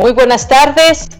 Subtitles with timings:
[0.00, 1.10] Muy buenas tardes.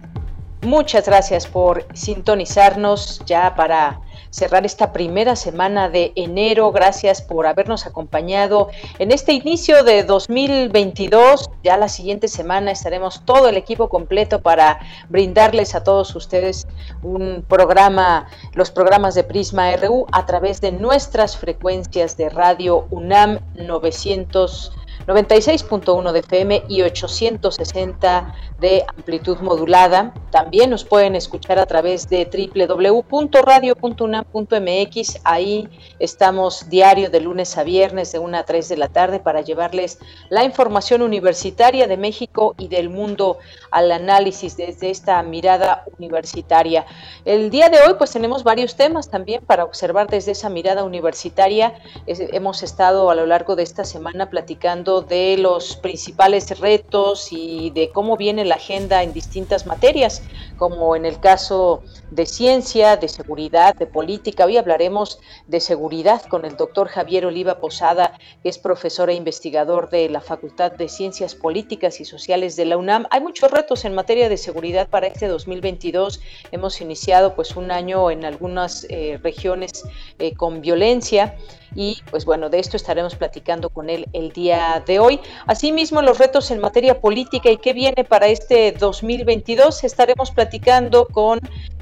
[0.62, 6.72] Muchas gracias por sintonizarnos ya para cerrar esta primera semana de enero.
[6.72, 11.50] Gracias por habernos acompañado en este inicio de 2022.
[11.62, 16.66] Ya la siguiente semana estaremos todo el equipo completo para brindarles a todos ustedes
[17.02, 23.40] un programa, los programas de Prisma RU a través de nuestras frecuencias de radio UNAM
[23.56, 24.72] 900
[25.10, 30.14] 96.1 de FM y 860 de amplitud modulada.
[30.30, 35.20] También nos pueden escuchar a través de www.radio.unam.mx.
[35.24, 39.40] Ahí estamos diario de lunes a viernes de 1 a 3 de la tarde para
[39.40, 43.38] llevarles la información universitaria de México y del mundo
[43.72, 46.86] al análisis desde esta mirada universitaria.
[47.24, 51.74] El día de hoy pues tenemos varios temas también para observar desde esa mirada universitaria.
[52.06, 57.90] hemos estado a lo largo de esta semana platicando de los principales retos y de
[57.90, 60.22] cómo viene la agenda en distintas materias,
[60.58, 64.44] como en el caso de ciencia, de seguridad, de política.
[64.44, 69.90] Hoy hablaremos de seguridad con el doctor Javier Oliva Posada, que es profesor e investigador
[69.90, 73.06] de la Facultad de Ciencias Políticas y Sociales de la UNAM.
[73.10, 76.20] Hay muchos retos en materia de seguridad para este 2022.
[76.52, 79.84] Hemos iniciado pues un año en algunas eh, regiones
[80.18, 81.36] eh, con violencia
[81.74, 85.20] y pues bueno, de esto estaremos platicando con él el día de hoy.
[85.46, 91.40] Asimismo, los retos en materia política y qué viene para este 2022 estaremos platicando con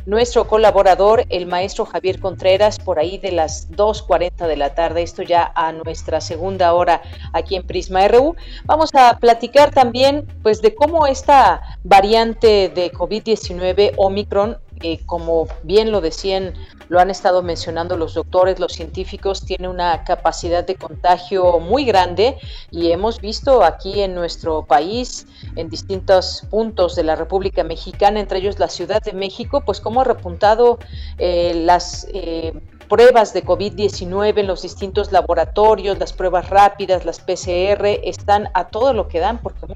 [0.08, 5.22] nuestro colaborador, el maestro Javier Contreras, por ahí de las 2.40 de la tarde, esto
[5.22, 7.02] ya a nuestra segunda hora
[7.34, 8.34] aquí en Prisma RU.
[8.64, 15.90] Vamos a platicar también pues de cómo esta variante de COVID-19 Omicron eh, como bien
[15.90, 16.54] lo decían,
[16.88, 22.38] lo han estado mencionando los doctores, los científicos, tiene una capacidad de contagio muy grande
[22.70, 28.38] y hemos visto aquí en nuestro país, en distintos puntos de la República Mexicana, entre
[28.38, 30.78] ellos la Ciudad de México, pues cómo ha repuntado
[31.18, 32.06] eh, las...
[32.12, 32.52] Eh,
[32.88, 38.94] pruebas de COVID-19 en los distintos laboratorios, las pruebas rápidas, las PCR, están a todo
[38.94, 39.66] lo que dan porque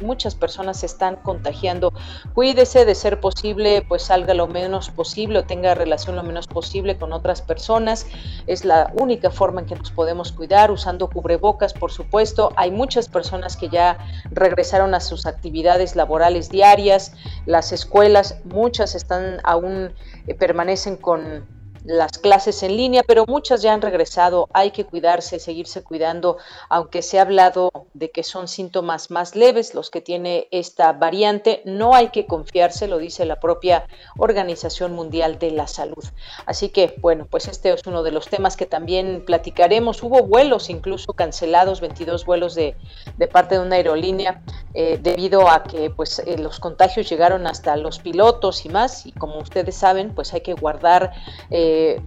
[0.00, 1.92] muchas personas se están contagiando.
[2.32, 6.96] Cuídese de ser posible, pues salga lo menos posible o tenga relación lo menos posible
[6.96, 8.06] con otras personas.
[8.46, 12.52] Es la única forma en que nos podemos cuidar, usando cubrebocas, por supuesto.
[12.56, 13.98] Hay muchas personas que ya
[14.30, 17.14] regresaron a sus actividades laborales diarias,
[17.46, 19.92] las escuelas, muchas están aún,
[20.26, 24.48] eh, permanecen con las clases en línea, pero muchas ya han regresado.
[24.52, 29.74] Hay que cuidarse, seguirse cuidando, aunque se ha hablado de que son síntomas más leves
[29.74, 31.62] los que tiene esta variante.
[31.64, 33.86] No hay que confiarse, lo dice la propia
[34.18, 36.04] Organización Mundial de la Salud.
[36.46, 40.02] Así que, bueno, pues este es uno de los temas que también platicaremos.
[40.02, 42.76] Hubo vuelos incluso cancelados, 22 vuelos de,
[43.16, 44.42] de parte de una aerolínea,
[44.74, 49.06] eh, debido a que pues eh, los contagios llegaron hasta los pilotos y más.
[49.06, 51.12] Y como ustedes saben, pues hay que guardar.
[51.50, 52.00] Eh, eh,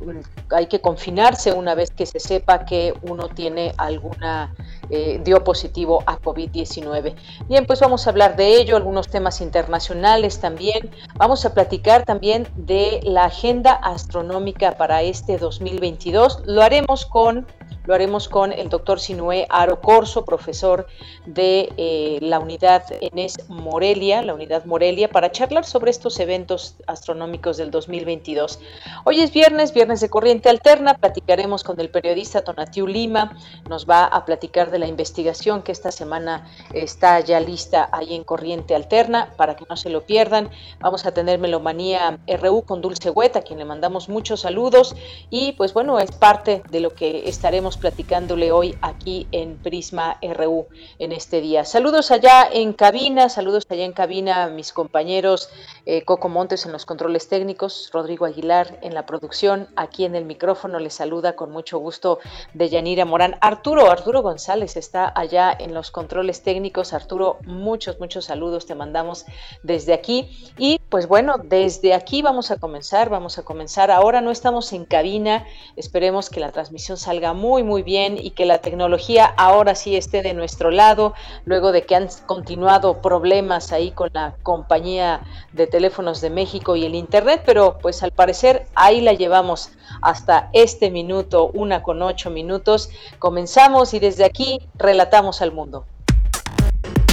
[0.51, 4.53] hay que confinarse una vez que se sepa que uno tiene alguna,
[4.90, 7.16] eh, dio positivo a COVID-19.
[7.47, 10.90] Bien, pues vamos a hablar de ello, algunos temas internacionales también.
[11.16, 16.44] Vamos a platicar también de la agenda astronómica para este 2022.
[16.45, 17.47] Lo haremos con
[17.86, 20.88] lo haremos con el doctor Sinué Aro Corso, profesor
[21.26, 27.57] de eh, la unidad ENES Morelia, la unidad Morelia, para charlar sobre estos eventos astronómicos
[27.57, 28.60] del 2022.
[29.04, 33.38] Hoy es viernes, viernes de corriente alterna, platicaremos con el periodista Tonatiu Lima,
[33.69, 38.24] nos va a platicar de la investigación que esta semana está ya lista ahí en
[38.24, 40.50] corriente alterna, para que no se lo pierdan.
[40.80, 44.96] Vamos a tener Melomanía RU con Dulce Hueta, a quien le mandamos muchos saludos
[45.30, 50.68] y pues bueno, es parte de lo que estaremos platicándole hoy aquí en Prisma RU
[51.00, 51.66] en este día.
[51.66, 55.50] Saludos allá en cabina, saludos allá en cabina a mis compañeros
[55.86, 60.25] eh, Coco Montes en los controles técnicos, Rodrigo Aguilar en la producción, aquí en el
[60.25, 62.20] micrófono les saluda con mucho gusto
[62.54, 63.38] de Yanira Morán.
[63.42, 66.94] Arturo, Arturo González está allá en los controles técnicos.
[66.94, 69.26] Arturo, muchos, muchos saludos te mandamos
[69.64, 70.30] desde aquí.
[70.58, 73.92] Y pues bueno, desde aquí vamos a comenzar, vamos a comenzar.
[73.92, 75.46] Ahora no estamos en cabina,
[75.76, 80.21] esperemos que la transmisión salga muy, muy bien y que la tecnología ahora sí esté
[80.21, 81.13] de nuestro lado,
[81.45, 85.21] luego de que han continuado problemas ahí con la compañía
[85.54, 89.71] de teléfonos de México y el Internet, pero pues al parecer ahí la llevamos
[90.01, 92.89] hasta este minuto, una con ocho minutos.
[93.19, 95.86] Comenzamos y desde aquí relatamos al mundo.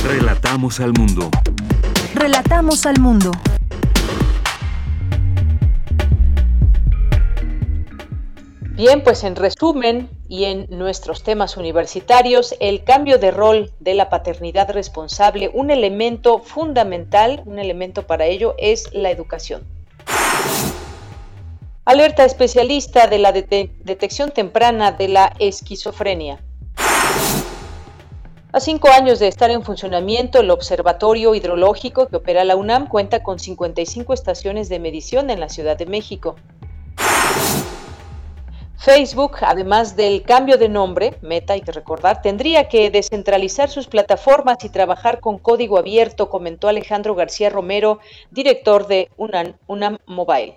[0.04, 1.30] Relatamos al mundo.
[2.14, 3.30] Relatamos al mundo.
[8.80, 14.08] Bien, pues en resumen y en nuestros temas universitarios, el cambio de rol de la
[14.08, 19.66] paternidad responsable, un elemento fundamental, un elemento para ello es la educación.
[21.84, 26.38] Alerta especialista de la detección temprana de la esquizofrenia.
[28.52, 33.24] A cinco años de estar en funcionamiento, el Observatorio Hidrológico que opera la UNAM cuenta
[33.24, 36.36] con 55 estaciones de medición en la Ciudad de México.
[38.80, 44.64] Facebook, además del cambio de nombre, Meta hay que recordar, tendría que descentralizar sus plataformas
[44.64, 47.98] y trabajar con código abierto, comentó Alejandro García Romero,
[48.30, 50.56] director de UNAM, Mobile.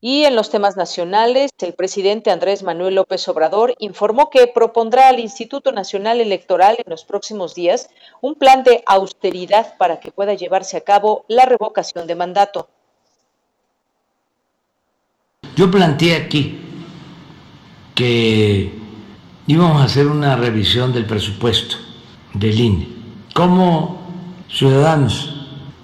[0.00, 5.18] Y en los temas nacionales, el presidente Andrés Manuel López Obrador informó que propondrá al
[5.18, 10.76] Instituto Nacional Electoral en los próximos días un plan de austeridad para que pueda llevarse
[10.76, 12.68] a cabo la revocación de mandato.
[15.56, 16.58] Yo planteé aquí
[17.94, 18.78] que
[19.46, 21.76] íbamos a hacer una revisión del presupuesto
[22.34, 22.88] del INE.
[23.32, 24.02] Como
[24.50, 25.34] ciudadanos,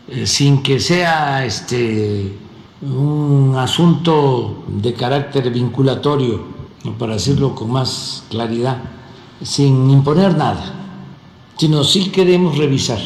[0.09, 2.37] eh, sin que sea este
[2.83, 6.45] un asunto de carácter vinculatorio,
[6.99, 8.77] para decirlo con más claridad,
[9.41, 10.75] sin imponer nada,
[11.57, 12.99] sino sí queremos revisar,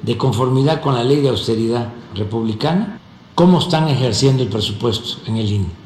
[0.00, 2.98] de conformidad con la ley de austeridad republicana,
[3.34, 5.81] cómo están ejerciendo el presupuesto en el INE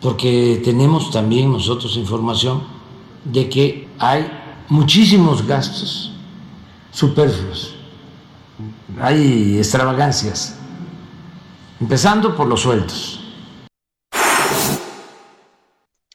[0.00, 2.62] porque tenemos también nosotros información
[3.24, 4.30] de que hay
[4.68, 6.12] muchísimos gastos
[6.90, 7.74] superfluos,
[9.00, 10.58] hay extravagancias,
[11.80, 13.19] empezando por los sueldos.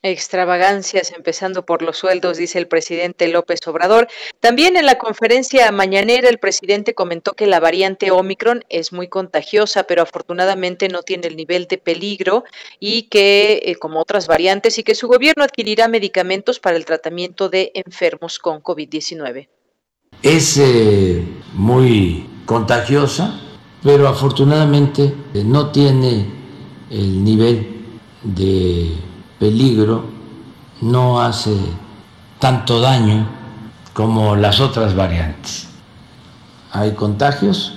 [0.07, 4.07] Extravagancias, empezando por los sueldos, dice el presidente López Obrador.
[4.39, 9.85] También en la conferencia mañanera el presidente comentó que la variante Omicron es muy contagiosa,
[9.85, 12.43] pero afortunadamente no tiene el nivel de peligro
[12.79, 17.49] y que, eh, como otras variantes, y que su gobierno adquirirá medicamentos para el tratamiento
[17.49, 19.49] de enfermos con COVID-19.
[20.21, 21.23] Es eh,
[21.53, 23.41] muy contagiosa,
[23.81, 26.27] pero afortunadamente eh, no tiene
[26.91, 27.81] el nivel
[28.21, 29.04] de
[29.39, 30.05] peligro,
[30.81, 31.55] no hace
[32.39, 33.27] tanto daño
[33.93, 35.69] como las otras variantes.
[36.71, 37.73] Hay contagios,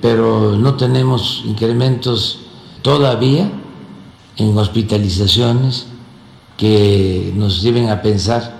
[0.00, 2.40] pero no tenemos incrementos
[2.82, 3.50] todavía
[4.36, 5.86] en hospitalizaciones
[6.56, 8.54] que nos lleven a pensar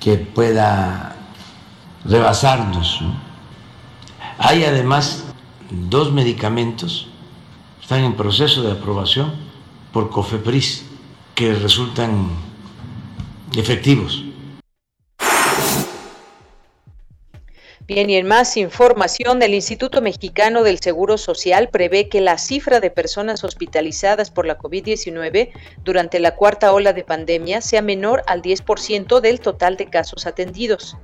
[0.00, 1.16] que pueda
[2.04, 3.00] rebasarnos.
[4.38, 5.24] Hay además
[5.70, 7.08] dos medicamentos,
[7.80, 9.32] están en proceso de aprobación
[9.92, 10.85] por COFEPRIS,
[11.36, 12.30] que resultan
[13.56, 14.24] efectivos.
[17.86, 22.80] Bien, y en más información, el Instituto Mexicano del Seguro Social prevé que la cifra
[22.80, 25.52] de personas hospitalizadas por la COVID-19
[25.84, 30.96] durante la cuarta ola de pandemia sea menor al 10% del total de casos atendidos.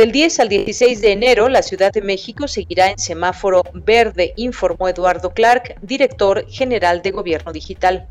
[0.00, 4.88] Del 10 al 16 de enero, la Ciudad de México seguirá en semáforo verde, informó
[4.88, 8.08] Eduardo Clark, director general de Gobierno Digital.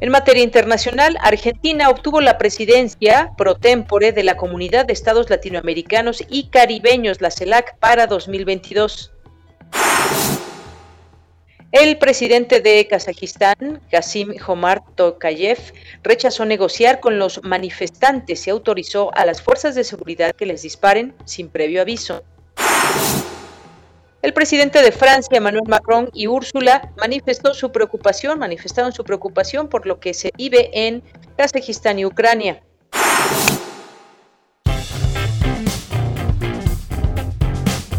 [0.00, 6.24] En materia internacional, Argentina obtuvo la presidencia pro tempore de la Comunidad de Estados Latinoamericanos
[6.28, 9.12] y Caribeños, la CELAC, para 2022.
[11.74, 15.58] El presidente de Kazajistán, Kasim Jomart Tokayev,
[16.04, 21.12] rechazó negociar con los manifestantes y autorizó a las fuerzas de seguridad que les disparen
[21.24, 22.22] sin previo aviso.
[24.22, 29.84] El presidente de Francia, Emmanuel Macron, y Úrsula manifestó su preocupación, manifestaron su preocupación por
[29.84, 31.02] lo que se vive en
[31.36, 32.62] Kazajistán y Ucrania.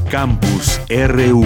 [0.10, 1.44] Campus RU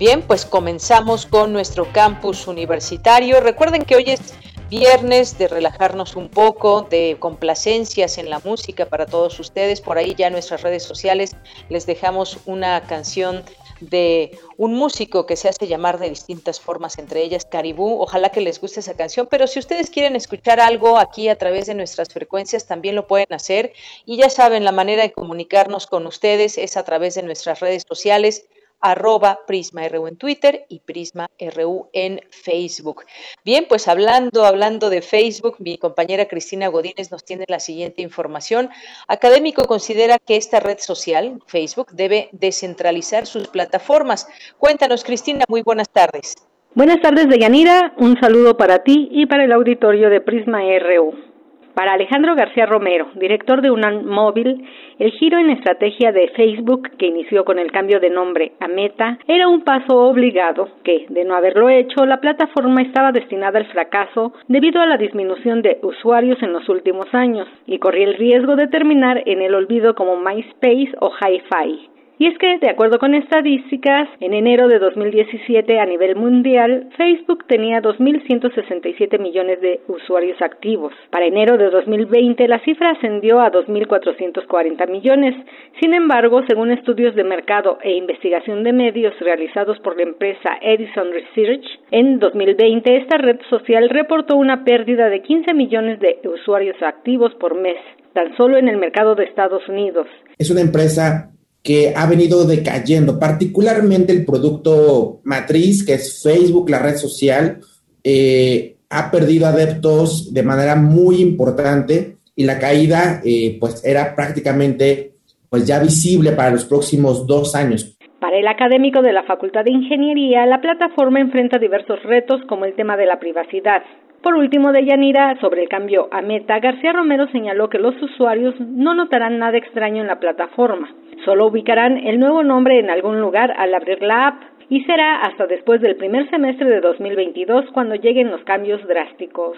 [0.00, 3.38] Bien, pues comenzamos con nuestro campus universitario.
[3.42, 4.32] Recuerden que hoy es
[4.70, 9.82] viernes de relajarnos un poco, de complacencias en la música para todos ustedes.
[9.82, 11.36] Por ahí ya en nuestras redes sociales
[11.68, 13.44] les dejamos una canción
[13.80, 18.00] de un músico que se hace llamar de distintas formas, entre ellas Caribú.
[18.00, 21.66] Ojalá que les guste esa canción, pero si ustedes quieren escuchar algo aquí a través
[21.66, 23.74] de nuestras frecuencias, también lo pueden hacer.
[24.06, 27.84] Y ya saben, la manera de comunicarnos con ustedes es a través de nuestras redes
[27.86, 28.46] sociales
[28.80, 33.04] arroba PrismaRU en Twitter y PrismaRU en Facebook.
[33.44, 38.70] Bien, pues hablando, hablando de Facebook, mi compañera Cristina Godínez nos tiene la siguiente información.
[39.08, 44.28] Académico considera que esta red social, Facebook, debe descentralizar sus plataformas.
[44.58, 46.34] Cuéntanos, Cristina, muy buenas tardes.
[46.74, 47.94] Buenas tardes, Deyanira.
[47.98, 51.29] Un saludo para ti y para el auditorio de Prisma RU.
[51.74, 54.66] Para Alejandro García Romero, director de UNAM Móvil,
[54.98, 59.18] el giro en estrategia de Facebook, que inició con el cambio de nombre a Meta,
[59.28, 64.32] era un paso obligado que, de no haberlo hecho, la plataforma estaba destinada al fracaso
[64.48, 68.68] debido a la disminución de usuarios en los últimos años y corría el riesgo de
[68.68, 71.89] terminar en el olvido como MySpace o HiFi.
[72.20, 77.46] Y es que, de acuerdo con estadísticas, en enero de 2017 a nivel mundial, Facebook
[77.46, 80.92] tenía 2.167 millones de usuarios activos.
[81.08, 85.34] Para enero de 2020 la cifra ascendió a 2.440 millones.
[85.80, 91.12] Sin embargo, según estudios de mercado e investigación de medios realizados por la empresa Edison
[91.12, 97.32] Research, en 2020 esta red social reportó una pérdida de 15 millones de usuarios activos
[97.36, 97.78] por mes,
[98.12, 100.06] tan solo en el mercado de Estados Unidos.
[100.36, 101.30] Es una empresa
[101.62, 107.60] que ha venido decayendo, particularmente el producto matriz, que es Facebook, la red social,
[108.02, 115.12] eh, ha perdido adeptos de manera muy importante y la caída eh, pues era prácticamente
[115.48, 117.96] pues ya visible para los próximos dos años.
[118.20, 122.74] Para el académico de la Facultad de Ingeniería, la plataforma enfrenta diversos retos como el
[122.74, 123.82] tema de la privacidad,
[124.22, 128.54] por último, de Yanira, sobre el cambio a Meta, García Romero señaló que los usuarios
[128.60, 130.92] no notarán nada extraño en la plataforma.
[131.24, 135.46] Solo ubicarán el nuevo nombre en algún lugar al abrir la app y será hasta
[135.46, 139.56] después del primer semestre de 2022 cuando lleguen los cambios drásticos.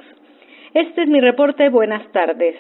[0.75, 1.69] Este es mi reporte.
[1.69, 2.57] Buenas tardes.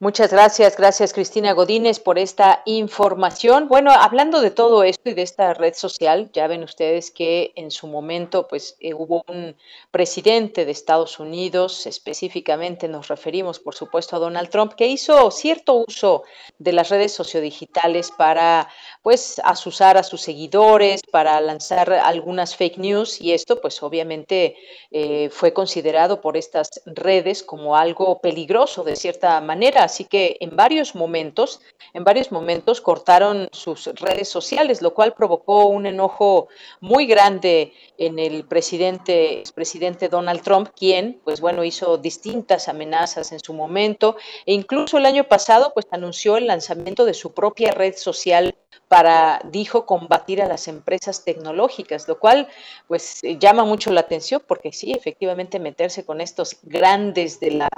[0.00, 3.66] Muchas gracias, gracias Cristina Godínez por esta información.
[3.66, 7.72] Bueno, hablando de todo esto y de esta red social, ya ven ustedes que en
[7.72, 9.56] su momento pues eh, hubo un
[9.90, 15.84] presidente de Estados Unidos, específicamente nos referimos por supuesto a Donald Trump, que hizo cierto
[15.88, 16.22] uso
[16.60, 18.68] de las redes sociodigitales para
[19.02, 24.56] pues asusar a sus seguidores, para lanzar algunas fake news y esto pues obviamente
[24.90, 29.84] eh, fue considerado por estas redes como algo peligroso de cierta manera.
[29.84, 31.60] Así que en varios momentos,
[31.94, 36.48] en varios momentos cortaron sus redes sociales, lo cual provocó un enojo
[36.80, 43.40] muy grande en el presidente, expresidente Donald Trump, quien, pues bueno, hizo distintas amenazas en
[43.40, 47.94] su momento e incluso el año pasado, pues anunció el lanzamiento de su propia red
[47.96, 48.54] social
[48.88, 52.48] para, dijo, combatir a las empresas tecnológicas, lo cual
[52.86, 57.68] pues llama mucho la atención porque sí, efectivamente meterse con estos grandes de, la,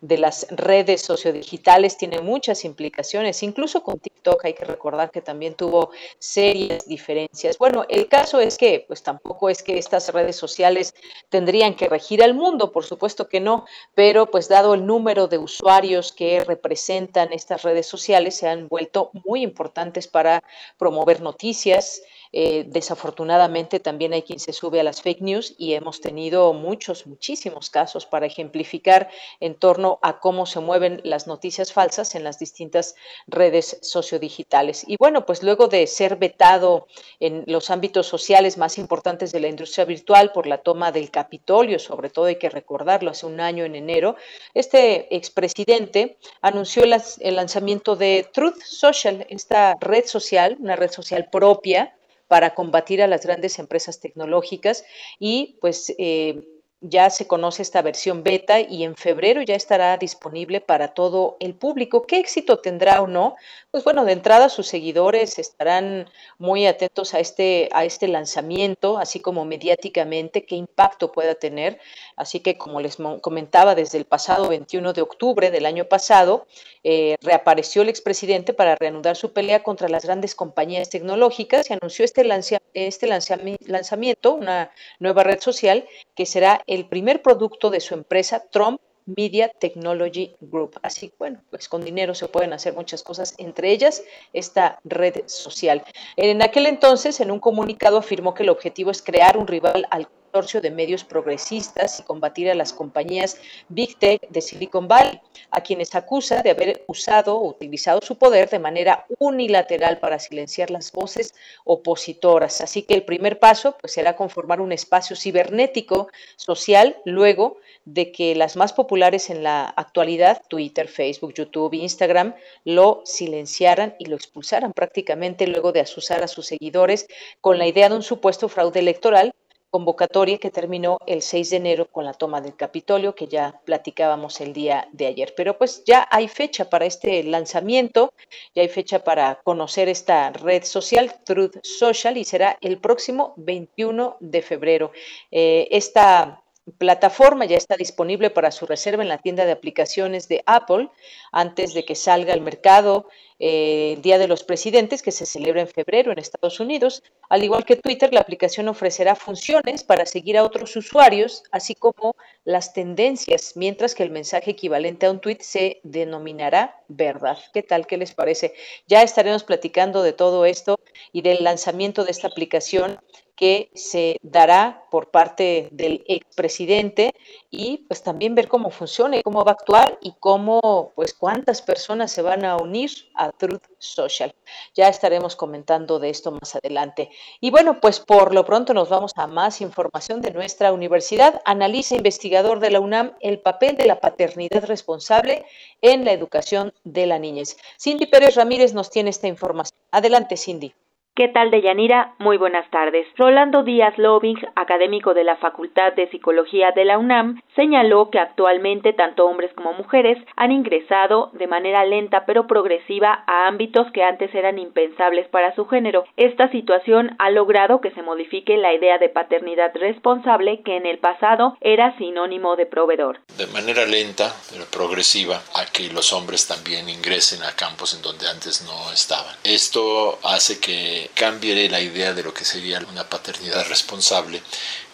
[0.00, 5.54] de las redes sociodigitales tiene muchas implicaciones, incluso con TikTok hay que recordar que también
[5.54, 7.58] tuvo serias diferencias.
[7.58, 10.94] Bueno, el caso es que pues tampoco es que estas redes sociales
[11.28, 15.38] tendrían que regir al mundo, por supuesto que no, pero pues dado el número de
[15.38, 20.39] usuarios que representan estas redes sociales se han vuelto muy importantes para
[20.78, 26.00] promover noticias, eh, desafortunadamente también hay quien se sube a las fake news y hemos
[26.00, 29.10] tenido muchos, muchísimos casos para ejemplificar
[29.40, 32.94] en torno a cómo se mueven las noticias falsas en las distintas
[33.26, 34.84] redes sociodigitales.
[34.86, 36.86] Y bueno, pues luego de ser vetado
[37.18, 41.78] en los ámbitos sociales más importantes de la industria virtual por la toma del Capitolio,
[41.78, 44.16] sobre todo hay que recordarlo, hace un año en enero,
[44.54, 51.96] este expresidente anunció el lanzamiento de Truth Social, esta red social, una red social propia
[52.30, 54.84] para combatir a las grandes empresas tecnológicas
[55.18, 56.46] y pues eh,
[56.80, 61.54] ya se conoce esta versión beta y en febrero ya estará disponible para todo el
[61.54, 62.06] público.
[62.06, 63.36] ¿Qué éxito tendrá o no?
[63.70, 66.08] Pues bueno, de entrada sus seguidores estarán
[66.38, 71.78] muy atentos a este, a este lanzamiento, así como mediáticamente, qué impacto pueda tener.
[72.16, 76.46] Así que, como les comentaba, desde el pasado 21 de octubre del año pasado,
[76.82, 82.06] eh, reapareció el expresidente para reanudar su pelea contra las grandes compañías tecnológicas y anunció
[82.06, 82.26] este,
[82.72, 88.80] este lanzamiento, una nueva red social, que será el primer producto de su empresa Trump
[89.04, 90.78] Media Technology Group.
[90.82, 95.82] Así, bueno, pues con dinero se pueden hacer muchas cosas, entre ellas esta red social.
[96.16, 100.06] En aquel entonces, en un comunicado, afirmó que el objetivo es crear un rival al
[100.30, 105.20] consorcio de medios progresistas y combatir a las compañías Big Tech de Silicon Valley,
[105.50, 110.70] a quienes acusa de haber usado o utilizado su poder de manera unilateral para silenciar
[110.70, 111.34] las voces
[111.64, 112.60] opositoras.
[112.60, 118.34] Así que el primer paso pues, será conformar un espacio cibernético social luego de que
[118.34, 122.34] las más populares en la actualidad, Twitter, Facebook, YouTube, Instagram,
[122.64, 127.08] lo silenciaran y lo expulsaran prácticamente luego de asusar a sus seguidores
[127.40, 129.32] con la idea de un supuesto fraude electoral
[129.70, 134.40] convocatoria que terminó el 6 de enero con la toma del Capitolio, que ya platicábamos
[134.40, 135.34] el día de ayer.
[135.36, 138.12] Pero pues ya hay fecha para este lanzamiento,
[138.54, 144.16] ya hay fecha para conocer esta red social, Truth Social, y será el próximo 21
[144.20, 144.92] de febrero.
[145.30, 146.42] Eh, esta
[146.78, 150.88] plataforma ya está disponible para su reserva en la tienda de aplicaciones de Apple
[151.32, 153.08] antes de que salga al mercado
[153.42, 157.02] eh, el Día de los Presidentes, que se celebra en febrero en Estados Unidos.
[157.30, 162.14] Al igual que Twitter, la aplicación ofrecerá funciones para seguir a otros usuarios, así como
[162.44, 167.38] las tendencias, mientras que el mensaje equivalente a un tweet se denominará verdad.
[167.54, 167.86] ¿Qué tal?
[167.86, 168.52] ¿Qué les parece?
[168.86, 170.78] Ya estaremos platicando de todo esto
[171.12, 173.00] y del lanzamiento de esta aplicación
[173.40, 177.14] que se dará por parte del expresidente
[177.50, 181.62] y pues también ver cómo funciona y cómo va a actuar y cómo pues cuántas
[181.62, 184.34] personas se van a unir a Truth Social.
[184.74, 187.08] Ya estaremos comentando de esto más adelante.
[187.40, 191.40] Y bueno, pues por lo pronto nos vamos a más información de nuestra universidad.
[191.46, 195.46] Analiza investigador de la UNAM el papel de la paternidad responsable
[195.80, 197.56] en la educación de la niñez.
[197.78, 199.78] Cindy Pérez Ramírez nos tiene esta información.
[199.92, 200.74] Adelante, Cindy.
[201.16, 202.14] ¿Qué tal, Deyanira?
[202.18, 203.06] Muy buenas tardes.
[203.16, 208.92] Rolando Díaz Loving, académico de la Facultad de Psicología de la UNAM, señaló que actualmente
[208.92, 214.32] tanto hombres como mujeres han ingresado de manera lenta pero progresiva a ámbitos que antes
[214.34, 216.04] eran impensables para su género.
[216.16, 220.98] Esta situación ha logrado que se modifique la idea de paternidad responsable que en el
[220.98, 223.18] pasado era sinónimo de proveedor.
[223.36, 228.28] De manera lenta pero progresiva a que los hombres también ingresen a campos en donde
[228.28, 229.34] antes no estaban.
[229.42, 234.42] Esto hace que cambie la idea de lo que sería una paternidad responsable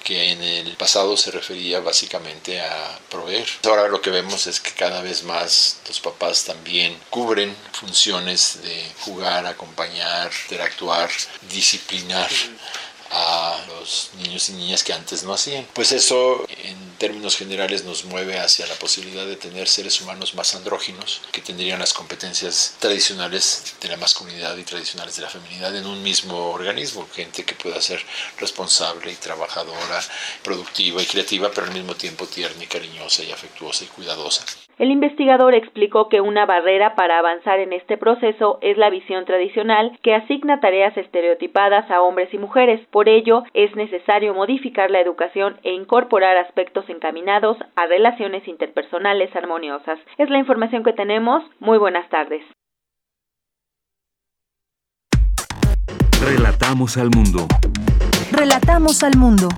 [0.06, 3.48] que en el pasado se refería básicamente a proveer.
[3.64, 8.86] Ahora lo que vemos es que cada vez más los papás también cubren funciones de
[9.00, 11.10] jugar, acompañar, interactuar,
[11.50, 12.30] disciplinar
[13.10, 15.66] a los niños y niñas que antes no hacían.
[15.74, 20.54] Pues eso en términos generales nos mueve hacia la posibilidad de tener seres humanos más
[20.54, 25.86] andróginos que tendrían las competencias tradicionales de la masculinidad y tradicionales de la feminidad en
[25.86, 28.04] un mismo organismo, gente que pueda ser
[28.38, 30.02] responsable y trabajadora,
[30.42, 34.44] productiva y creativa, pero al mismo tiempo tierna y cariñosa y afectuosa y cuidadosa.
[34.78, 39.98] El investigador explicó que una barrera para avanzar en este proceso es la visión tradicional
[40.02, 42.86] que asigna tareas estereotipadas a hombres y mujeres.
[42.90, 49.98] Por ello, es necesario modificar la educación e incorporar aspectos encaminados a relaciones interpersonales armoniosas.
[50.18, 51.42] Es la información que tenemos.
[51.58, 52.42] Muy buenas tardes.
[56.22, 57.46] Relatamos al mundo.
[58.30, 59.48] Relatamos al mundo.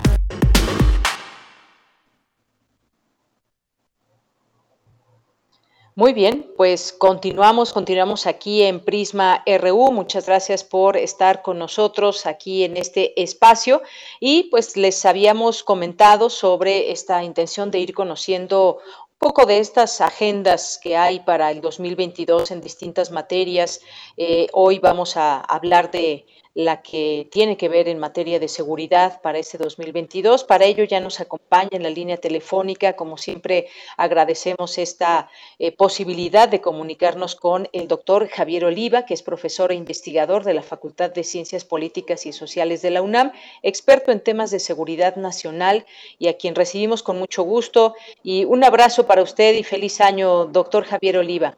[5.99, 9.91] Muy bien, pues continuamos, continuamos aquí en Prisma RU.
[9.91, 13.83] Muchas gracias por estar con nosotros aquí en este espacio
[14.21, 20.01] y pues les habíamos comentado sobre esta intención de ir conociendo un poco de estas
[20.01, 23.81] agendas que hay para el 2022 en distintas materias.
[24.17, 26.27] Eh, hoy vamos a hablar de
[26.59, 30.43] la que tiene que ver en materia de seguridad para este 2022.
[30.43, 32.95] Para ello ya nos acompaña en la línea telefónica.
[32.95, 39.23] Como siempre, agradecemos esta eh, posibilidad de comunicarnos con el doctor Javier Oliva, que es
[39.23, 43.31] profesor e investigador de la Facultad de Ciencias Políticas y Sociales de la UNAM,
[43.63, 45.87] experto en temas de seguridad nacional
[46.19, 47.95] y a quien recibimos con mucho gusto.
[48.25, 51.57] Y un abrazo para usted y feliz año, doctor Javier Oliva.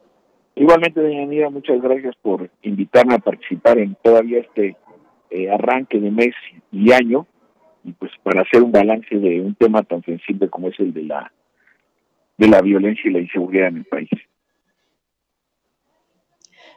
[0.55, 4.75] Igualmente, doña Anira, muchas gracias por invitarme a participar en todavía este
[5.31, 6.35] eh, arranque de mes
[6.71, 7.25] y año
[7.83, 11.03] y pues para hacer un balance de un tema tan sensible como es el de
[11.03, 11.31] la
[12.37, 14.09] de la violencia y la inseguridad en el país.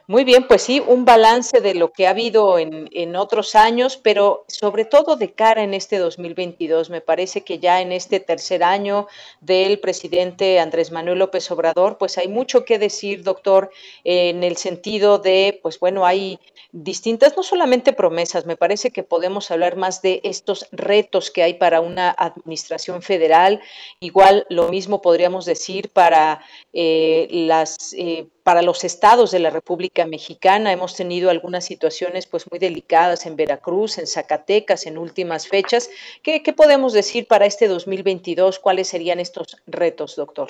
[0.07, 3.97] Muy bien, pues sí, un balance de lo que ha habido en, en, otros años,
[3.97, 6.91] pero sobre todo de cara en este 2022.
[6.91, 9.07] Me parece que ya en este tercer año
[9.41, 13.71] del presidente Andrés Manuel López Obrador, pues hay mucho que decir, doctor,
[14.03, 16.39] en el sentido de, pues bueno, hay
[16.71, 21.55] distintas, no solamente promesas, me parece que podemos hablar más de estos retos que hay
[21.55, 23.59] para una administración federal.
[24.01, 26.41] Igual lo mismo podríamos decir para
[26.73, 27.95] eh, las...
[27.97, 30.71] Eh, para los estados de la República Mexicana.
[30.71, 35.89] Hemos tenido algunas situaciones pues muy delicadas en Veracruz, en Zacatecas, en últimas fechas.
[36.21, 38.59] ¿Qué, podemos decir para este 2022?
[38.59, 40.49] ¿Cuáles serían estos retos, doctor?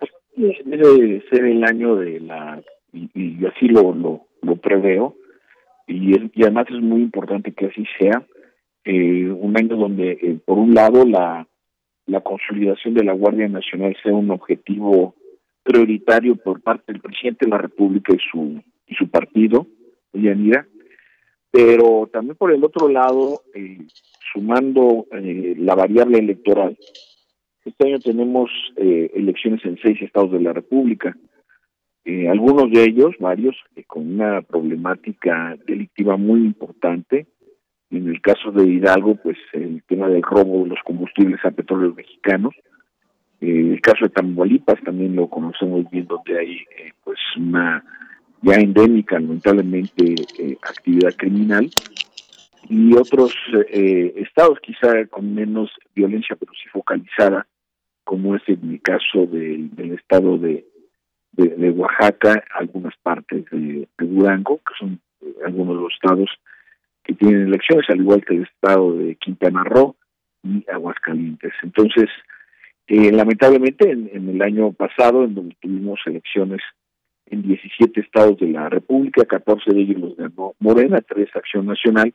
[0.00, 0.12] Pues
[0.64, 2.62] debe ser el año de la,
[2.94, 3.92] y, así lo,
[4.40, 5.14] lo, preveo,
[5.86, 8.24] y, además es muy importante que así sea,
[8.86, 11.46] eh, un año donde, eh, por un lado, la,
[12.06, 15.14] la consolidación de la Guardia Nacional sea un objetivo
[15.62, 19.66] prioritario por parte del presidente de la República y su y su partido,
[20.12, 20.66] Yanira,
[21.50, 23.78] pero también por el otro lado, eh,
[24.32, 26.76] sumando eh, la variable electoral,
[27.64, 31.16] este año tenemos eh, elecciones en seis estados de la República,
[32.28, 33.54] algunos de ellos, varios,
[33.86, 37.28] con una problemática delictiva muy importante.
[37.90, 41.94] En el caso de Hidalgo, pues el tema del robo de los combustibles a petróleos
[41.94, 42.56] mexicanos,
[43.42, 47.84] el caso de Tamaulipas también lo conocemos bien, donde hay eh, pues una
[48.40, 51.68] ya endémica, lamentablemente, eh, actividad criminal.
[52.68, 53.34] Y otros
[53.70, 57.46] eh, estados quizá con menos violencia, pero sí focalizada,
[58.04, 60.64] como es en el caso del estado de,
[61.32, 65.00] de, Oaxaca, algunas partes de, de Durango, que son
[65.44, 66.30] algunos de los estados
[67.02, 69.96] que tienen elecciones, al igual que el estado de Quintana Roo
[70.44, 71.52] y Aguascalientes.
[71.62, 72.08] Entonces,
[72.94, 76.60] eh, lamentablemente, en, el año pasado, en donde tuvimos elecciones
[77.24, 82.12] en 17 estados de la República, 14 de ellos los ganó Morena, tres Acción Nacional,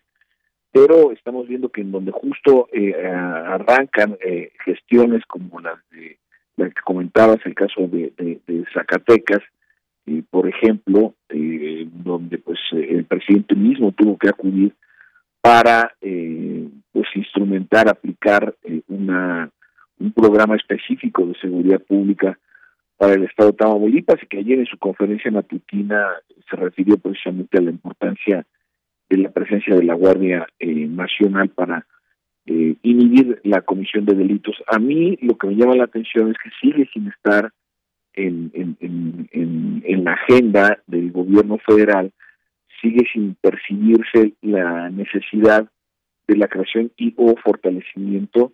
[0.72, 6.20] pero estamos viendo que en donde justo eh, arrancan eh, gestiones como las de
[6.58, 8.40] la que comentabas, el caso de,
[8.72, 9.42] Zacatecas,
[10.30, 14.74] por ejemplo, donde pues el presidente mismo tuvo que acudir
[15.42, 18.56] para pues instrumentar, aplicar
[18.88, 19.52] una
[20.00, 22.38] un programa específico de seguridad pública
[22.98, 26.08] para el estado de Tamaulipas y que ayer en su conferencia matutina
[26.50, 28.46] se refirió precisamente a la importancia
[29.10, 31.86] de la presencia de la Guardia eh, Nacional para
[32.46, 34.56] eh, inhibir la comisión de delitos.
[34.68, 37.52] A mí lo que me llama la atención es que sigue sin estar
[38.14, 42.12] en, en, la agenda del gobierno federal,
[42.82, 45.70] sigue sin percibirse la necesidad
[46.28, 48.54] de la creación y o fortalecimiento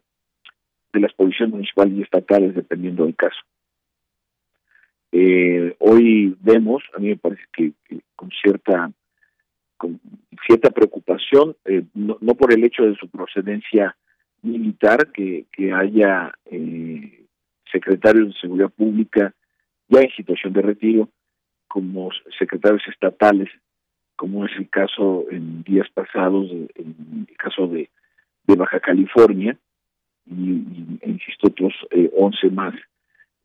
[0.93, 3.39] de las policías municipales y estatales, dependiendo del caso.
[5.11, 7.73] Eh, hoy vemos, a mí me parece que,
[8.15, 8.91] con cierta
[10.47, 13.95] cierta preocupación, eh, no, por el hecho de su procedencia
[14.41, 17.25] militar, que, que haya eh,
[17.71, 19.33] secretarios de seguridad pública
[19.89, 21.09] ya en situación de retiro,
[21.67, 23.49] como secretarios estatales,
[24.15, 27.89] como es el caso en días pasados, en el caso de,
[28.45, 29.57] de Baja California,
[30.25, 32.75] y, e insisto, otros eh, 11 más,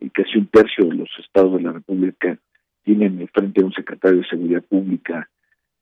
[0.00, 2.38] y casi un tercio de los estados de la República
[2.84, 5.28] tienen frente a un secretario de Seguridad Pública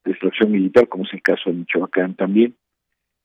[0.04, 2.54] de extracción militar, como es el caso de Michoacán también.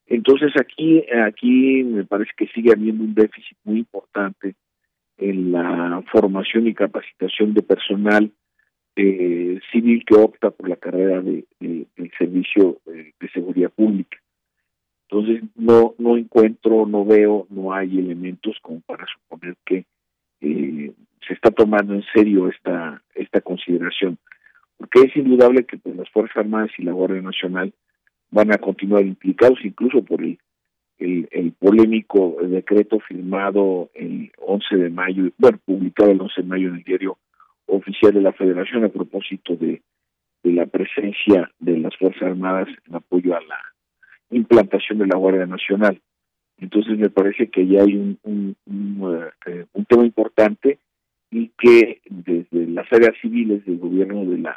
[0.06, 4.54] Entonces aquí, aquí me parece que sigue habiendo un déficit muy importante
[5.16, 8.30] en la formación y capacitación de personal
[8.96, 14.18] eh, civil que opta por la carrera de, del servicio eh, de seguridad pública.
[15.12, 19.84] Entonces no no encuentro, no veo, no hay elementos como para suponer que
[20.40, 20.90] eh,
[21.26, 24.16] se está tomando en serio esta esta consideración,
[24.78, 27.74] porque es indudable que pues, las Fuerzas Armadas y la Guardia Nacional
[28.30, 30.38] van a continuar implicados incluso por el
[30.98, 36.76] el, polémico decreto firmado el 11 de mayo, bueno, publicado el 11 de mayo en
[36.76, 37.18] el diario
[37.66, 39.82] oficial de la Federación a propósito de,
[40.42, 43.71] de la presencia de las Fuerzas Armadas en apoyo a la
[44.32, 46.00] implantación de la Guardia Nacional.
[46.58, 48.18] Entonces me parece que ya hay un,
[49.46, 50.78] eh, un, tema importante
[51.30, 54.56] y que desde las áreas civiles del gobierno de la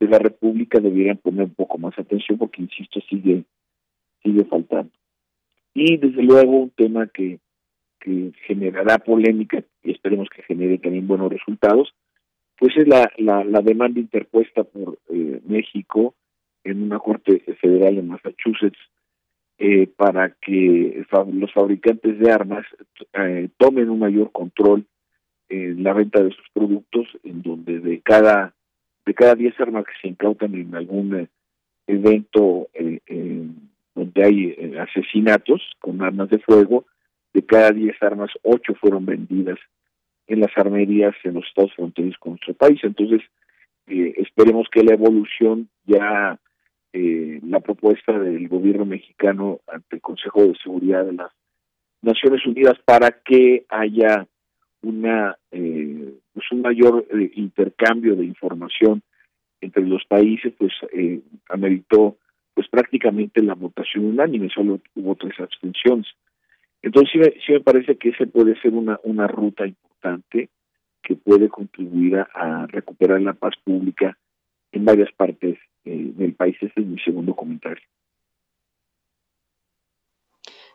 [0.00, 3.44] de la República debieran poner un poco más atención porque insisto sigue
[4.22, 4.90] sigue faltando
[5.72, 7.38] y desde luego un tema que
[8.00, 11.94] que generará polémica y esperemos que genere también buenos resultados
[12.58, 16.14] pues es la la, la demanda interpuesta por eh, México
[16.64, 18.78] en una corte federal en Massachusetts
[19.56, 22.66] eh, para que los fabricantes de armas
[23.12, 24.84] eh, tomen un mayor control
[25.48, 28.52] en la venta de sus productos, en donde de cada
[29.06, 31.28] de cada 10 armas que se incautan en algún eh,
[31.86, 33.00] evento eh,
[33.94, 36.86] donde hay asesinatos con armas de fuego,
[37.32, 39.58] de cada 10 armas, 8 fueron vendidas
[40.26, 42.80] en las armerías en los estados fronterizos con nuestro país.
[42.82, 43.20] Entonces,
[43.86, 46.40] esperemos que la evolución ya,
[46.94, 51.32] la propuesta del gobierno mexicano ante el Consejo de Seguridad de las
[52.02, 54.26] Naciones Unidas para que haya
[54.82, 59.02] una eh, pues un mayor eh, intercambio de información
[59.60, 62.16] entre los países pues eh, ameritó
[62.52, 66.06] pues prácticamente la votación unánime solo hubo tres abstenciones.
[66.82, 70.50] Entonces sí me, sí me parece que ese puede ser una una ruta importante
[71.02, 74.16] que puede contribuir a, recuperar la paz pública
[74.72, 77.82] en varias partes eh, del país ese es mi segundo comentario.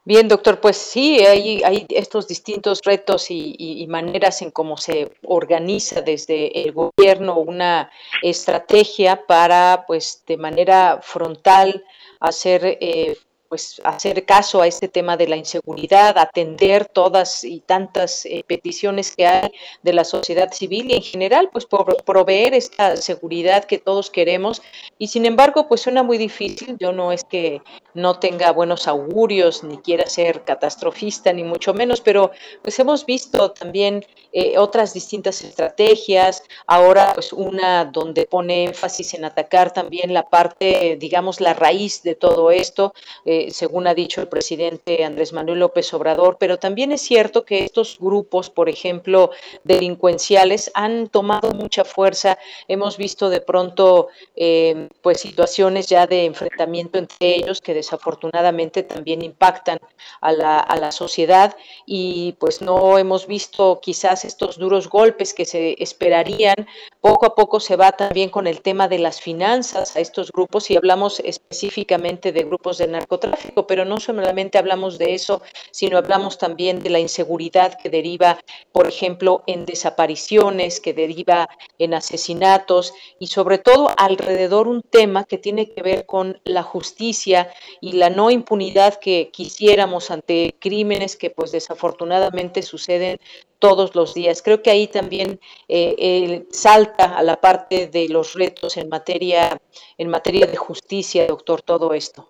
[0.05, 6.01] Bien, doctor, pues sí, hay, hay estos distintos retos y, maneras en cómo se organiza
[6.01, 7.91] desde el gobierno una
[8.23, 11.83] estrategia para, pues, de manera frontal
[12.19, 13.17] hacer eh,
[13.49, 19.15] pues hacer caso a este tema de la inseguridad, atender todas y tantas eh, peticiones
[19.15, 21.67] que hay de la sociedad civil y en general pues
[22.05, 24.61] proveer esta seguridad que todos queremos
[24.97, 27.61] y sin embargo pues suena muy difícil, yo no es que
[27.95, 32.31] no tenga buenos augurios ni quiera ser catastrofista ni mucho menos, pero
[32.61, 39.25] pues hemos visto también eh, otras distintas estrategias, ahora pues una donde pone énfasis en
[39.25, 42.93] atacar también la parte, digamos, la raíz de todo esto.
[43.25, 47.63] Eh, según ha dicho el presidente Andrés Manuel López Obrador, pero también es cierto que
[47.63, 49.31] estos grupos, por ejemplo,
[49.63, 52.37] delincuenciales, han tomado mucha fuerza.
[52.67, 59.21] Hemos visto de pronto eh, pues situaciones ya de enfrentamiento entre ellos que desafortunadamente también
[59.21, 59.79] impactan
[60.21, 65.45] a la, a la sociedad y pues no hemos visto quizás estos duros golpes que
[65.45, 66.67] se esperarían.
[67.01, 70.69] Poco a poco se va también con el tema de las finanzas a estos grupos
[70.71, 73.28] y hablamos específicamente de grupos de narcotráfico
[73.67, 78.39] pero no solamente hablamos de eso, sino hablamos también de la inseguridad que deriva,
[78.71, 85.37] por ejemplo, en desapariciones, que deriva en asesinatos y sobre todo alrededor un tema que
[85.37, 91.29] tiene que ver con la justicia y la no impunidad que quisiéramos ante crímenes que
[91.29, 93.19] pues desafortunadamente suceden
[93.59, 94.41] todos los días.
[94.41, 99.61] Creo que ahí también eh, salta a la parte de los retos en materia,
[99.97, 102.29] en materia de justicia, doctor, todo esto.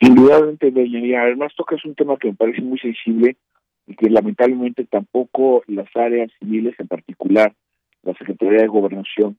[0.00, 3.36] Indudablemente, y además toca es un tema que me parece muy sensible
[3.86, 7.54] y que lamentablemente tampoco las áreas civiles, en particular
[8.02, 9.38] la Secretaría de Gobernación,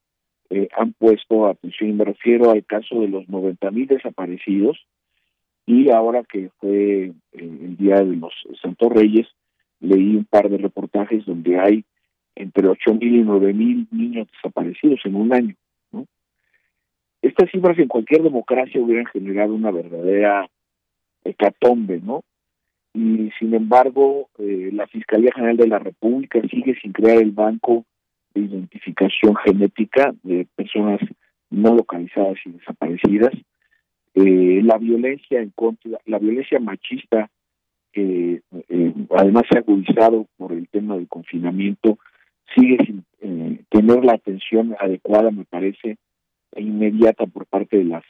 [0.49, 1.89] eh, han puesto atención.
[1.89, 4.77] Y me refiero al caso de los 90 mil desaparecidos
[5.65, 9.27] y ahora que fue eh, el día de los Santos Reyes,
[9.79, 11.85] leí un par de reportajes donde hay
[12.35, 15.55] entre 8 mil y 9 mil niños desaparecidos en un año.
[17.25, 20.47] Estas cifras en cualquier democracia hubieran generado una verdadera
[21.23, 22.21] hecatombe, ¿no?
[22.93, 27.83] Y sin embargo, eh, la Fiscalía General de la República sigue sin crear el banco
[28.35, 30.99] de identificación genética de personas
[31.49, 33.33] no localizadas y desaparecidas.
[34.13, 37.31] Eh, la violencia en contra, la violencia machista,
[37.91, 41.97] que eh, además se ha agudizado por el tema del confinamiento,
[42.55, 43.03] sigue sin
[43.69, 45.97] tener la atención adecuada, me parece,
[46.61, 48.03] inmediata por parte de las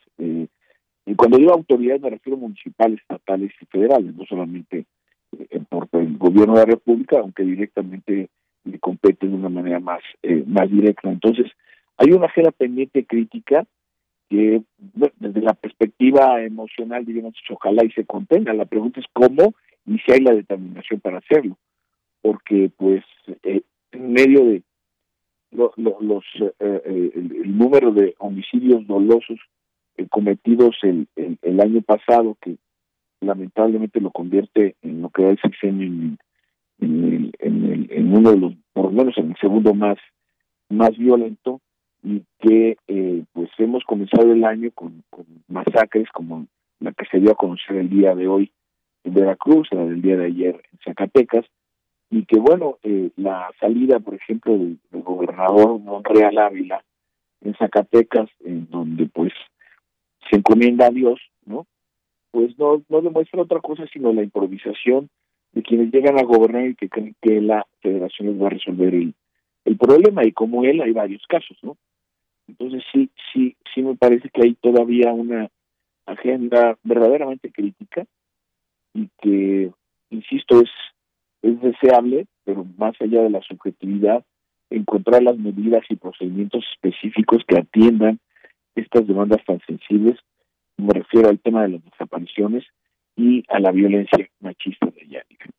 [1.05, 4.85] y cuando digo autoridades me refiero municipales, estatales y federales, no solamente
[5.37, 8.29] eh, por el gobierno de la República, aunque directamente
[8.63, 11.09] le compete de una manera más, eh, más directa.
[11.11, 11.51] Entonces,
[11.97, 13.65] hay una agenda pendiente crítica
[14.29, 14.63] que
[15.19, 18.53] desde la perspectiva emocional diríamos ojalá y se contenga.
[18.53, 19.53] La pregunta es cómo
[19.85, 21.57] y si hay la determinación para hacerlo.
[22.23, 23.03] Porque pues
[23.43, 24.63] eh, en medio de
[25.51, 26.23] los
[26.59, 29.39] el número de homicidios dolosos
[29.97, 32.57] eh, cometidos el, el, año pasado, que
[33.21, 36.17] lamentablemente lo convierte en lo que va el sexenio en,
[36.79, 39.97] en, en, en, uno de los, por lo menos en el segundo más,
[40.69, 41.61] más violento,
[42.03, 46.45] y que eh, pues hemos comenzado el año con, con, masacres como
[46.81, 48.51] la que se dio a conocer el día de hoy
[49.05, 51.45] en Veracruz, la del día de ayer en Zacatecas,
[52.09, 56.83] y que bueno, eh, la salida, por ejemplo, del, gobernador Monreal Ávila
[57.41, 59.33] en Zacatecas, en donde pues
[60.29, 61.67] se encomienda a Dios, ¿no?
[62.31, 65.09] Pues no, no demuestra otra cosa sino la improvisación
[65.51, 68.93] de quienes llegan a gobernar y que creen que la federación les va a resolver
[68.93, 69.13] el,
[69.63, 71.77] el problema y como él hay varios casos, ¿no?
[72.47, 75.49] Entonces sí, sí, sí me parece que hay todavía una
[76.05, 78.05] agenda verdaderamente crítica
[78.93, 79.71] y que,
[80.09, 80.69] insisto, es,
[81.45, 84.25] es deseable, pero más allá de la subjetividad,
[84.71, 88.19] encontrar las medidas y procedimientos específicos que atiendan
[88.75, 90.17] estas demandas tan sensibles.
[90.77, 92.63] Me refiero al tema de las desapariciones
[93.15, 95.49] y a la violencia machista de Yannick.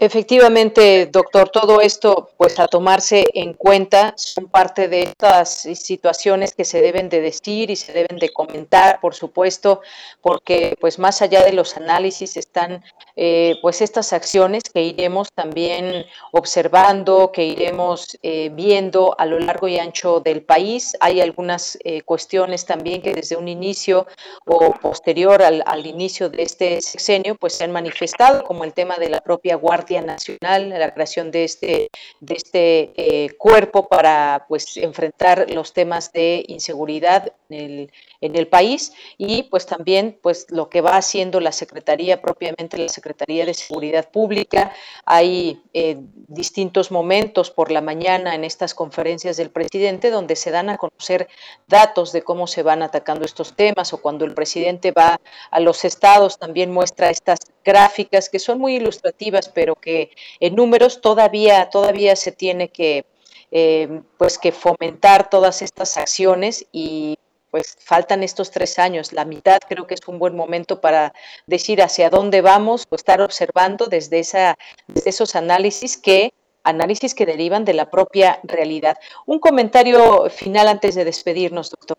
[0.00, 6.64] Efectivamente, doctor, todo esto, pues a tomarse en cuenta, son parte de estas situaciones que
[6.64, 9.80] se deben de decir y se deben de comentar, por supuesto,
[10.22, 12.84] porque pues más allá de los análisis están
[13.16, 19.66] eh, pues estas acciones que iremos también observando, que iremos eh, viendo a lo largo
[19.66, 20.96] y ancho del país.
[21.00, 24.06] Hay algunas eh, cuestiones también que desde un inicio
[24.46, 28.94] o posterior al, al inicio de este sexenio, pues se han manifestado, como el tema
[28.98, 31.88] de la propia Guardia Nacional, la creación de este,
[32.20, 38.46] de este eh, cuerpo para pues enfrentar los temas de inseguridad en el, en el
[38.48, 43.54] país y pues también pues lo que va haciendo la Secretaría, propiamente la Secretaría de
[43.54, 44.72] Seguridad Pública.
[45.04, 45.96] Hay eh,
[46.28, 51.28] distintos momentos por la mañana en estas conferencias del presidente donde se dan a conocer
[51.66, 55.20] datos de cómo se van atacando estos temas o cuando el presidente va
[55.50, 60.10] a los estados también muestra estas gráficas que son muy ilustrativas pero que
[60.40, 63.04] en números todavía, todavía se tiene que,
[63.50, 67.16] eh, pues que fomentar todas estas acciones y
[67.50, 71.14] pues faltan estos tres años, la mitad creo que es un buen momento para
[71.46, 74.54] decir hacia dónde vamos o estar observando desde, esa,
[74.86, 76.32] desde esos análisis que
[76.64, 78.98] análisis que derivan de la propia realidad.
[79.26, 81.96] Un comentario final antes de despedirnos, doctor.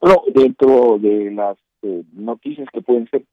[0.00, 3.24] Bueno, dentro de las eh, noticias que pueden ser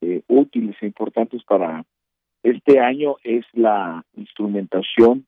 [0.00, 1.84] eh, útiles e importantes para
[2.44, 5.26] este año es la instrumentación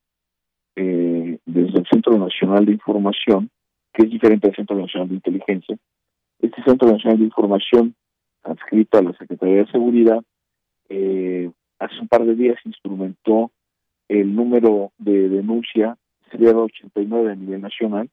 [0.76, 3.48] eh, desde el Centro Nacional de Información,
[3.94, 5.78] que es diferente al Centro Nacional de Inteligencia.
[6.40, 7.94] Este Centro Nacional de Información,
[8.42, 10.22] adscrito a la Secretaría de Seguridad,
[10.90, 13.50] eh, hace un par de días instrumentó
[14.08, 15.96] el número de denuncia,
[16.30, 18.10] sería 89 a nivel nacional,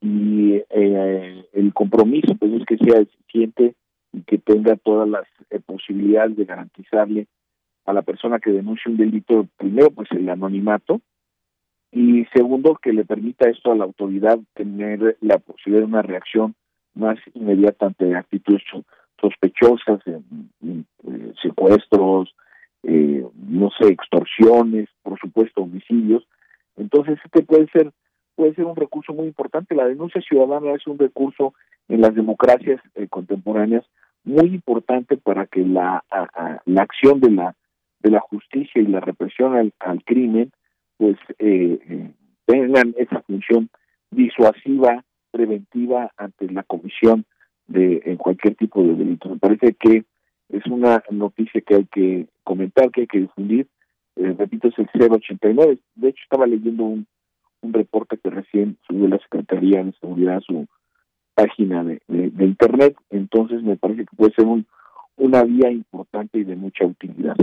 [0.00, 3.76] y eh, el compromiso pues es que sea eficiente
[4.12, 5.26] y que tenga todas las
[5.64, 7.28] posibilidades de garantizarle
[7.90, 11.00] a la persona que denuncie un delito, primero, pues el anonimato,
[11.92, 16.54] y segundo, que le permita esto a la autoridad tener la posibilidad de una reacción
[16.94, 18.62] más inmediata ante actitudes
[19.20, 20.20] sospechosas, eh,
[20.62, 22.34] eh, secuestros,
[22.84, 26.26] eh, no sé, extorsiones, por supuesto, homicidios.
[26.76, 27.90] Entonces, este puede ser
[28.36, 29.74] puede ser un recurso muy importante.
[29.74, 31.52] La denuncia ciudadana es un recurso
[31.88, 33.84] en las democracias contemporáneas
[34.24, 36.02] muy importante para que la,
[36.64, 37.54] la acción de la
[38.00, 40.50] de la justicia y la represión al, crimen,
[40.96, 42.10] pues eh, eh,
[42.46, 43.68] tengan esa función
[44.10, 47.24] disuasiva, preventiva ante la comisión
[47.68, 49.28] de cualquier tipo de delito.
[49.28, 50.04] Me parece que
[50.52, 53.68] es una noticia que hay que comentar, que hay que difundir.
[54.16, 55.78] Eh, repito, es el 089.
[55.94, 57.06] De hecho, estaba leyendo un,
[57.62, 60.66] un reporte que recién subió la Secretaría de Seguridad a su
[61.34, 62.96] página de, de, Internet.
[63.10, 64.66] Entonces, me parece que puede ser un,
[65.16, 67.36] una vía importante y de mucha utilidad.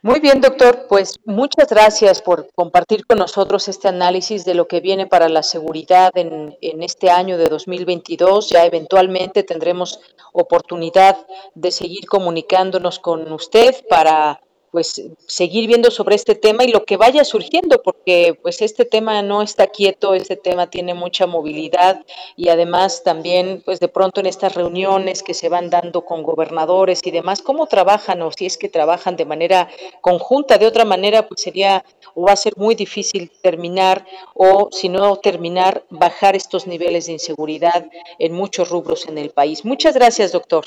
[0.00, 0.86] Muy bien, doctor.
[0.88, 5.42] Pues muchas gracias por compartir con nosotros este análisis de lo que viene para la
[5.42, 8.48] seguridad en, en, este año de 2022.
[8.48, 9.98] Ya eventualmente tendremos
[10.32, 11.16] oportunidad
[11.56, 16.96] de seguir comunicándonos con usted para pues seguir viendo sobre este tema y lo que
[16.96, 22.04] vaya surgiendo, porque pues este tema no está quieto, este tema tiene mucha movilidad
[22.36, 27.00] y además también pues de pronto en estas reuniones que se van dando con gobernadores
[27.04, 29.68] y demás, cómo trabajan o si es que trabajan de manera
[30.00, 34.04] conjunta, de otra manera pues sería o va a ser muy difícil terminar
[34.34, 39.64] o si no terminar bajar estos niveles de inseguridad en muchos rubros en el país.
[39.64, 40.64] Muchas gracias, doctor.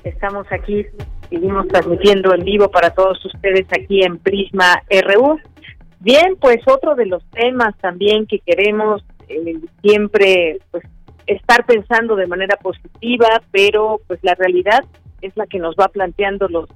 [0.04, 0.86] Estamos aquí,
[1.30, 5.40] seguimos transmitiendo en vivo para todos ustedes aquí en Prisma RU.
[6.02, 10.84] Bien, pues otro de los temas también que queremos eh, siempre pues
[11.28, 14.84] estar pensando de manera positiva, pero pues la realidad
[15.22, 16.70] es la que nos va planteando los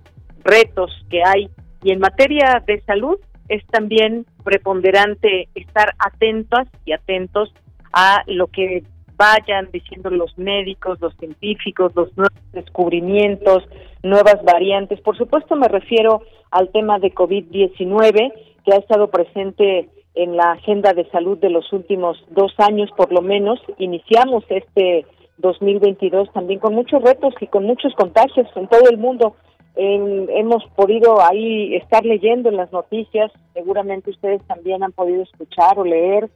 [0.43, 1.49] retos que hay
[1.83, 3.19] y en materia de salud
[3.49, 7.53] es también preponderante estar atentas y atentos
[7.93, 8.83] a lo que
[9.15, 13.63] vayan diciendo los médicos, los científicos, los nuevos descubrimientos,
[14.03, 15.01] nuevas variantes.
[15.01, 16.21] Por supuesto me refiero
[16.51, 18.33] al tema de COVID-19
[18.63, 23.11] que ha estado presente en la agenda de salud de los últimos dos años por
[23.11, 23.59] lo menos.
[23.77, 25.05] Iniciamos este
[25.37, 29.35] 2022 también con muchos retos y con muchos contagios en todo el mundo.
[29.75, 35.83] hemos podido ahí estar leyendo en las noticias, seguramente ustedes también han podido escuchar o
[35.83, 36.29] leer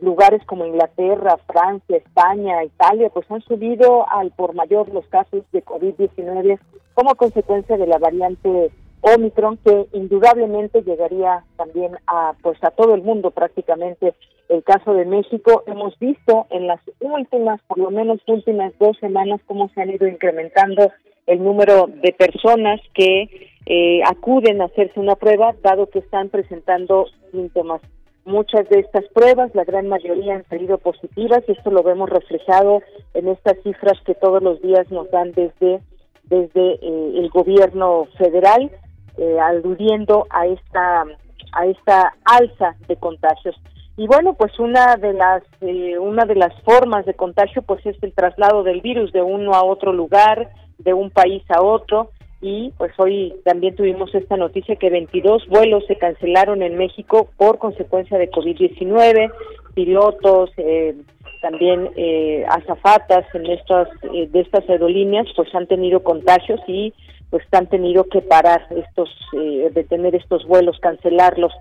[0.00, 5.64] lugares como Inglaterra, Francia, España, Italia, pues han subido al por mayor los casos de
[5.64, 6.58] COVID-19
[6.94, 8.70] como consecuencia de la variante
[9.04, 14.14] Omicron, que indudablemente llegaría también a pues a todo el mundo prácticamente.
[14.48, 19.40] El caso de México hemos visto en las últimas, por lo menos últimas dos semanas,
[19.46, 20.90] cómo se han ido incrementando
[21.26, 27.06] el número de personas que eh, acuden a hacerse una prueba, dado que están presentando
[27.30, 27.80] síntomas.
[28.26, 32.82] Muchas de estas pruebas, la gran mayoría han salido positivas y esto lo vemos reflejado
[33.12, 35.80] en estas cifras que todos los días nos dan desde,
[36.24, 38.70] desde eh, el gobierno federal,
[39.18, 41.04] eh, aludiendo a esta,
[41.52, 43.56] a esta alza de contagios.
[43.96, 47.96] Y bueno, pues una de las eh, una de las formas de contagio pues es
[48.02, 52.10] el traslado del virus de uno a otro lugar, de un país a otro
[52.44, 57.56] y pues hoy también tuvimos esta noticia que 22 vuelos se cancelaron en México por
[57.56, 59.32] consecuencia de COVID-19,
[59.72, 60.94] pilotos, eh,
[61.40, 66.92] también eh, azafatas en estas eh, de estas aerolíneas pues han tenido contagios y
[67.34, 71.52] pues han tenido que parar estos eh, detener estos vuelos, cancelarlos.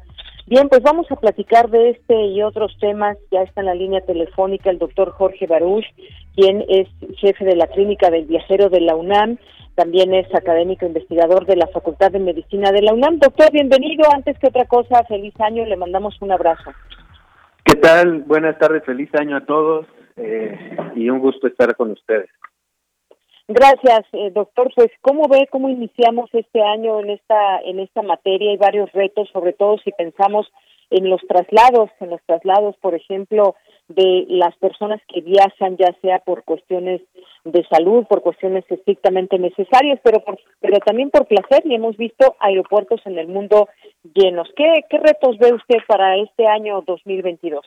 [0.45, 3.17] Bien, pues vamos a platicar de este y otros temas.
[3.32, 5.86] Ya está en la línea telefónica el doctor Jorge Baruch,
[6.36, 9.39] quien es jefe de la clínica del viajero de la UNAM
[9.74, 13.17] también es académico investigador de la Facultad de Medicina de la UNAM.
[13.17, 14.03] Doctor, bienvenido.
[14.13, 15.65] Antes que otra cosa, feliz año.
[15.65, 16.71] Le mandamos un abrazo.
[17.65, 18.21] ¿Qué tal?
[18.28, 22.30] Buenas tardes, feliz año a todos eh, y un gusto estar con ustedes.
[23.48, 24.72] Gracias, eh, doctor.
[24.74, 28.52] Pues, ¿cómo ve cómo iniciamos este año en esta en esta materia?
[28.52, 30.48] Hay varios retos, sobre todo si pensamos
[30.89, 33.56] en los traslados, en los traslados, por ejemplo,
[33.89, 37.02] de las personas que viajan, ya sea por cuestiones
[37.44, 40.24] de salud, por cuestiones estrictamente necesarias, pero
[40.62, 43.68] pero también por placer y hemos visto aeropuertos en el mundo
[44.14, 44.48] llenos.
[44.56, 47.66] ¿Qué, qué retos ve usted para este año 2022?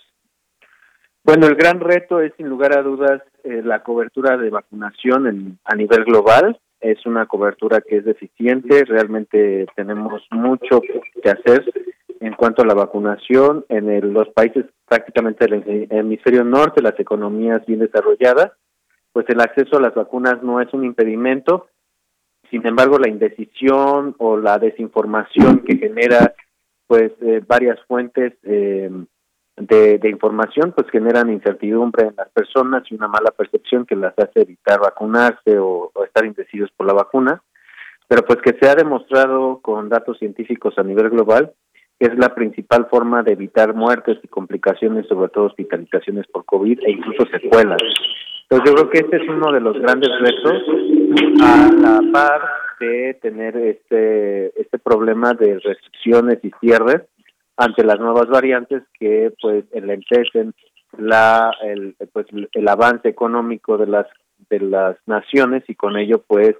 [1.22, 5.74] Bueno, el gran reto es sin lugar a dudas eh, la cobertura de vacunación a
[5.76, 6.58] nivel global.
[6.80, 10.80] Es una cobertura que es deficiente, realmente tenemos mucho
[11.22, 11.64] que hacer
[12.20, 17.80] en cuanto a la vacunación en los países prácticamente del hemisferio norte, las economías bien
[17.80, 18.52] desarrolladas,
[19.12, 21.68] pues el acceso a las vacunas no es un impedimento.
[22.50, 26.34] Sin embargo, la indecisión o la desinformación que genera
[26.86, 28.90] pues eh, varias fuentes eh,
[29.56, 34.42] de, información pues generan incertidumbre en las personas y una mala percepción que las hace
[34.42, 37.42] evitar vacunarse o estar indecisos por la vacuna
[38.08, 41.52] pero pues que se ha demostrado con datos científicos a nivel global
[41.98, 46.80] que es la principal forma de evitar muertes y complicaciones, sobre todo hospitalizaciones por COVID
[46.82, 47.80] e incluso secuelas.
[48.42, 50.62] Entonces yo creo que este es uno de los grandes retos
[51.42, 52.42] a la par
[52.80, 57.02] de tener este este problema de restricciones y cierres
[57.56, 60.54] ante las nuevas variantes que pues enlentecen
[60.98, 64.06] la el pues el avance económico de las
[64.50, 66.54] de las naciones y con ello pues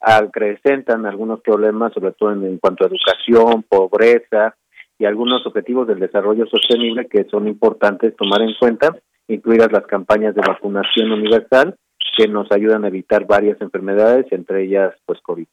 [0.00, 4.54] acrecentan algunos problemas sobre todo en, en cuanto a educación, pobreza,
[4.98, 8.96] y algunos objetivos del desarrollo sostenible que son importantes tomar en cuenta,
[9.28, 11.76] incluidas las campañas de vacunación universal
[12.16, 15.46] que nos ayudan a evitar varias enfermedades, entre ellas pues COVID.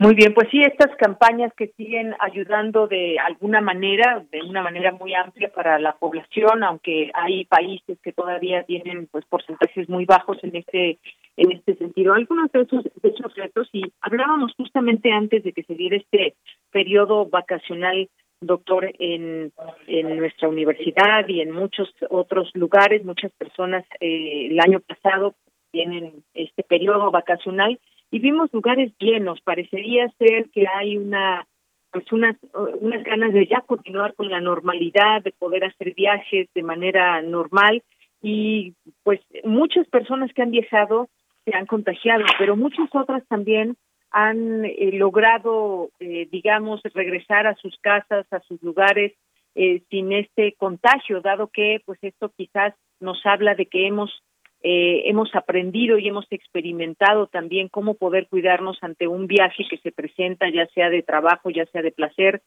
[0.00, 4.92] Muy bien, pues sí, estas campañas que siguen ayudando de alguna manera, de una manera
[4.92, 10.38] muy amplia para la población, aunque hay países que todavía tienen pues porcentajes muy bajos
[10.44, 10.98] en este
[11.36, 12.14] en este sentido.
[12.14, 16.36] Algunos de esos, de esos retos y hablábamos justamente antes de que se diera este
[16.70, 18.08] periodo vacacional
[18.40, 19.52] doctor en,
[19.88, 25.34] en nuestra universidad y en muchos otros lugares, muchas personas eh, el año pasado
[25.72, 27.80] tienen este periodo vacacional
[28.10, 29.40] y vimos lugares llenos.
[29.42, 31.46] Parecería ser que hay una
[31.90, 32.36] pues unas
[32.80, 37.82] unas ganas de ya continuar con la normalidad, de poder hacer viajes de manera normal
[38.20, 41.08] y pues muchas personas que han viajado
[41.44, 43.76] se han contagiado, pero muchas otras también
[44.10, 49.12] han eh, logrado, eh, digamos, regresar a sus casas, a sus lugares
[49.54, 54.22] eh, sin este contagio, dado que, pues, esto quizás nos habla de que hemos
[54.62, 60.50] hemos aprendido y hemos experimentado también cómo poder cuidarnos ante un viaje que se presenta,
[60.50, 62.42] ya sea de trabajo, ya sea de placer.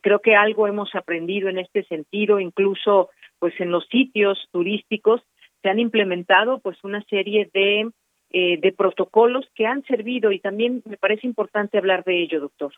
[0.00, 5.22] creo que algo hemos aprendido en este sentido, incluso, pues, en los sitios turísticos
[5.62, 7.90] se han implementado, pues, una serie de
[8.32, 12.72] eh, de protocolos que han servido y también me parece importante hablar de ello, doctor.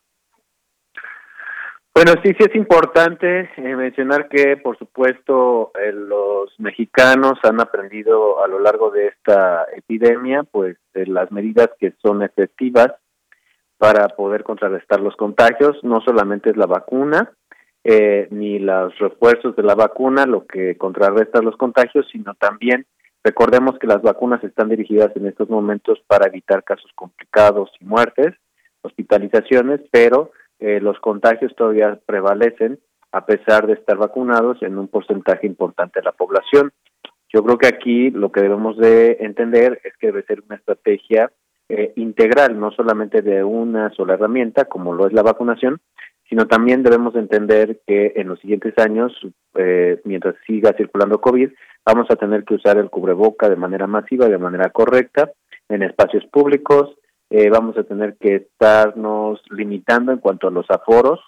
[1.94, 8.42] Bueno, sí, sí es importante eh, mencionar que, por supuesto, eh, los mexicanos han aprendido
[8.42, 12.88] a lo largo de esta epidemia, pues, las medidas que son efectivas
[13.76, 15.76] para poder contrarrestar los contagios.
[15.82, 17.32] No solamente es la vacuna,
[17.84, 22.86] ni los refuerzos de la vacuna lo que contrarresta los contagios, sino también
[23.24, 28.34] Recordemos que las vacunas están dirigidas en estos momentos para evitar casos complicados y muertes,
[28.82, 30.32] hospitalizaciones, pero
[30.62, 32.78] eh, los contagios todavía prevalecen
[33.10, 36.70] a pesar de estar vacunados en un porcentaje importante de la población.
[37.32, 41.32] Yo creo que aquí lo que debemos de entender es que debe ser una estrategia
[41.68, 45.80] eh, integral, no solamente de una sola herramienta, como lo es la vacunación,
[46.28, 49.12] sino también debemos entender que en los siguientes años,
[49.56, 51.50] eh, mientras siga circulando COVID,
[51.84, 55.32] vamos a tener que usar el cubreboca de manera masiva, de manera correcta,
[55.68, 56.94] en espacios públicos,
[57.34, 61.18] eh, vamos a tener que estarnos limitando en cuanto a los aforos,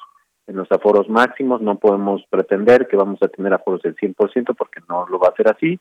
[0.47, 4.81] en los aforos máximos, no podemos pretender que vamos a tener aforos del 100% porque
[4.87, 5.81] no lo va a ser así,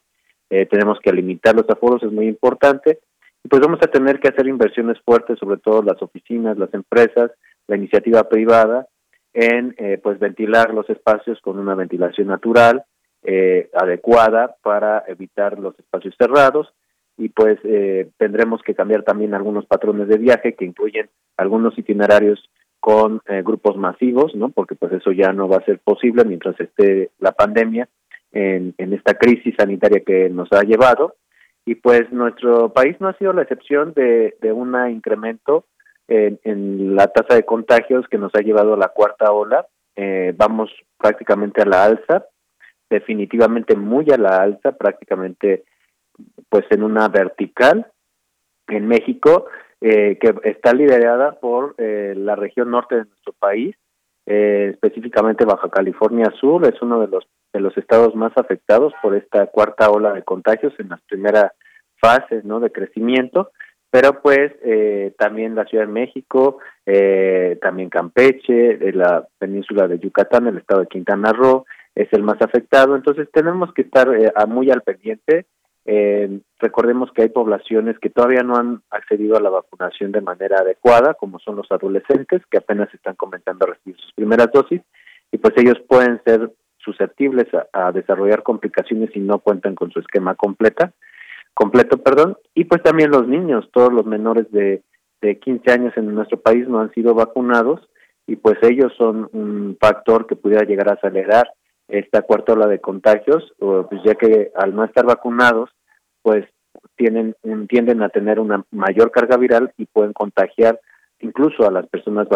[0.49, 2.99] eh, tenemos que limitar los aforos, es muy importante,
[3.43, 7.31] y pues vamos a tener que hacer inversiones fuertes, sobre todo las oficinas, las empresas,
[7.67, 8.87] la iniciativa privada,
[9.33, 12.85] en eh, pues ventilar los espacios con una ventilación natural
[13.23, 16.71] eh, adecuada para evitar los espacios cerrados
[17.17, 22.49] y pues eh, tendremos que cambiar también algunos patrones de viaje que incluyen algunos itinerarios
[22.79, 24.49] con grupos masivos, ¿no?
[24.49, 27.87] Porque pues eso ya no va a ser posible mientras esté la pandemia
[28.33, 31.15] en, en esta crisis sanitaria que nos ha llevado
[31.65, 35.65] y pues nuestro país no ha sido la excepción de, de un incremento
[36.07, 39.65] en, la tasa de contagios que nos ha llevado a la cuarta ola.
[39.95, 42.25] Eh, vamos prácticamente a la alza,
[42.89, 45.63] definitivamente muy a la alza, prácticamente
[46.49, 47.91] pues en una vertical
[48.67, 49.45] en México
[49.81, 53.75] eh, que está liderada por eh, la región norte de nuestro país,
[54.25, 59.45] específicamente Baja California Sur, es uno de los de los estados más afectados por esta
[59.47, 61.51] cuarta ola de contagios en las primeras
[61.99, 63.51] fases no de crecimiento
[63.93, 70.47] pero pues eh, también la Ciudad de México, eh, también Campeche, la península de Yucatán,
[70.47, 74.71] el estado de Quintana Roo es el más afectado, entonces tenemos que estar eh, muy
[74.71, 75.45] al pendiente.
[76.59, 81.13] Recordemos que hay poblaciones que todavía no han accedido a la vacunación de manera adecuada,
[81.13, 84.81] como son los adolescentes que apenas están comenzando a recibir sus primeras dosis,
[85.31, 90.35] y pues ellos pueden ser susceptibles a desarrollar complicaciones si no cuentan con su esquema
[90.35, 90.93] completa
[91.53, 94.81] completo, perdón, y pues también los niños, todos los menores de,
[95.21, 97.81] de 15 años en nuestro país no han sido vacunados
[98.25, 101.51] y pues ellos son un factor que pudiera llegar a acelerar
[101.99, 105.69] esta cuarta ola de contagios, pues ya que al no estar vacunados,
[106.21, 106.45] pues
[106.95, 107.35] tienen
[107.69, 110.79] tienden a tener una mayor carga viral y pueden contagiar
[111.19, 112.27] incluso a las personas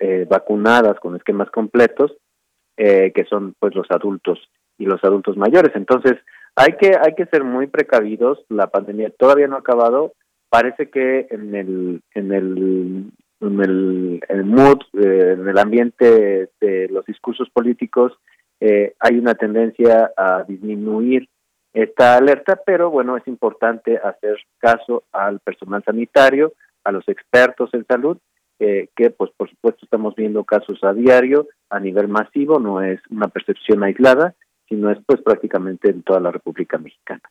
[0.00, 2.16] eh, vacunadas con esquemas completos,
[2.76, 4.38] eh, que son pues los adultos
[4.78, 5.72] y los adultos mayores.
[5.74, 6.14] Entonces,
[6.54, 10.12] hay que, hay que ser muy precavidos, la pandemia todavía no ha acabado,
[10.50, 17.04] parece que en el, en el, en el, mood, eh, en el ambiente de los
[17.06, 18.12] discursos políticos,
[18.60, 21.28] eh, hay una tendencia a disminuir
[21.72, 26.54] esta alerta, pero bueno, es importante hacer caso al personal sanitario,
[26.84, 28.18] a los expertos en salud,
[28.58, 33.00] eh, que pues por supuesto estamos viendo casos a diario a nivel masivo, no es
[33.10, 34.34] una percepción aislada
[34.68, 37.22] sino es pues prácticamente en toda la República Mexicana.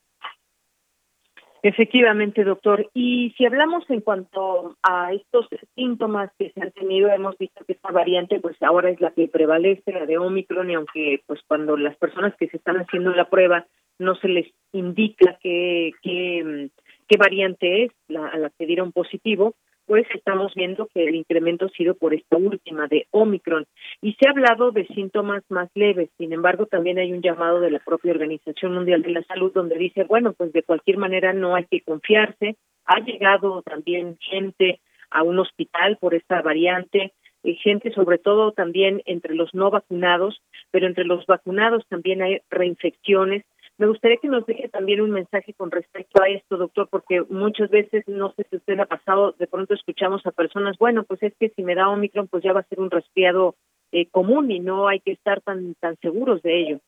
[1.63, 2.89] Efectivamente, doctor.
[2.93, 7.73] Y si hablamos en cuanto a estos síntomas que se han tenido, hemos visto que
[7.73, 11.75] esta variante, pues ahora es la que prevalece, la de Omicron, y aunque, pues cuando
[11.75, 13.65] las personas que se están haciendo la prueba
[13.99, 16.69] no se les indica qué qué,
[17.07, 19.55] qué variante es la, a la que dieron positivo,
[19.87, 23.65] pues estamos viendo que el incremento ha sido por esta última de Omicron.
[24.01, 27.71] Y se ha hablado de síntomas más leves, sin embargo, también hay un llamado de
[27.71, 31.55] la propia Organización Mundial de la Salud donde dice, bueno, pues de cualquier manera no
[31.55, 32.57] hay que confiarse.
[32.85, 37.13] Ha llegado también gente a un hospital por esta variante,
[37.43, 42.41] eh, gente sobre todo también entre los no vacunados, pero entre los vacunados también hay
[42.49, 43.45] reinfecciones
[43.77, 47.69] Me gustaría que nos deje también un mensaje con respecto a esto, doctor, porque muchas
[47.69, 51.33] veces, no sé si usted ha pasado, de pronto escuchamos a personas, bueno, pues es
[51.39, 53.55] que si me da Omicron, pues ya va a ser un resfriado
[53.91, 56.79] eh, común y no hay que estar tan, tan seguros de ello.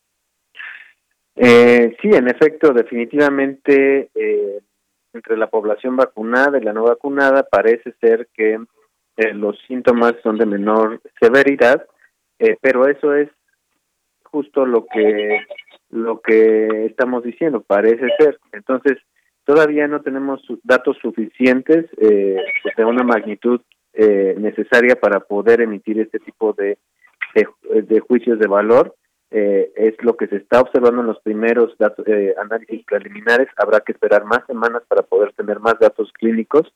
[1.36, 4.60] Eh, sí, en efecto, definitivamente eh,
[5.14, 8.60] entre la población vacunada y la no vacunada parece ser que
[9.18, 11.86] eh, los síntomas son de menor severidad,
[12.40, 13.30] eh, pero eso es
[14.24, 15.40] justo lo que
[15.90, 18.40] lo que estamos diciendo, parece ser.
[18.52, 18.98] Entonces,
[19.46, 22.38] todavía no tenemos datos suficientes eh,
[22.78, 23.62] de una magnitud
[23.94, 26.78] eh, necesaria para poder emitir este tipo de,
[27.34, 28.96] de, juicios de valor.
[29.32, 33.48] Eh, es lo que se está observando en los primeros datos, eh, análisis preliminares.
[33.58, 36.72] Habrá que esperar más semanas para poder tener más datos clínicos.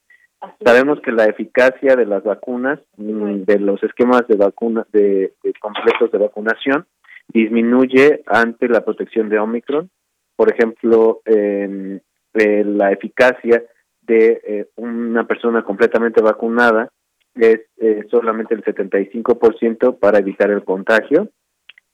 [0.64, 5.54] Sabemos que la eficacia de las vacunas, mm, de los esquemas de vacuna, de, de
[5.62, 6.86] completos de vacunación,
[7.28, 9.90] disminuye ante la protección de Omicron.
[10.36, 12.00] Por ejemplo, eh,
[12.34, 13.64] la eficacia
[14.02, 16.92] de eh, una persona completamente vacunada
[17.36, 21.30] es eh, solamente el 75% para evitar el contagio,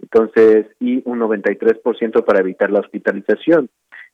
[0.01, 3.69] entonces, y un 93% para evitar la hospitalización.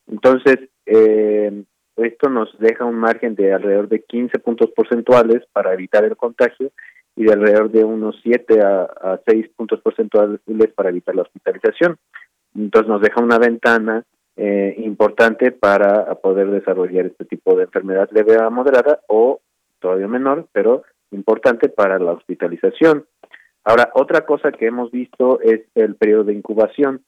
[0.07, 1.63] Entonces, eh,
[1.95, 6.71] esto nos deja un margen de alrededor de 15 puntos porcentuales para evitar el contagio
[7.15, 10.39] y de alrededor de unos 7 a, a 6 puntos porcentuales
[10.75, 11.97] para evitar la hospitalización.
[12.55, 14.03] Entonces nos deja una ventana
[14.37, 19.39] eh, importante para poder desarrollar este tipo de enfermedad leve a moderada o
[19.79, 23.05] todavía menor, pero importante para la hospitalización.
[23.63, 27.03] Ahora, otra cosa que hemos visto es el periodo de incubación.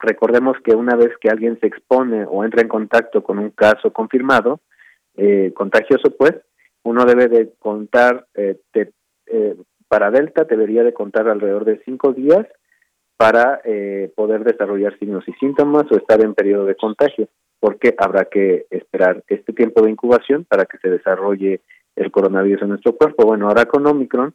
[0.00, 3.92] Recordemos que una vez que alguien se expone o entra en contacto con un caso
[3.92, 4.60] confirmado,
[5.16, 6.34] eh, contagioso, pues,
[6.84, 8.58] uno debe de contar, eh,
[9.30, 9.56] eh,
[9.88, 12.46] para Delta debería de contar alrededor de cinco días
[13.16, 17.28] para eh, poder desarrollar signos y síntomas o estar en periodo de contagio,
[17.58, 21.60] porque habrá que esperar este tiempo de incubación para que se desarrolle
[21.96, 23.26] el coronavirus en nuestro cuerpo.
[23.26, 24.32] Bueno, ahora con Omicron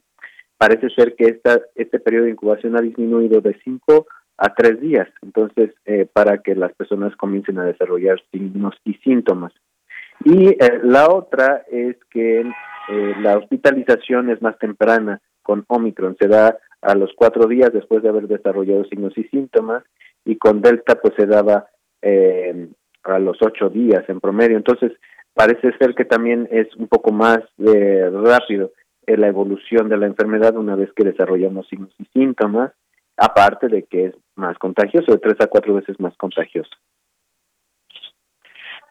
[0.56, 4.06] parece ser que esta, este periodo de incubación ha disminuido de 5
[4.38, 9.52] a 3 días, entonces eh, para que las personas comiencen a desarrollar signos y síntomas.
[10.24, 16.28] Y eh, la otra es que eh, la hospitalización es más temprana con Omicron, se
[16.28, 19.84] da a los cuatro días después de haber desarrollado signos y síntomas
[20.24, 21.66] y con Delta pues se daba
[22.02, 22.68] eh,
[23.04, 24.56] a los ocho días en promedio.
[24.56, 24.92] Entonces
[25.34, 28.72] parece ser que también es un poco más eh, rápido
[29.06, 32.72] en la evolución de la enfermedad una vez que desarrollamos signos y síntomas,
[33.16, 36.70] aparte de que es más contagioso, de tres a cuatro veces más contagioso.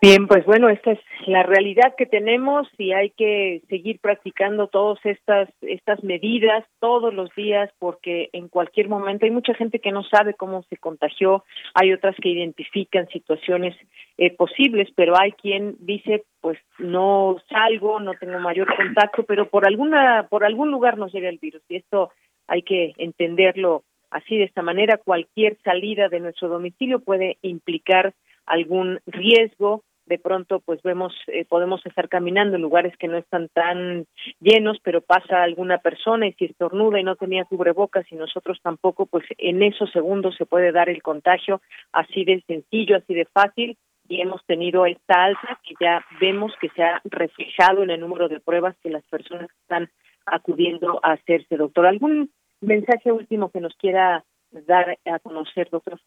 [0.06, 5.04] Bien, pues bueno, esta es la realidad que tenemos y hay que seguir practicando todas
[5.04, 10.04] estas estas medidas todos los días porque en cualquier momento hay mucha gente que no
[10.04, 11.44] sabe cómo se contagió,
[11.74, 13.76] hay otras que identifican situaciones
[14.20, 19.66] eh, posibles, pero hay quien dice pues no salgo, no tengo mayor contacto, pero por
[19.66, 22.12] alguna por algún lugar nos llega el virus y esto
[22.46, 23.82] hay que entenderlo
[24.12, 28.14] así de esta manera, cualquier salida de nuestro domicilio puede implicar
[28.46, 33.50] algún riesgo de pronto pues vemos eh, podemos estar caminando en lugares que no están
[33.50, 34.06] tan
[34.40, 39.06] llenos pero pasa alguna persona y si estornuda y no tenía cubrebocas y nosotros tampoco
[39.06, 43.78] pues en esos segundos se puede dar el contagio así de sencillo así de fácil.
[44.08, 48.30] Y hemos tenido esta alza que ya vemos que se ha reflejado en el número
[48.30, 49.90] de pruebas que las personas están
[50.28, 51.88] acudiendo a hacerse doctor.
[51.88, 52.32] Algún
[52.62, 56.00] mensaje último que nos quiera dar a conocer doctor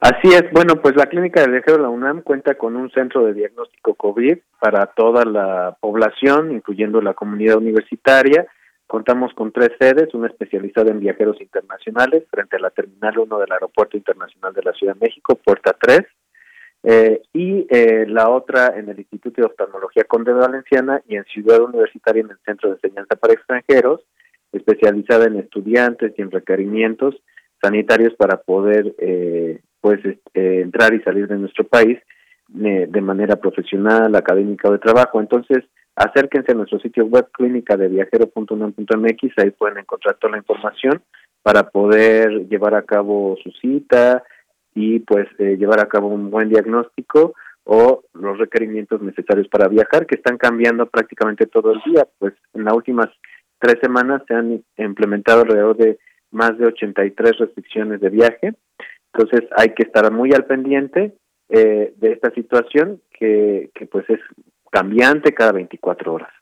[0.00, 3.26] Así es, bueno, pues la Clínica del Viajero de la UNAM cuenta con un centro
[3.26, 8.46] de diagnóstico COVID para toda la población, incluyendo la comunidad universitaria.
[8.86, 13.52] Contamos con tres sedes, una especializada en viajeros internacionales frente a la Terminal 1 del
[13.52, 16.00] Aeropuerto Internacional de la Ciudad de México, Puerta 3,
[16.84, 21.60] eh, y eh, la otra en el Instituto de Oftalmología Conde Valenciana y en Ciudad
[21.60, 24.02] Universitaria en el Centro de Enseñanza para Extranjeros,
[24.52, 27.16] especializada en estudiantes y en requerimientos
[27.60, 31.98] sanitarios para poder eh, pues este, entrar y salir de nuestro país
[32.60, 35.20] eh, de manera profesional, académica o de trabajo.
[35.20, 35.64] Entonces,
[35.94, 41.02] acérquense a nuestro sitio web clínica de viajero.unam.mx, ahí pueden encontrar toda la información
[41.42, 44.22] para poder llevar a cabo su cita
[44.74, 50.06] y pues eh, llevar a cabo un buen diagnóstico o los requerimientos necesarios para viajar
[50.06, 53.08] que están cambiando prácticamente todo el día, pues en las últimas
[53.58, 55.98] tres semanas se han implementado alrededor de
[56.30, 58.54] más de 83 restricciones de viaje.
[59.12, 61.14] Entonces hay que estar muy al pendiente
[61.48, 64.20] eh, de esta situación que, que pues es
[64.70, 66.32] cambiante cada 24 horas.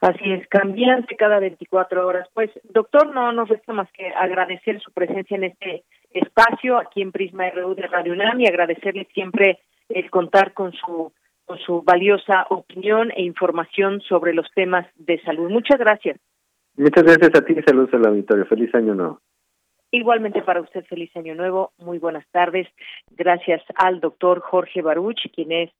[0.00, 2.28] Así es, cambiante cada 24 horas.
[2.34, 7.12] Pues, doctor, no nos resta más que agradecer su presencia en este espacio aquí en
[7.12, 9.58] Prisma RU de Radio UNAM y agradecerle siempre
[9.88, 11.12] el contar con su
[11.46, 15.48] con su valiosa opinión e información sobre los temas de salud.
[15.48, 16.18] Muchas gracias.
[16.76, 18.44] Muchas gracias a ti y saludos al auditorio.
[18.46, 19.20] Feliz año nuevo.
[19.96, 21.72] Igualmente para usted, feliz año nuevo.
[21.78, 22.68] Muy buenas tardes.
[23.12, 25.70] Gracias al doctor Jorge Baruch, quien es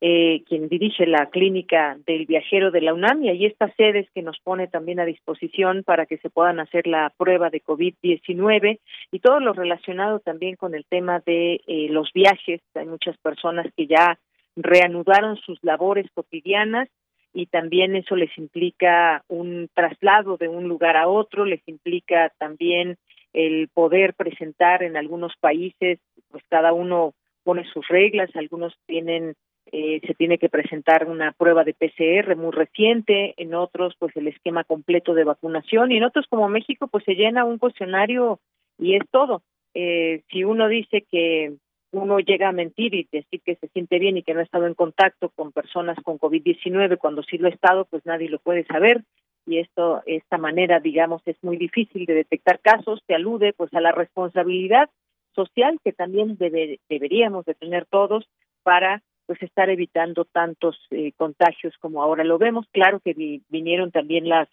[0.00, 4.38] eh, quien dirige la clínica del viajero de la UNAM y estas sedes que nos
[4.38, 8.78] pone también a disposición para que se puedan hacer la prueba de COVID-19
[9.10, 12.60] y todo lo relacionado también con el tema de eh, los viajes.
[12.76, 14.20] Hay muchas personas que ya
[14.54, 16.88] reanudaron sus labores cotidianas
[17.32, 22.96] y también eso les implica un traslado de un lugar a otro, les implica también
[23.34, 25.98] el poder presentar en algunos países,
[26.30, 27.12] pues cada uno
[27.42, 29.34] pone sus reglas, algunos tienen
[29.72, 34.28] eh, se tiene que presentar una prueba de PCR muy reciente, en otros pues el
[34.28, 38.40] esquema completo de vacunación y en otros como México pues se llena un cuestionario
[38.78, 39.42] y es todo.
[39.74, 41.54] Eh, si uno dice que
[41.90, 44.66] uno llega a mentir y decir que se siente bien y que no ha estado
[44.66, 48.64] en contacto con personas con COVID-19 cuando sí lo ha estado, pues nadie lo puede
[48.66, 49.02] saber
[49.46, 53.80] y esto esta manera digamos es muy difícil de detectar casos, te alude pues a
[53.80, 54.90] la responsabilidad
[55.34, 58.24] social que también debe, deberíamos de tener todos
[58.62, 62.66] para pues estar evitando tantos eh, contagios como ahora lo vemos.
[62.72, 64.48] Claro que vinieron también las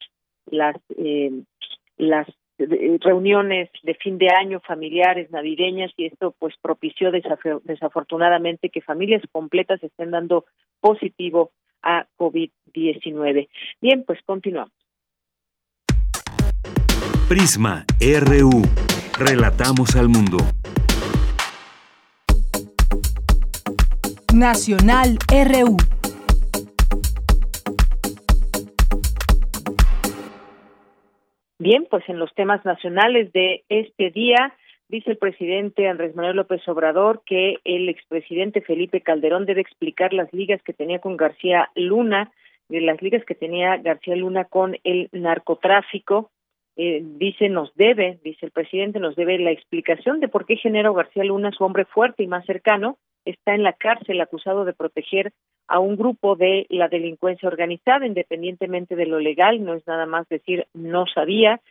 [0.45, 1.43] las eh,
[1.97, 2.27] las
[2.57, 9.81] reuniones de fin de año familiares navideñas y esto pues propició desafortunadamente que familias completas
[9.83, 10.45] estén dando
[10.79, 11.51] positivo
[11.83, 13.49] a COVID-19.
[13.81, 14.73] Bien, pues continuamos.
[17.27, 18.49] Prisma RU.
[19.17, 20.37] Relatamos al mundo.
[24.33, 25.77] Nacional RU.
[31.59, 34.53] Bien, pues en los temas nacionales de este día,
[34.91, 40.31] dice el presidente Andrés Manuel López Obrador que el expresidente Felipe Calderón debe explicar las
[40.33, 42.31] ligas que tenía con García Luna,
[42.67, 46.29] de las ligas que tenía García Luna con el narcotráfico.
[46.75, 50.93] Eh, dice nos debe, dice el presidente, nos debe la explicación de por qué Genero
[50.93, 55.31] García Luna, su hombre fuerte y más cercano, está en la cárcel acusado de proteger
[55.67, 60.27] a un grupo de la delincuencia organizada, independientemente de lo legal, no es nada más
[60.27, 61.61] decir no sabía,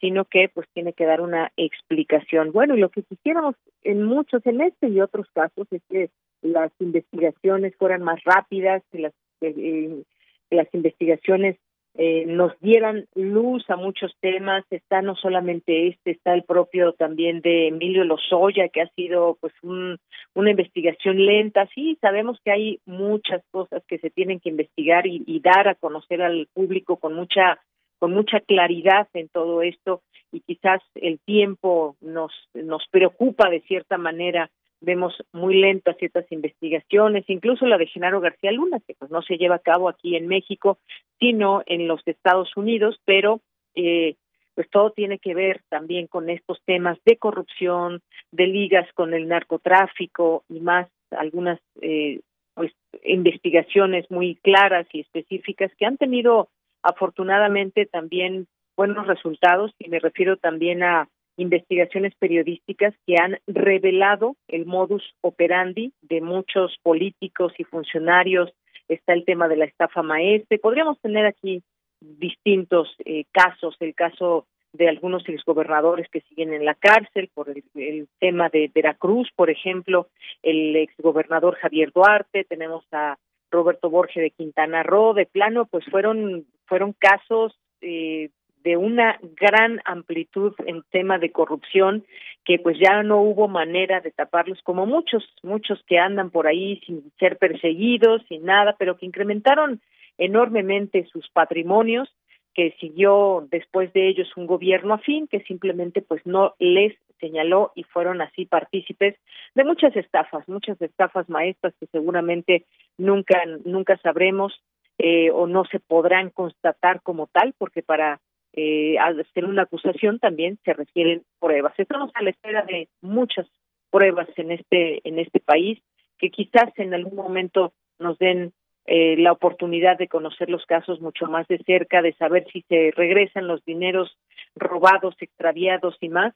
[0.00, 2.52] sino que pues tiene que dar una explicación.
[2.52, 6.10] Bueno, y lo que quisiéramos en muchos, en este y otros casos, es que
[6.42, 10.02] las investigaciones fueran más rápidas, que las, eh,
[10.50, 11.56] las investigaciones
[12.00, 14.64] eh, nos dieran luz a muchos temas.
[14.70, 19.52] Está no solamente este, está el propio también de Emilio Lozoya, que ha sido pues
[19.62, 19.98] un,
[20.34, 21.68] una investigación lenta.
[21.74, 25.74] Sí, sabemos que hay muchas cosas que se tienen que investigar y, y dar a
[25.74, 27.58] conocer al público con mucha
[27.98, 33.98] con mucha claridad en todo esto y quizás el tiempo nos nos preocupa de cierta
[33.98, 34.50] manera.
[34.80, 39.36] Vemos muy lentas ciertas investigaciones, incluso la de Genaro García Luna, que pues no se
[39.36, 40.78] lleva a cabo aquí en México,
[41.18, 43.40] sino en los Estados Unidos, pero
[43.74, 44.14] eh,
[44.54, 49.28] pues todo tiene que ver también con estos temas de corrupción, de ligas con el
[49.28, 52.20] narcotráfico y más algunas eh,
[52.54, 52.72] pues
[53.04, 56.48] investigaciones muy claras y específicas que han tenido
[56.88, 64.64] afortunadamente también buenos resultados y me refiero también a investigaciones periodísticas que han revelado el
[64.66, 68.50] modus operandi de muchos políticos y funcionarios.
[68.88, 70.58] Está el tema de la estafa maestre.
[70.58, 71.62] Podríamos tener aquí
[72.00, 78.08] distintos eh, casos, el caso de algunos exgobernadores que siguen en la cárcel por el,
[78.18, 80.08] tema de Veracruz, por ejemplo,
[80.42, 83.16] el exgobernador Javier Duarte, tenemos a
[83.50, 88.30] Roberto Borges de Quintana Roo, de plano, pues fueron fueron casos eh,
[88.64, 92.04] de una gran amplitud en tema de corrupción
[92.44, 96.80] que pues ya no hubo manera de taparlos como muchos muchos que andan por ahí
[96.84, 99.80] sin ser perseguidos sin nada pero que incrementaron
[100.18, 102.08] enormemente sus patrimonios
[102.54, 107.84] que siguió después de ellos un gobierno afín que simplemente pues no les señaló y
[107.84, 109.16] fueron así partícipes
[109.54, 112.64] de muchas estafas, muchas estafas maestras que seguramente
[112.98, 114.60] nunca nunca sabremos
[114.98, 118.20] eh, o no se podrán constatar como tal, porque para
[118.52, 121.74] eh, hacer una acusación también se requieren pruebas.
[121.78, 123.46] Estamos a la espera de muchas
[123.90, 125.80] pruebas en este en este país
[126.18, 128.52] que quizás en algún momento nos den
[128.90, 132.90] eh, la oportunidad de conocer los casos mucho más de cerca, de saber si se
[132.96, 134.16] regresan los dineros
[134.56, 136.34] robados, extraviados y más.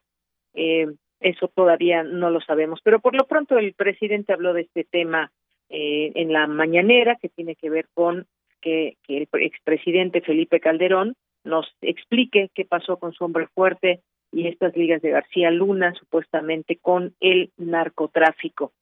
[0.54, 0.86] Eh,
[1.20, 5.32] eso todavía no lo sabemos, pero por lo pronto el presidente habló de este tema
[5.72, 8.26] eh, en la mañanera que tiene que ver con
[8.60, 14.48] que, que el expresidente Felipe Calderón nos explique qué pasó con su hombre fuerte y
[14.48, 18.72] estas ligas de García Luna supuestamente con el narcotráfico.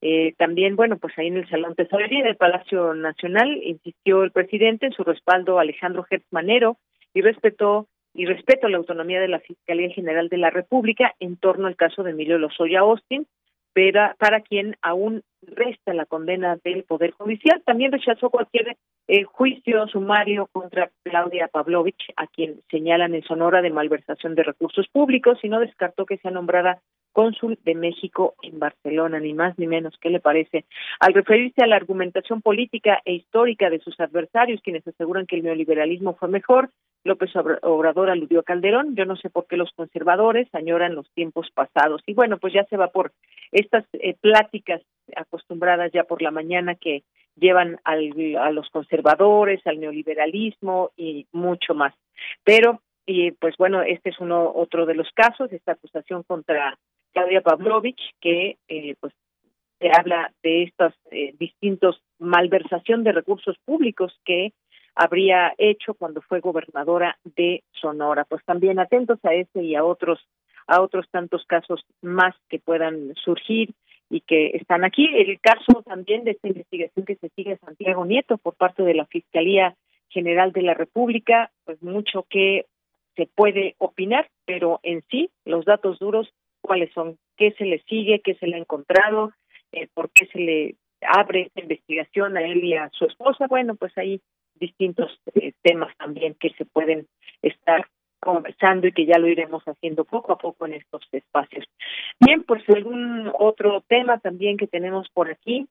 [0.00, 4.86] Eh, también, bueno, pues ahí en el Salón Tesorería del Palacio Nacional insistió el presidente
[4.86, 6.76] en su respaldo a Alejandro Gertz Manero
[7.14, 11.66] y respetó y respeto la autonomía de la Fiscalía General de la República en torno
[11.66, 13.26] al caso de Emilio Lozoya Austin,
[13.72, 17.62] pero para quien aún resta la condena del Poder Judicial.
[17.64, 18.76] También rechazó cualquier
[19.06, 24.88] eh, juicio sumario contra Claudia Pavlovich, a quien señalan en Sonora de malversación de recursos
[24.88, 26.80] públicos, y no descartó que sea nombrada
[27.12, 29.96] cónsul de México en Barcelona, ni más ni menos.
[30.00, 30.66] ¿Qué le parece?
[31.00, 35.42] Al referirse a la argumentación política e histórica de sus adversarios, quienes aseguran que el
[35.42, 36.70] neoliberalismo fue mejor,
[37.04, 37.30] López
[37.62, 38.94] Obrador aludió a Calderón.
[38.94, 42.02] Yo no sé por qué los conservadores añoran los tiempos pasados.
[42.06, 43.12] Y bueno, pues ya se va por
[43.50, 44.82] estas eh, pláticas
[45.16, 47.02] acostumbradas ya por la mañana que
[47.36, 51.94] llevan al, a los conservadores, al neoliberalismo y mucho más.
[52.44, 56.78] Pero, y pues bueno, este es uno otro de los casos, esta acusación contra
[57.12, 59.12] Claudia Pavlovich, que eh, pues
[59.78, 64.52] se habla de estos eh, distintos malversación de recursos públicos que
[64.94, 68.24] habría hecho cuando fue gobernadora de Sonora.
[68.24, 70.18] Pues también atentos a ese y a otros
[70.66, 73.74] a otros tantos casos más que puedan surgir
[74.10, 75.08] y que están aquí.
[75.14, 78.94] El caso también de esta investigación que se sigue a Santiago Nieto por parte de
[78.94, 79.74] la Fiscalía
[80.08, 82.66] General de la República, pues mucho que
[83.16, 88.20] se puede opinar, pero en sí los datos duros cuáles son, qué se le sigue,
[88.20, 89.32] qué se le ha encontrado,
[89.72, 93.46] eh, por qué se le abre esta investigación a él y a su esposa.
[93.48, 94.20] Bueno, pues hay
[94.54, 97.06] distintos eh, temas también que se pueden
[97.42, 97.86] estar
[98.20, 101.66] conversando y que ya lo iremos haciendo poco a poco en estos espacios.
[102.20, 105.66] Bien, pues algún otro tema también que tenemos por aquí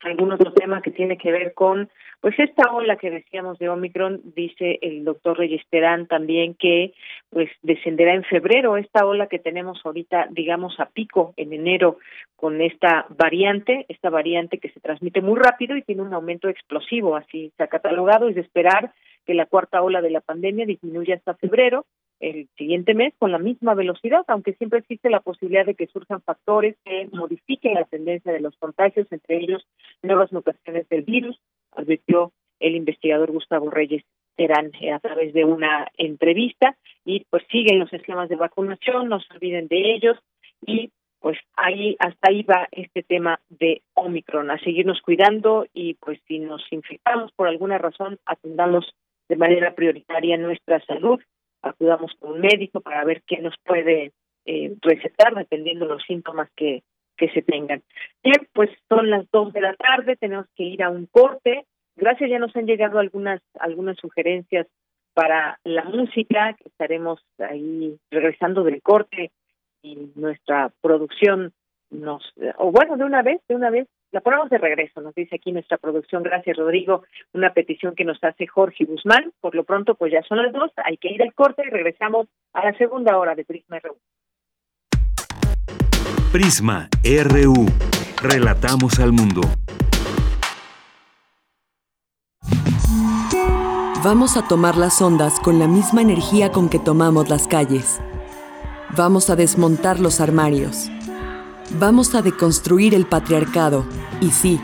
[0.00, 1.88] algún otro tema que tiene que ver con
[2.20, 6.92] pues esta ola que decíamos de Omicron, dice el doctor Reyes Terán también que
[7.30, 11.98] pues descenderá en febrero esta ola que tenemos ahorita, digamos, a pico en enero
[12.36, 17.16] con esta variante, esta variante que se transmite muy rápido y tiene un aumento explosivo,
[17.16, 18.92] así se ha catalogado, es de esperar
[19.26, 21.84] que la cuarta ola de la pandemia disminuya hasta febrero
[22.20, 26.22] el siguiente mes con la misma velocidad, aunque siempre existe la posibilidad de que surjan
[26.22, 29.66] factores que modifiquen la tendencia de los contagios, entre ellos
[30.02, 31.38] nuevas mutaciones del virus,
[31.72, 34.02] advirtió el investigador Gustavo Reyes
[34.34, 36.76] Terán eh, a través de una entrevista.
[37.04, 40.18] Y pues siguen los esquemas de vacunación, no se olviden de ellos.
[40.66, 46.20] Y pues ahí hasta ahí va este tema de Omicron, a seguirnos cuidando y pues
[46.28, 48.94] si nos infectamos por alguna razón atendamos
[49.28, 51.20] de manera prioritaria nuestra salud
[51.62, 54.12] acudamos con un médico para ver qué nos puede
[54.44, 56.82] eh, recetar dependiendo de los síntomas que,
[57.16, 57.82] que se tengan.
[58.22, 61.66] Bien, pues son las dos de la tarde, tenemos que ir a un corte.
[61.96, 64.66] Gracias, ya nos han llegado algunas algunas sugerencias
[65.14, 69.32] para la música, que estaremos ahí regresando del corte
[69.82, 71.52] y nuestra producción
[71.90, 75.36] nos, o bueno, de una vez, de una vez la ponemos de regreso, nos dice
[75.36, 76.22] aquí nuestra producción.
[76.22, 77.04] Gracias, Rodrigo.
[77.32, 79.32] Una petición que nos hace Jorge Guzmán.
[79.40, 80.70] Por lo pronto, pues ya son las dos.
[80.84, 83.96] Hay que ir al corte y regresamos a la segunda hora de Prisma RU.
[86.32, 87.66] Prisma RU.
[88.22, 89.40] Relatamos al mundo.
[94.04, 98.00] Vamos a tomar las ondas con la misma energía con que tomamos las calles.
[98.96, 100.90] Vamos a desmontar los armarios
[101.72, 103.84] Vamos a deconstruir el patriarcado.
[104.20, 104.60] Y sí,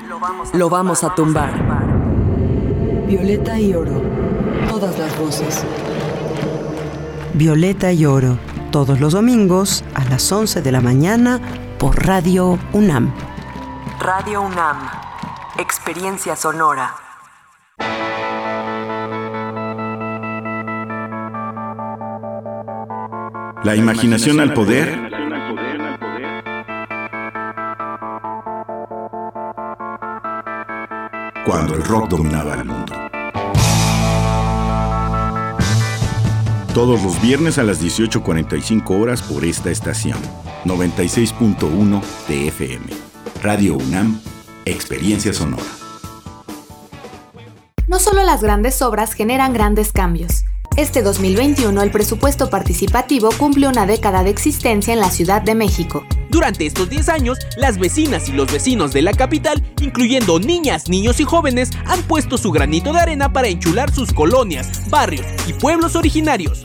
[0.55, 1.53] lo vamos a tumbar.
[3.07, 4.00] Violeta y oro.
[4.68, 5.64] Todas las voces.
[7.34, 8.38] Violeta y oro.
[8.70, 11.40] Todos los domingos a las 11 de la mañana
[11.78, 13.12] por Radio UNAM.
[14.00, 14.78] Radio UNAM.
[15.59, 16.94] Experiencia sonora.
[23.64, 25.11] La imaginación al poder
[31.45, 32.93] cuando el rock dominaba el mundo.
[36.74, 40.18] Todos los viernes a las 18.45 horas por esta estación.
[40.64, 42.86] 96.1 TFM.
[43.43, 44.20] Radio UNAM,
[44.64, 45.62] Experiencia Sonora.
[47.88, 50.41] No solo las grandes obras generan grandes cambios.
[50.76, 56.06] Este 2021 el presupuesto participativo cumple una década de existencia en la Ciudad de México.
[56.30, 61.20] Durante estos 10 años, las vecinas y los vecinos de la capital, incluyendo niñas, niños
[61.20, 65.94] y jóvenes, han puesto su granito de arena para enchular sus colonias, barrios y pueblos
[65.94, 66.64] originarios.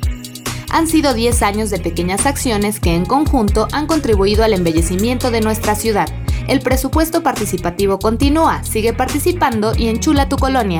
[0.70, 5.42] Han sido 10 años de pequeñas acciones que en conjunto han contribuido al embellecimiento de
[5.42, 6.08] nuestra ciudad.
[6.48, 10.80] El presupuesto participativo continúa, sigue participando y enchula tu colonia.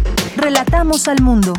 [0.41, 1.53] Relatamos al mundo.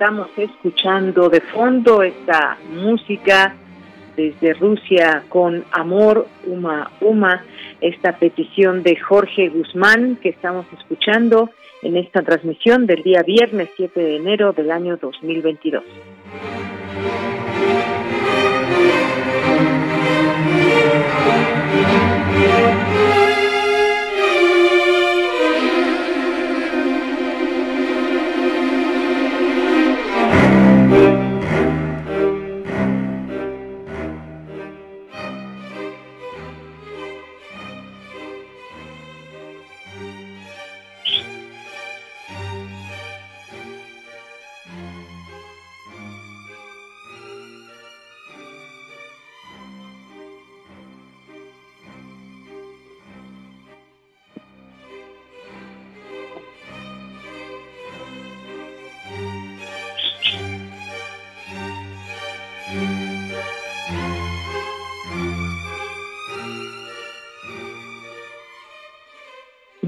[0.00, 3.54] Estamos escuchando de fondo esta música
[4.16, 7.44] desde Rusia con Amor Uma Uma,
[7.82, 11.50] esta petición de Jorge Guzmán que estamos escuchando
[11.82, 15.84] en esta transmisión del día viernes 7 de enero del año 2022.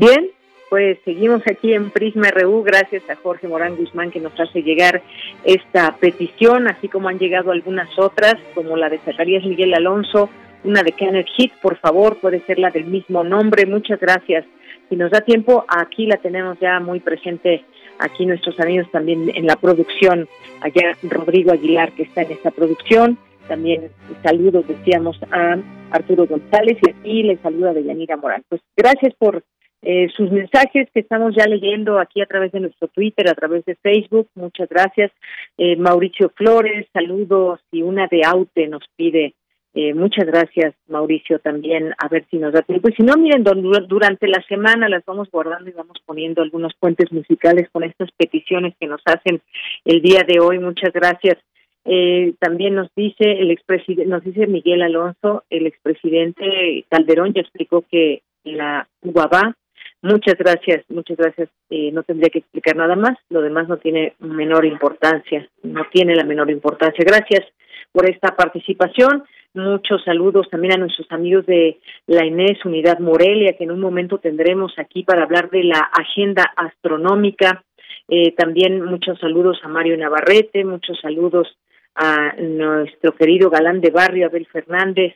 [0.05, 0.31] Bien,
[0.69, 5.01] pues seguimos aquí en Prisma RU, gracias a Jorge Morán Guzmán que nos hace llegar
[5.45, 10.29] esta petición, así como han llegado algunas otras, como la de Zacarías Miguel Alonso,
[10.65, 14.45] una de Kenneth Hit, por favor, puede ser la del mismo nombre, muchas gracias.
[14.89, 17.65] Si nos da tiempo, aquí la tenemos ya muy presente,
[18.01, 20.29] aquí nuestros amigos también en la producción,
[20.63, 23.89] allá Rodrigo Aguilar que está en esta producción, también
[24.25, 25.59] saludos, decíamos, a
[25.93, 28.43] Arturo González y aquí le saluda de Yanira Morán.
[28.49, 29.45] Pues gracias por
[29.85, 33.65] eh, sus mensajes que estamos ya leyendo aquí a través de nuestro Twitter, a través
[33.65, 34.29] de Facebook.
[34.37, 35.11] Muchas gracias.
[35.59, 39.35] Eh, Mauricio Flores, saludos y una de Aute nos pide.
[39.75, 41.95] Eh, muchas gracias, Mauricio, también.
[41.99, 42.91] A ver si nos da tiempo.
[42.91, 47.11] Y si no, miren, durante la semana las vamos guardando y vamos poniendo algunos puentes
[47.11, 49.41] musicales con estas peticiones que nos hacen
[49.85, 50.61] el día de hoy.
[50.61, 51.39] Muchas gracias.
[52.39, 58.23] también nos dice el expresidente, nos dice Miguel Alonso, el expresidente Calderón ya explicó que
[58.45, 59.57] la UBA
[60.03, 61.49] Muchas gracias, muchas gracias.
[61.71, 63.17] Eh, no tendría que explicar nada más.
[63.31, 67.05] Lo demás no tiene menor importancia, no tiene la menor importancia.
[67.07, 67.47] Gracias
[67.93, 69.25] por esta participación.
[69.55, 74.19] Muchos saludos también a nuestros amigos de la Inés Unidad Morelia, que en un momento
[74.19, 77.63] tendremos aquí para hablar de la agenda astronómica.
[78.09, 81.49] Eh, también muchos saludos a Mario Navarrete, muchos saludos
[81.95, 85.15] a nuestro querido galán de barrio, Abel Fernández,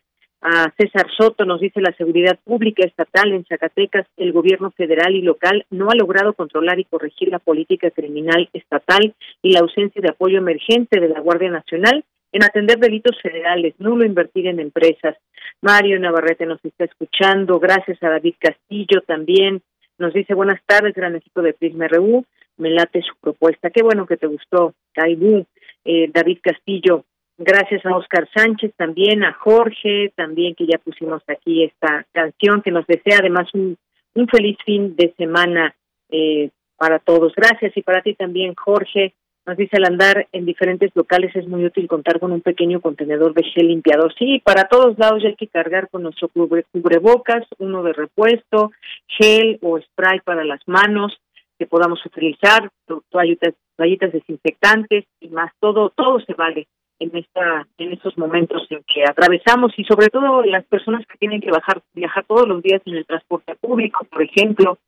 [0.49, 5.23] a César Soto nos dice la seguridad pública estatal en Zacatecas, el gobierno federal y
[5.23, 10.11] local no ha logrado controlar y corregir la política criminal estatal y la ausencia de
[10.11, 15.17] apoyo emergente de la Guardia Nacional en atender delitos federales, nulo invertir en empresas.
[15.63, 19.63] Mario Navarrete nos está escuchando, gracias a David Castillo también.
[19.99, 22.25] Nos dice buenas tardes, gran equipo de Prisma RU,
[22.57, 23.71] me late su propuesta.
[23.71, 25.45] Qué bueno que te gustó, Caibú,
[25.85, 27.05] eh, David Castillo.
[27.39, 32.71] Gracias a Oscar Sánchez, también a Jorge, también que ya pusimos aquí esta canción, que
[32.71, 33.77] nos desea además un,
[34.15, 35.75] un feliz fin de semana
[36.09, 37.35] eh, para todos.
[37.37, 39.13] Gracias y para ti también, Jorge.
[39.45, 43.35] Nos dice al andar en diferentes locales es muy útil contar con un pequeño contenedor
[43.35, 44.13] de gel limpiador.
[44.19, 48.73] Sí, para todos lados ya hay que cargar con nuestro cubrebocas, uno de repuesto,
[49.07, 51.17] gel o spray para las manos
[51.59, 52.71] que podamos utilizar,
[53.11, 55.53] toallitas, toallitas desinfectantes y más.
[55.61, 56.67] Todo, todo se vale
[56.99, 61.41] en esta en estos momentos en que atravesamos y sobre todo las personas que tienen
[61.41, 64.79] que bajar viajar todos los días en el transporte público por ejemplo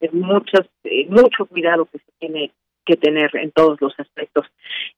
[0.00, 2.52] es muchas eh, mucho cuidado que se tiene
[2.84, 4.46] que tener en todos los aspectos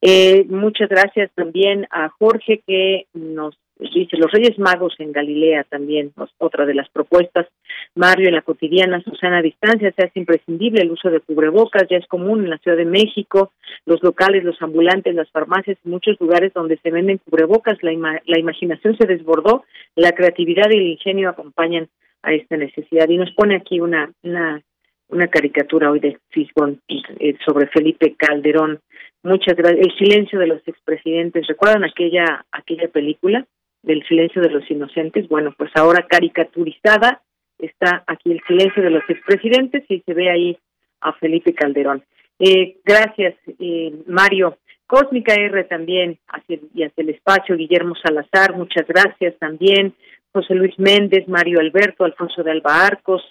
[0.01, 6.12] eh, muchas gracias también a Jorge que nos dice los Reyes Magos en Galilea también,
[6.39, 7.47] otra de las propuestas.
[7.95, 11.97] Mario en la cotidiana, Susana a distancia, se hace imprescindible el uso de cubrebocas, ya
[11.97, 13.53] es común en la Ciudad de México,
[13.85, 18.97] los locales, los ambulantes, las farmacias, muchos lugares donde se venden cubrebocas, la, la imaginación
[18.97, 19.64] se desbordó,
[19.97, 21.89] la creatividad y el ingenio acompañan
[22.22, 23.09] a esta necesidad.
[23.09, 24.62] Y nos pone aquí una, una,
[25.09, 28.80] una caricatura hoy de Fisbon eh, sobre Felipe Calderón.
[29.22, 29.86] Muchas gracias.
[29.86, 31.46] El silencio de los expresidentes.
[31.46, 33.46] ¿Recuerdan aquella, aquella película?
[33.84, 37.20] del silencio de los inocentes, bueno, pues ahora caricaturizada
[37.59, 40.59] está aquí el silencio de los expresidentes y se ve ahí
[41.00, 42.02] a Felipe Calderón.
[42.38, 44.59] Eh, gracias, eh, Mario.
[44.86, 49.94] Cósmica R también hacia, y hacia el espacio, Guillermo Salazar, muchas gracias también.
[50.32, 53.22] José Luis Méndez, Mario Alberto, Alfonso de Alba Arcos,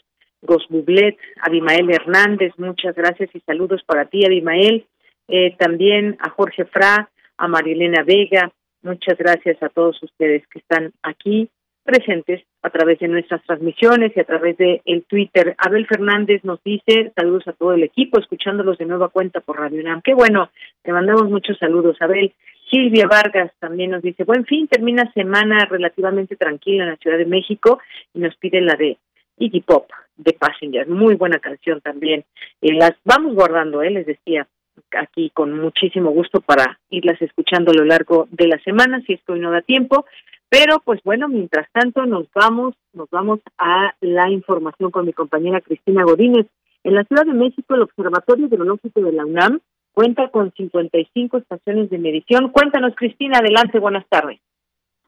[0.43, 4.85] Gos Bublet, Abimael Hernández, muchas gracias y saludos para ti, Abimael.
[5.27, 8.51] Eh, también a Jorge Fra, a Marilena Vega,
[8.83, 11.49] Muchas gracias a todos ustedes que están aquí
[11.85, 15.55] presentes a través de nuestras transmisiones y a través de el Twitter.
[15.57, 19.79] Abel Fernández nos dice saludos a todo el equipo, escuchándolos de nueva cuenta por Radio
[19.79, 20.01] UNAM.
[20.01, 20.49] Qué bueno,
[20.81, 22.33] te mandamos muchos saludos, Abel.
[22.69, 27.25] Silvia Vargas también nos dice, buen fin, termina semana relativamente tranquila en la Ciudad de
[27.25, 27.79] México
[28.13, 28.97] y nos pide la de
[29.37, 29.87] Iggy Pop
[30.17, 30.87] de Passenger.
[30.87, 32.25] Muy buena canción también.
[32.61, 34.47] Eh, las vamos guardando, eh, les decía,
[34.91, 39.35] aquí con muchísimo gusto para irlas escuchando a lo largo de la semana, si esto
[39.35, 40.05] no da tiempo.
[40.49, 45.61] Pero pues bueno, mientras tanto nos vamos, nos vamos a la información con mi compañera
[45.61, 46.47] Cristina Godínez.
[46.83, 49.61] En la Ciudad de México, el Observatorio Hidrológico de la UNAM
[49.93, 52.49] cuenta con 55 estaciones de medición.
[52.49, 54.39] Cuéntanos, Cristina, adelante, buenas tardes.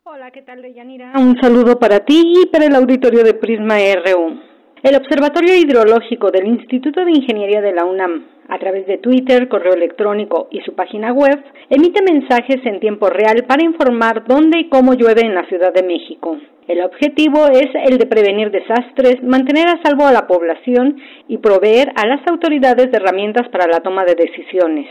[0.04, 1.14] Hola, ¿qué tal, Deyanira?
[1.16, 4.40] Un saludo para ti y para el auditorio de Prisma RU.
[4.86, 9.74] El Observatorio Hidrológico del Instituto de Ingeniería de la UNAM, a través de Twitter, correo
[9.74, 14.94] electrónico y su página web, emite mensajes en tiempo real para informar dónde y cómo
[14.94, 16.38] llueve en la Ciudad de México.
[16.68, 21.92] El objetivo es el de prevenir desastres, mantener a salvo a la población y proveer
[21.96, 24.86] a las autoridades de herramientas para la toma de decisiones.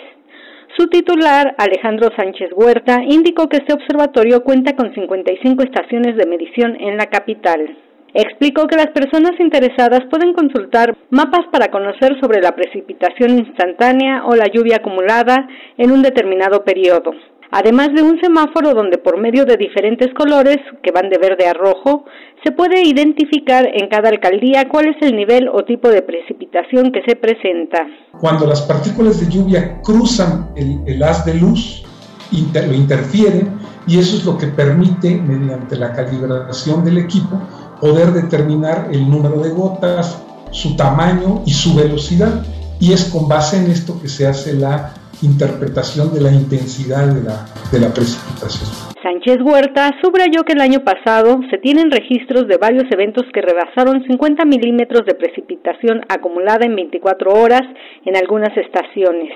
[0.76, 6.80] Su titular, Alejandro Sánchez Huerta, indicó que este observatorio cuenta con 55 estaciones de medición
[6.80, 7.76] en la capital.
[8.14, 14.36] Explicó que las personas interesadas pueden consultar mapas para conocer sobre la precipitación instantánea o
[14.36, 17.10] la lluvia acumulada en un determinado periodo,
[17.50, 21.54] además de un semáforo donde por medio de diferentes colores, que van de verde a
[21.54, 22.04] rojo,
[22.44, 27.02] se puede identificar en cada alcaldía cuál es el nivel o tipo de precipitación que
[27.02, 27.84] se presenta.
[28.20, 31.82] Cuando las partículas de lluvia cruzan el, haz de luz,
[32.30, 37.40] lo interfieren y eso es lo que permite, mediante la calibración del equipo,
[37.80, 42.44] poder determinar el número de gotas, su tamaño y su velocidad.
[42.80, 47.80] Y es con base en esto que se hace la interpretación de la intensidad de
[47.80, 48.68] la, precipitación.
[49.02, 54.02] Sánchez Huerta subrayó que el año pasado se tienen registros de varios eventos que rebasaron
[54.04, 57.62] 50 milímetros de precipitación acumulada en 24 horas
[58.04, 59.30] en algunas estaciones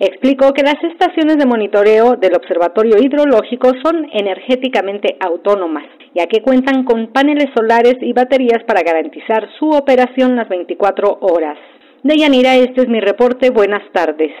[0.00, 5.84] explicó que las estaciones de monitoreo del Observatorio Hidrológico son energéticamente autónomas,
[6.14, 11.58] ya que cuentan con paneles solares y baterías para garantizar su operación las 24 horas.
[12.02, 13.50] Deyanira, este es mi reporte.
[13.50, 14.32] Buenas tardes.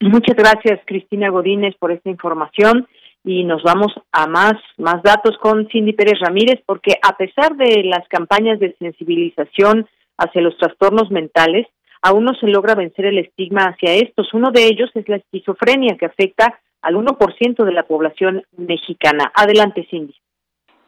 [0.00, 2.88] Muchas gracias, Cristina Godínez, por esta información.
[3.24, 7.84] Y nos vamos a más, más datos con Cindy Pérez Ramírez, porque a pesar de
[7.84, 9.86] las campañas de sensibilización
[10.18, 11.66] hacia los trastornos mentales,
[12.06, 14.32] aún no se logra vencer el estigma hacia estos.
[14.32, 19.32] Uno de ellos es la esquizofrenia, que afecta al 1% de la población mexicana.
[19.34, 20.14] Adelante, Cindy.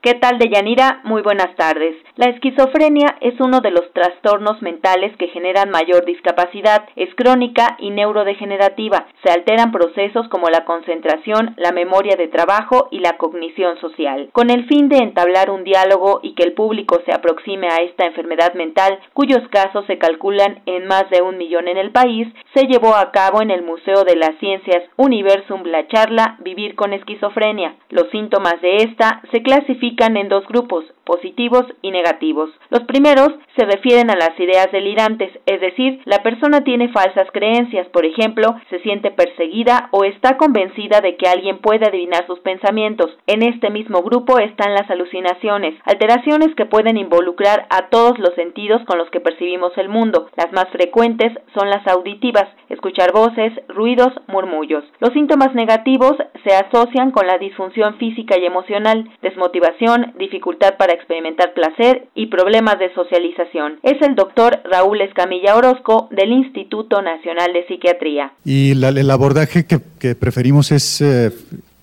[0.09, 1.03] ¿Qué tal, Deyanira?
[1.05, 1.95] Muy buenas tardes.
[2.17, 6.89] La esquizofrenia es uno de los trastornos mentales que generan mayor discapacidad.
[6.97, 9.07] Es crónica y neurodegenerativa.
[9.23, 14.31] Se alteran procesos como la concentración, la memoria de trabajo y la cognición social.
[14.33, 18.07] Con el fin de entablar un diálogo y que el público se aproxime a esta
[18.07, 22.67] enfermedad mental, cuyos casos se calculan en más de un millón en el país, se
[22.67, 27.77] llevó a cabo en el Museo de las Ciencias Universum la charla Vivir con esquizofrenia.
[27.91, 32.51] Los síntomas de esta se clasifican en dos grupos, positivos y negativos.
[32.71, 37.89] Los primeros se refieren a las ideas delirantes, es decir, la persona tiene falsas creencias,
[37.89, 43.11] por ejemplo, se siente perseguida o está convencida de que alguien puede adivinar sus pensamientos.
[43.27, 48.83] En este mismo grupo están las alucinaciones, alteraciones que pueden involucrar a todos los sentidos
[48.85, 50.29] con los que percibimos el mundo.
[50.37, 54.85] Las más frecuentes son las auditivas, escuchar voces, ruidos, murmullos.
[55.01, 56.15] Los síntomas negativos
[56.45, 59.78] se asocian con la disfunción física y emocional, desmotivación,
[60.19, 63.79] dificultad para experimentar placer y problemas de socialización.
[63.83, 68.33] Es el doctor Raúl Escamilla Orozco del Instituto Nacional de Psiquiatría.
[68.45, 71.31] Y el abordaje que, preferimos es eh,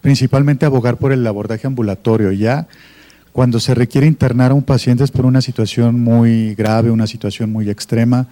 [0.02, 2.32] principalmente abogar por el abordaje ambulatorio.
[2.32, 2.68] Ya
[3.32, 7.52] cuando se requiere internar a un paciente es por una situación muy grave, una situación
[7.52, 8.28] muy extrema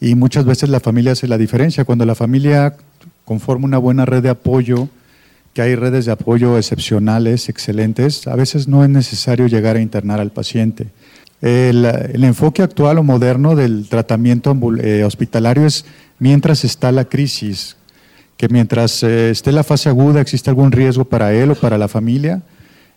[0.00, 1.84] y muchas veces la familia hace la diferencia.
[1.84, 2.76] Cuando la familia
[3.24, 4.88] conforma una buena red de apoyo,
[5.54, 10.20] que hay redes de apoyo excepcionales, excelentes, a veces no es necesario llegar a internar
[10.20, 10.88] al paciente.
[11.40, 11.84] El,
[12.24, 15.84] enfoque actual o moderno del tratamiento eh, hospitalario es
[16.18, 17.76] mientras está la crisis,
[18.36, 21.86] que mientras eh, esté la fase aguda existe algún riesgo para él o para la
[21.86, 22.42] familia,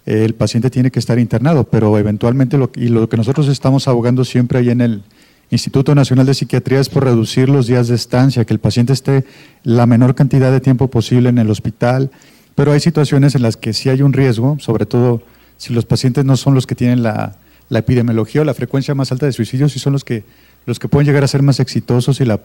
[0.07, 3.88] eh, el paciente tiene que estar internado, pero eventualmente, lo, y lo que nosotros estamos
[3.88, 5.03] abogando siempre ahí en el
[5.51, 9.25] Instituto Nacional de Psiquiatría es por reducir los días de estancia, que el paciente esté
[9.63, 12.09] la menor cantidad de tiempo posible en el hospital,
[12.57, 15.21] pero hay situaciones en las que sí hay un riesgo, sobre todo
[15.57, 17.35] si los pacientes no son los que tienen la,
[17.69, 20.23] epidemiología o la frecuencia más alta de suicidios, y son los que,
[20.65, 22.39] los que pueden llegar a ser más exitosos y la,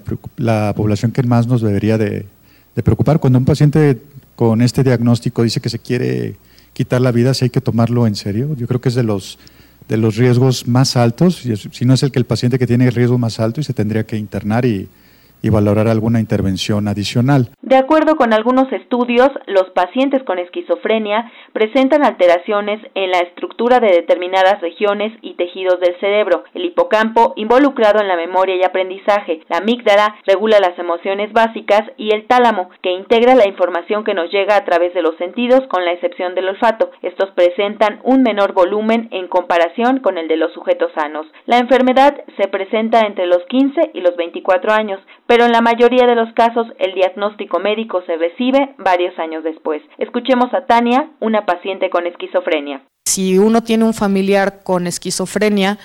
[0.74, 2.26] población que más nos debería de,
[2.84, 3.20] preocupar.
[3.20, 4.02] Cuando un paciente
[4.36, 6.36] con este diagnóstico dice que se quiere
[6.74, 8.54] quitar la vida, sí hay que tomarlo en serio.
[8.58, 9.38] Yo creo que es de los
[9.88, 12.94] de los riesgos más altos, si no es el que el paciente que tiene el
[12.94, 14.88] riesgo más alto y se tendría que internar y,
[15.42, 17.50] y valorar alguna intervención adicional.
[17.60, 23.88] De acuerdo con algunos estudios, los pacientes con esquizofrenia presentan alteraciones en la estructura de
[23.88, 26.44] determinadas regiones y tejidos del cerebro.
[26.54, 32.14] El hipocampo, involucrado en la memoria y aprendizaje, la amígdala regula las emociones básicas y
[32.14, 35.84] el tálamo, que integra la información que nos llega a través de los sentidos con
[35.84, 36.90] la excepción del olfato.
[37.02, 41.26] Estos presentan un menor volumen en comparación con el de los sujetos sanos.
[41.46, 45.00] La enfermedad se presenta entre los 15 y los 24 años,
[45.32, 49.80] pero en la mayoría de los casos el diagnóstico médico se recibe varios años después.
[49.96, 52.82] Escuchemos a Tania, una paciente con esquizofrenia.
[53.06, 55.78] Si uno tiene un familiar con esquizofrenia,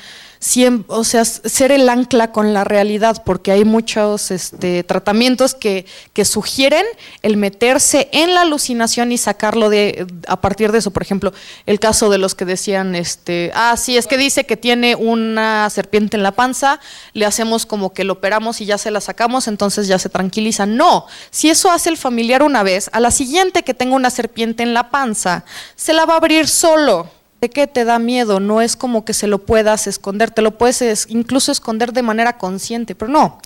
[0.88, 6.26] o sea, ser el ancla con la realidad, porque hay muchos este, tratamientos que, que,
[6.26, 6.86] sugieren
[7.22, 10.92] el meterse en la alucinación y sacarlo de a partir de eso.
[10.92, 11.34] Por ejemplo,
[11.66, 15.70] el caso de los que decían, este, ah, sí, es que dice que tiene una
[15.70, 16.80] serpiente en la panza,
[17.14, 20.66] le hacemos como que lo operamos y ya se la sacamos, entonces ya se tranquiliza.
[20.66, 24.64] No, si eso hace el familiar una vez, a la siguiente que tenga una serpiente
[24.64, 25.46] en la panza,
[25.76, 28.40] se la va a abrir solo ¿De qué te da miedo?
[28.40, 32.38] No es como que se lo puedas esconder, te lo puedes incluso esconder de manera
[32.38, 33.40] consciente, pero no.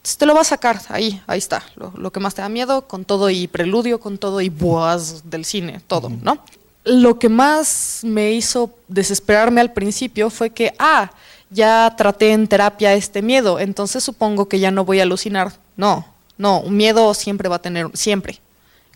[0.00, 2.88] Entonces te lo vas a sacar, ahí, ahí está, lo, que más te da miedo,
[2.88, 6.42] con todo y preludio, con todo y boas del cine, todo, ¿no?
[6.84, 11.10] Lo que más me hizo desesperarme al principio fue que, ah,
[11.50, 15.52] ya traté en terapia este miedo, entonces supongo que ya no voy a alucinar.
[15.76, 16.06] No,
[16.38, 18.40] no, un miedo siempre va a tener, siempre.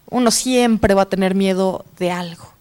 [0.08, 2.53] Uno siempre va a tener miedo de algo.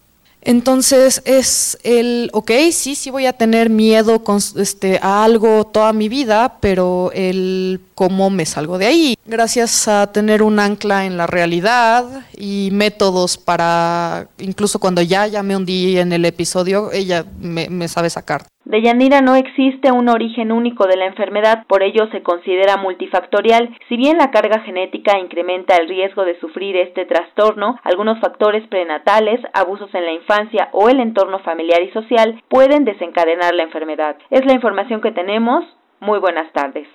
[0.44, 5.92] Entonces es el, ok, sí, sí voy a tener miedo con, este, a algo toda
[5.94, 9.18] mi vida, pero el cómo me salgo de ahí.
[9.24, 12.04] Gracias a tener un ancla en la realidad
[12.36, 17.88] y métodos para, incluso cuando ya, ya me hundí en el episodio, ella me, me
[17.88, 18.46] sabe sacar.
[18.64, 23.76] De Yanira no existe un origen único de la enfermedad, por ello se considera multifactorial.
[23.88, 29.40] Si bien la carga genética incrementa el riesgo de sufrir este trastorno, algunos factores prenatales,
[29.52, 34.16] abusos en la infancia o el entorno familiar y social pueden desencadenar la enfermedad.
[34.30, 35.64] Es la información que tenemos.
[36.00, 36.88] Muy buenas tardes.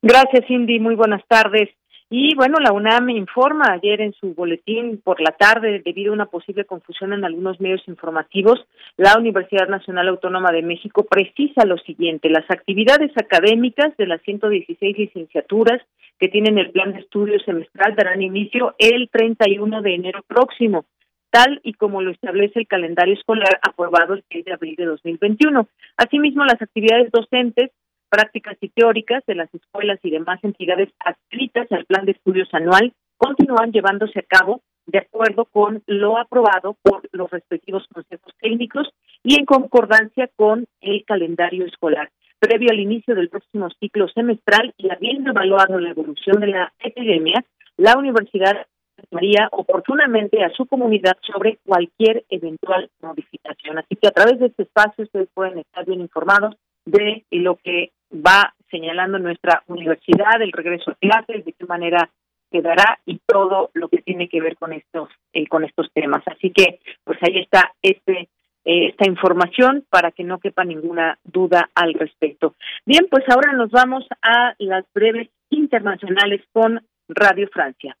[0.00, 0.80] Gracias, Cindy.
[0.80, 1.68] Muy buenas tardes.
[2.14, 6.26] Y bueno, la UNAM informa ayer en su boletín por la tarde, debido a una
[6.26, 8.60] posible confusión en algunos medios informativos,
[8.98, 14.98] la Universidad Nacional Autónoma de México precisa lo siguiente, las actividades académicas de las 116
[14.98, 15.80] licenciaturas
[16.18, 20.84] que tienen el plan de estudios semestral darán inicio el 31 de enero próximo.
[21.30, 25.66] tal y como lo establece el calendario escolar aprobado el 6 de abril de 2021.
[25.96, 27.70] Asimismo, las actividades docentes,
[28.12, 32.92] prácticas y teóricas de las escuelas y demás entidades adscritas al plan de estudios anual
[33.16, 38.90] continúan llevándose a cabo de acuerdo con lo aprobado por los respectivos consejos técnicos
[39.22, 42.10] y en concordancia con el calendario escolar.
[42.38, 47.42] Previo al inicio del próximo ciclo semestral y habiendo evaluado la evolución de la epidemia,
[47.78, 48.66] la universidad
[48.98, 53.78] informaría oportunamente a su comunidad sobre cualquier eventual modificación.
[53.78, 57.92] Así que a través de este espacio ustedes pueden estar bien informados de lo que
[58.14, 62.08] va señalando nuestra universidad, el regreso a clases, de qué manera
[62.50, 66.22] quedará y todo lo que tiene que ver con estos eh, con estos temas.
[66.26, 68.28] Así que pues ahí está este
[68.64, 72.54] eh, esta información para que no quepa ninguna duda al respecto.
[72.86, 77.96] Bien, pues ahora nos vamos a las breves internacionales con Radio Francia.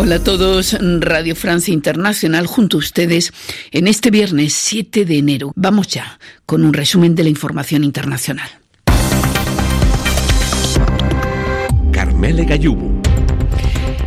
[0.00, 3.32] Hola a todos, Radio Francia Internacional junto a ustedes
[3.72, 5.52] en este viernes 7 de enero.
[5.56, 8.48] Vamos ya con un resumen de la información internacional.
[11.90, 13.07] Carmele Gallubo.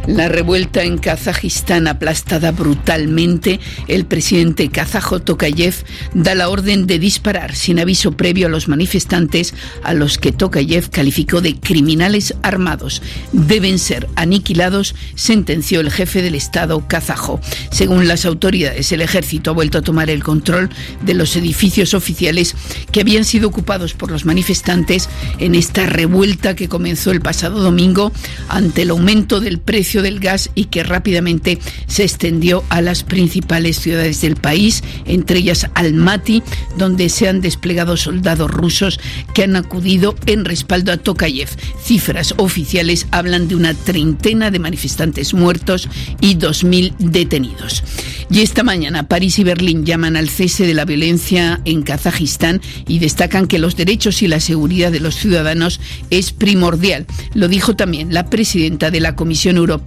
[0.07, 5.75] La revuelta en Kazajistán aplastada brutalmente, el presidente kazajo Tokayev
[6.15, 9.53] da la orden de disparar sin aviso previo a los manifestantes
[9.83, 13.03] a los que Tokayev calificó de criminales armados.
[13.31, 17.39] Deben ser aniquilados, sentenció el jefe del Estado kazajo.
[17.69, 20.69] Según las autoridades, el ejército ha vuelto a tomar el control
[21.01, 22.55] de los edificios oficiales
[22.91, 28.11] que habían sido ocupados por los manifestantes en esta revuelta que comenzó el pasado domingo
[28.49, 33.77] ante el aumento del precio del gas y que rápidamente se extendió a las principales
[33.77, 36.41] ciudades del país, entre ellas Almaty,
[36.77, 39.01] donde se han desplegado soldados rusos
[39.33, 41.49] que han acudido en respaldo a Tokayev.
[41.83, 45.89] Cifras oficiales hablan de una treintena de manifestantes muertos
[46.21, 47.83] y 2.000 detenidos.
[48.29, 52.99] Y esta mañana París y Berlín llaman al cese de la violencia en Kazajistán y
[52.99, 57.05] destacan que los derechos y la seguridad de los ciudadanos es primordial.
[57.33, 59.80] Lo dijo también la presidenta de la Comisión Europea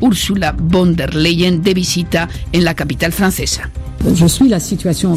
[0.00, 3.70] Ursula von der Leyen, de visita en la capital francesa.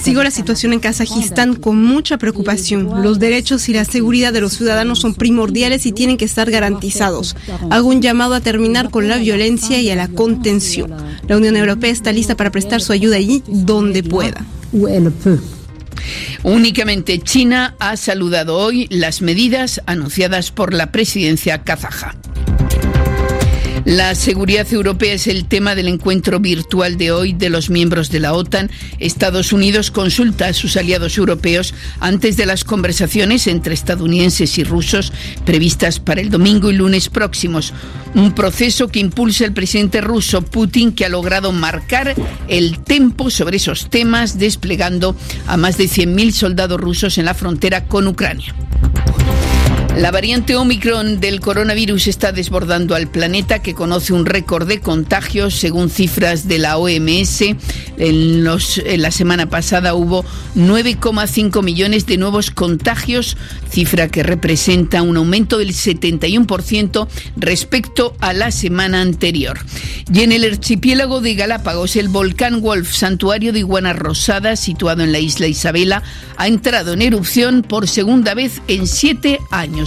[0.01, 3.03] Sigo la situación en Kazajistán con mucha preocupación.
[3.03, 7.35] Los derechos y la seguridad de los ciudadanos son primordiales y tienen que estar garantizados.
[7.69, 10.93] Hago un llamado a terminar con la violencia y a la contención.
[11.27, 14.45] La Unión Europea está lista para prestar su ayuda allí donde pueda.
[16.43, 22.15] Únicamente China ha saludado hoy las medidas anunciadas por la presidencia kazaja.
[23.87, 28.19] La seguridad europea es el tema del encuentro virtual de hoy de los miembros de
[28.19, 28.69] la OTAN.
[28.99, 35.13] Estados Unidos consulta a sus aliados europeos antes de las conversaciones entre estadounidenses y rusos
[35.45, 37.73] previstas para el domingo y lunes próximos.
[38.13, 42.13] Un proceso que impulsa el presidente ruso Putin que ha logrado marcar
[42.49, 45.15] el tempo sobre esos temas desplegando
[45.47, 48.53] a más de 100.000 soldados rusos en la frontera con Ucrania.
[49.97, 55.55] La variante Omicron del coronavirus está desbordando al planeta que conoce un récord de contagios
[55.55, 57.41] según cifras de la OMS.
[57.97, 60.23] En, la semana pasada hubo
[60.55, 63.37] 9,5 millones de nuevos contagios,
[63.71, 69.57] cifra que representa un aumento del 71% respecto a la semana anterior.
[70.13, 75.11] Y en el archipiélago de Galápagos, el volcán Wolf, santuario de iguanas rosadas situado en
[75.11, 76.03] la isla Isabela,
[76.37, 79.86] ha entrado en erupción por segunda vez en siete años.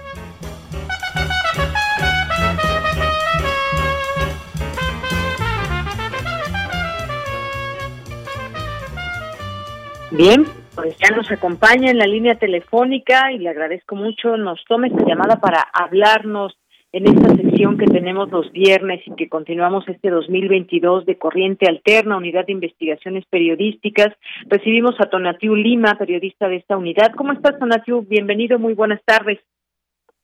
[10.11, 10.43] Bien,
[10.75, 15.05] pues ya nos acompaña en la línea telefónica y le agradezco mucho nos tome esta
[15.05, 16.53] llamada para hablarnos
[16.91, 22.17] en esta sección que tenemos los viernes y que continuamos este 2022 de Corriente Alterna,
[22.17, 24.09] Unidad de Investigaciones Periodísticas.
[24.47, 27.13] Recibimos a Tonatiu Lima, periodista de esta unidad.
[27.15, 28.01] ¿Cómo estás, Tonatiu?
[28.01, 29.39] Bienvenido, muy buenas tardes.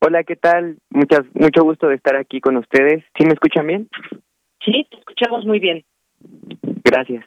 [0.02, 0.80] Hola, ¿qué tal?
[0.90, 3.06] Muchas, mucho gusto de estar aquí con ustedes.
[3.18, 3.88] ¿Sí me escuchan bien?
[4.66, 5.86] Sí, te escuchamos muy bien.
[6.84, 7.24] Gracias.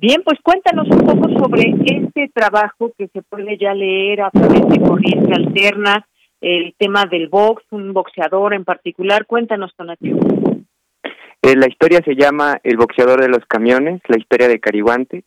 [0.00, 4.66] Bien, pues cuéntanos un poco sobre este trabajo que se puede ya leer a través
[4.66, 6.06] de Corriente Alterna,
[6.40, 9.26] el tema del box, un boxeador en particular.
[9.26, 10.16] Cuéntanos, Tonatio.
[11.42, 15.24] Eh, la historia se llama El boxeador de los camiones, la historia de Cariguante,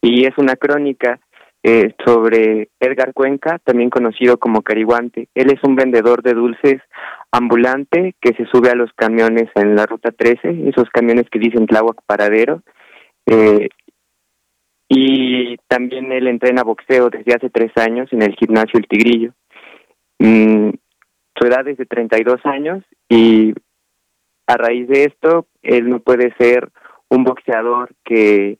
[0.00, 1.20] y es una crónica
[1.62, 5.28] eh, sobre Edgar Cuenca, también conocido como Cariguante.
[5.34, 6.80] Él es un vendedor de dulces
[7.32, 11.66] ambulante que se sube a los camiones en la ruta 13, esos camiones que dicen
[11.66, 12.62] Tláhuac Paradero.
[13.26, 13.68] Eh,
[14.88, 19.32] y también él entrena boxeo desde hace tres años en el gimnasio El Tigrillo.
[20.18, 20.70] Mm,
[21.38, 23.52] su edad es de 32 años y
[24.46, 26.70] a raíz de esto, él no puede ser
[27.08, 28.58] un boxeador que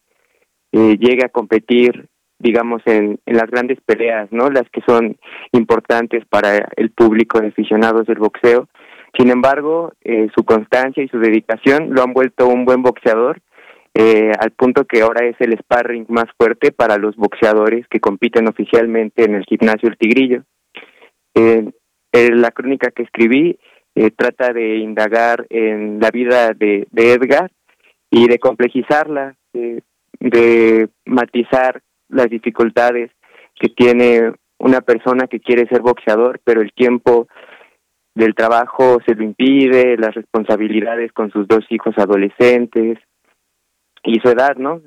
[0.72, 2.08] eh, llegue a competir,
[2.38, 4.50] digamos, en, en las grandes peleas, ¿no?
[4.50, 5.16] Las que son
[5.52, 8.68] importantes para el público de aficionados del boxeo.
[9.16, 13.40] Sin embargo, eh, su constancia y su dedicación lo han vuelto un buen boxeador,
[13.98, 18.46] eh, al punto que ahora es el sparring más fuerte para los boxeadores que compiten
[18.46, 20.42] oficialmente en el gimnasio El Tigrillo.
[21.34, 21.64] Eh,
[22.12, 23.58] la crónica que escribí
[23.94, 27.50] eh, trata de indagar en la vida de, Edgar
[28.10, 33.10] y de complejizarla, de, matizar las dificultades
[33.58, 37.28] que tiene una persona que quiere ser boxeador, pero el tiempo
[38.14, 42.98] del trabajo se lo impide, las responsabilidades con sus dos hijos adolescentes
[44.06, 44.80] y su edad, ¿no?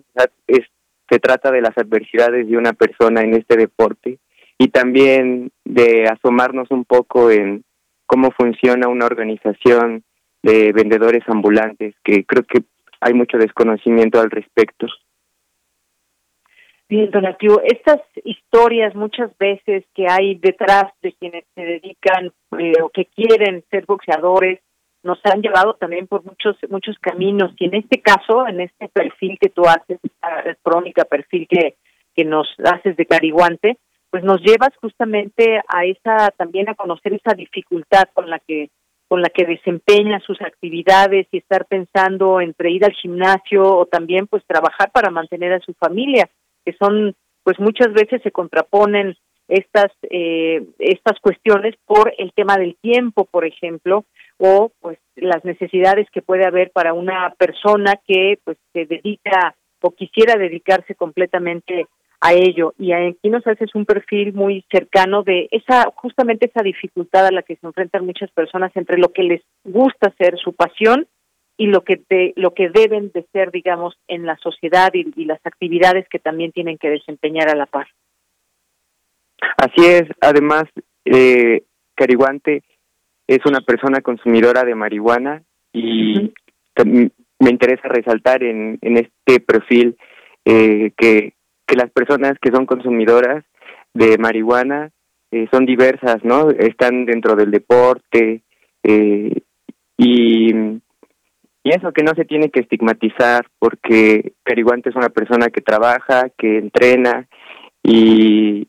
[1.10, 4.20] Se trata de las adversidades de una persona en este deporte
[4.58, 7.64] y también de asomarnos un poco en
[8.06, 10.04] cómo funciona una organización
[10.42, 12.64] de vendedores ambulantes, que creo que
[13.02, 14.88] hay mucho desconocimiento al respecto.
[16.88, 22.90] Bien, Donativo, estas historias muchas veces que hay detrás de quienes se dedican eh, o
[22.90, 24.60] que quieren ser boxeadores
[25.04, 27.52] nos han llevado también por muchos muchos caminos.
[27.58, 30.00] Y en este caso, en este perfil que tú haces,
[30.62, 31.76] crónica, perfil que,
[32.16, 33.78] que nos haces de Cariguante,
[34.10, 38.70] pues nos llevas justamente a esa también a conocer esa dificultad con la que
[39.08, 44.28] con la que desempeña sus actividades y estar pensando entre ir al gimnasio o también
[44.28, 46.30] pues trabajar para mantener a su familia
[46.64, 49.18] que son pues muchas veces se contraponen
[49.50, 54.06] estas eh, estas cuestiones por el tema del tiempo por ejemplo
[54.38, 59.92] o pues las necesidades que puede haber para una persona que pues se dedica o
[59.92, 61.88] quisiera dedicarse completamente
[62.22, 62.74] a ello.
[62.78, 67.44] Y aquí nos haces un perfil muy cercano de esa justamente esa dificultad a la
[67.44, 71.08] que se enfrentan muchas personas entre lo que les gusta ser su pasión
[71.58, 75.40] y lo que de, lo que deben de ser digamos en la sociedad y, las
[75.46, 77.88] actividades que también tienen que desempeñar a la par
[79.58, 80.64] así es además
[81.06, 81.64] eh,
[81.96, 82.64] Cariguante
[83.28, 85.44] es una persona consumidora de marihuana
[85.74, 86.34] y
[87.40, 89.98] me interesa resaltar en, en este perfil
[90.46, 91.34] eh, que
[91.70, 93.46] que las personas que son consumidoras
[93.94, 94.90] de marihuana
[95.32, 96.50] eh, son diversas, ¿no?
[96.50, 98.42] Están dentro del deporte
[98.82, 99.42] eh,
[99.96, 100.52] y,
[101.64, 106.30] y eso que no se tiene que estigmatizar porque Cariguante es una persona que trabaja,
[106.36, 107.28] que entrena
[107.84, 108.68] y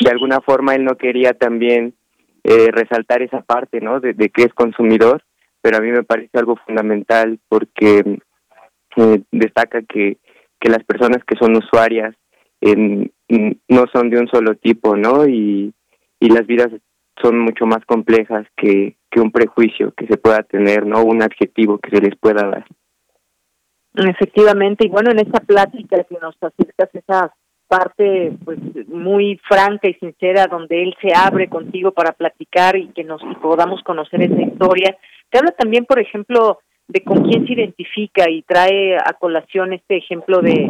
[0.00, 1.94] de alguna forma él no quería también
[2.42, 4.00] eh, resaltar esa parte, ¿no?
[4.00, 5.22] De, de, que es consumidor,
[5.60, 8.20] pero a mí me parece algo fundamental porque
[9.32, 10.18] destaca que
[10.64, 12.14] que las personas que son usuarias
[12.62, 15.28] no son de un solo tipo, ¿no?
[15.28, 15.74] Y,
[16.18, 16.70] y las vidas
[17.20, 21.04] son mucho más complejas que, que un prejuicio que se pueda tener, ¿no?
[21.04, 22.64] Un adjetivo que se les pueda dar.
[23.94, 27.34] Efectivamente, y bueno, en esta plática que nos acercas esa
[27.74, 33.02] parte pues muy franca y sincera donde él se abre contigo para platicar y que
[33.02, 34.96] nos podamos conocer esa historia.
[35.30, 39.96] Te habla también, por ejemplo, de con quién se identifica y trae a colación este
[39.96, 40.68] ejemplo de,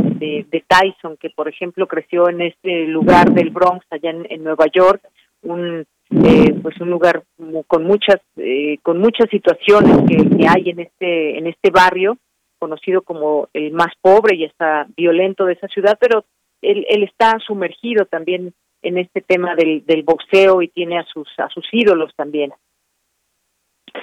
[0.50, 5.02] de, Tyson, que por ejemplo creció en este lugar del Bronx, allá en, Nueva York,
[5.42, 7.24] un eh, pues un lugar
[7.66, 12.16] con muchas eh, con muchas situaciones que, hay en este en este barrio
[12.58, 16.24] conocido como el más pobre y está violento de esa ciudad, pero
[16.70, 21.66] él, está sumergido también en este tema del, boxeo y tiene a sus a sus
[21.72, 22.52] ídolos también.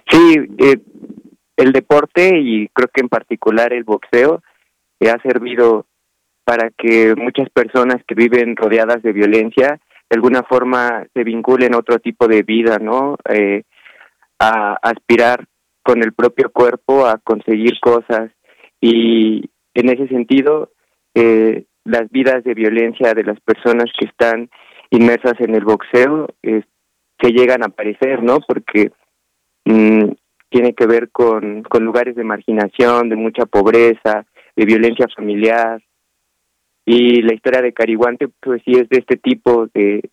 [0.10, 0.78] Sí, eh,
[1.58, 4.42] el deporte y creo que en particular el boxeo
[5.10, 5.86] ha servido
[6.44, 9.80] para que muchas personas que viven rodeadas de violencia
[10.10, 13.16] de alguna forma se vinculen a otro tipo de vida, ¿no?
[13.30, 13.64] Eh,
[14.40, 15.46] a, aspirar
[15.84, 18.32] con el propio cuerpo a conseguir cosas
[18.82, 20.72] y en ese sentido
[21.16, 24.50] eh, las vidas de violencia de las personas que están
[24.90, 26.64] inmersas en el boxeo eh,
[27.18, 28.40] que llegan a aparecer, ¿no?
[28.40, 28.92] Porque
[29.66, 30.12] mm,
[30.50, 34.26] tiene que ver con, con lugares de marginación, de mucha pobreza,
[34.56, 35.82] de violencia familiar.
[36.86, 40.10] Y la historia de Cariguante, pues sí es de este tipo de,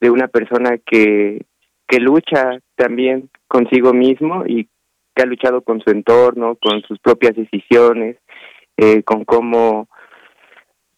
[0.00, 1.46] de una persona que,
[1.86, 4.68] que lucha también consigo mismo y
[5.14, 8.16] que ha luchado con su entorno, con sus propias decisiones,
[8.76, 9.88] eh, con cómo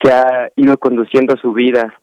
[0.03, 2.01] se ha ido conduciendo su vida.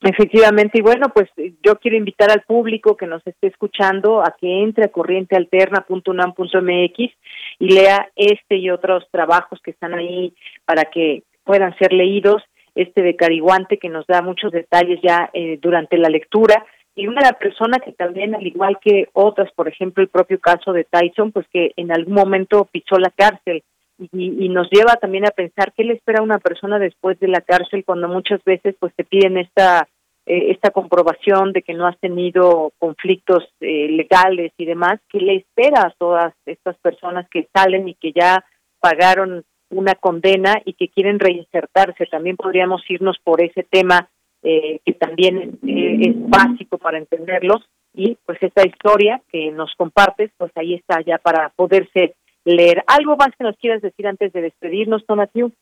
[0.00, 1.28] Efectivamente, y bueno, pues
[1.60, 7.12] yo quiero invitar al público que nos esté escuchando a que entre a corrientealterna.unam.mx
[7.58, 10.32] y lea este y otros trabajos que están ahí
[10.64, 12.44] para que puedan ser leídos,
[12.76, 16.64] este de Cariguante que nos da muchos detalles ya eh, durante la lectura.
[16.94, 20.84] Y una persona que también, al igual que otras, por ejemplo, el propio caso de
[20.84, 23.64] Tyson, pues que en algún momento pisó la cárcel
[23.98, 27.40] y, nos lleva también a pensar qué le espera a una persona después de la
[27.40, 29.88] cárcel cuando muchas veces pues te piden esta
[30.26, 35.36] eh, esta comprobación de que no has tenido conflictos eh, legales y demás, qué le
[35.36, 38.44] espera a todas estas personas que salen y que ya
[38.78, 42.04] pagaron una condena y que quieren reinsertarse.
[42.06, 44.10] También podríamos irnos por ese tema
[44.42, 47.62] eh, que también es básico para entenderlos
[47.94, 52.16] y pues esta historia que nos compartes, pues ahí está ya para poderse
[52.48, 52.82] leer.
[52.86, 55.52] ¿Algo más que nos quieras decir antes de despedirnos, Tonatiu?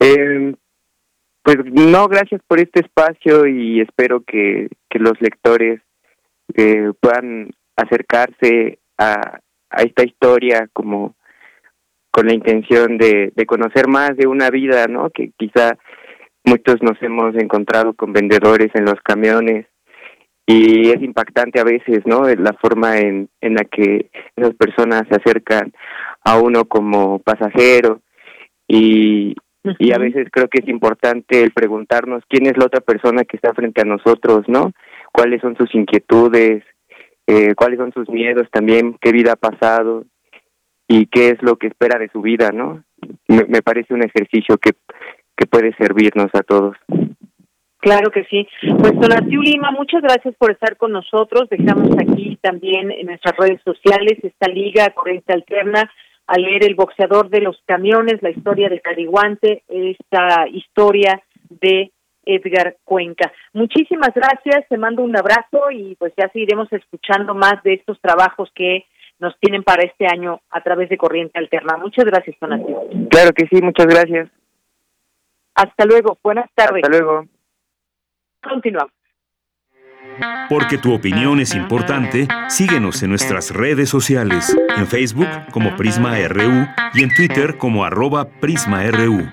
[0.00, 0.54] Eh,
[1.42, 5.80] pues no, gracias por este espacio y espero que, que los lectores
[6.54, 9.40] eh, puedan acercarse a,
[9.70, 11.14] a esta historia como
[12.10, 15.10] con la intención de, de conocer más de una vida, ¿no?
[15.10, 15.76] Que quizá
[16.44, 19.66] muchos nos hemos encontrado con vendedores en los camiones
[20.46, 22.28] y es impactante a veces, ¿no?
[22.28, 25.72] La forma en, en la que esas personas se acercan
[26.22, 28.00] a uno como pasajero
[28.68, 29.34] y,
[29.78, 33.36] y a veces creo que es importante el preguntarnos quién es la otra persona que
[33.36, 34.72] está frente a nosotros, ¿no?
[35.12, 36.62] ¿Cuáles son sus inquietudes?
[37.26, 38.96] Eh, ¿Cuáles son sus miedos también?
[39.00, 40.04] ¿Qué vida ha pasado?
[40.86, 42.84] ¿Y qué es lo que espera de su vida, no?
[43.28, 44.72] Me, me parece un ejercicio que,
[45.36, 46.76] que puede servirnos a todos.
[47.84, 48.48] Claro que sí.
[48.78, 51.50] Pues Donatiu Lima, muchas gracias por estar con nosotros.
[51.50, 55.92] Dejamos aquí también en nuestras redes sociales esta liga Corriente Alterna
[56.26, 61.92] a leer El boxeador de los camiones, la historia de Cariguante, esta historia de
[62.24, 63.30] Edgar Cuenca.
[63.52, 68.48] Muchísimas gracias, te mando un abrazo y pues ya seguiremos escuchando más de estos trabajos
[68.54, 68.86] que
[69.18, 71.76] nos tienen para este año a través de Corriente Alterna.
[71.76, 73.08] Muchas gracias, Donatiu.
[73.10, 74.30] Claro que sí, muchas gracias.
[75.54, 76.82] Hasta luego, buenas tardes.
[76.82, 77.33] Hasta luego.
[78.44, 78.92] Continuamos.
[80.48, 86.66] Porque tu opinión es importante, síguenos en nuestras redes sociales, en Facebook como Prisma RU
[86.94, 89.26] y en Twitter como arroba PrismaRU.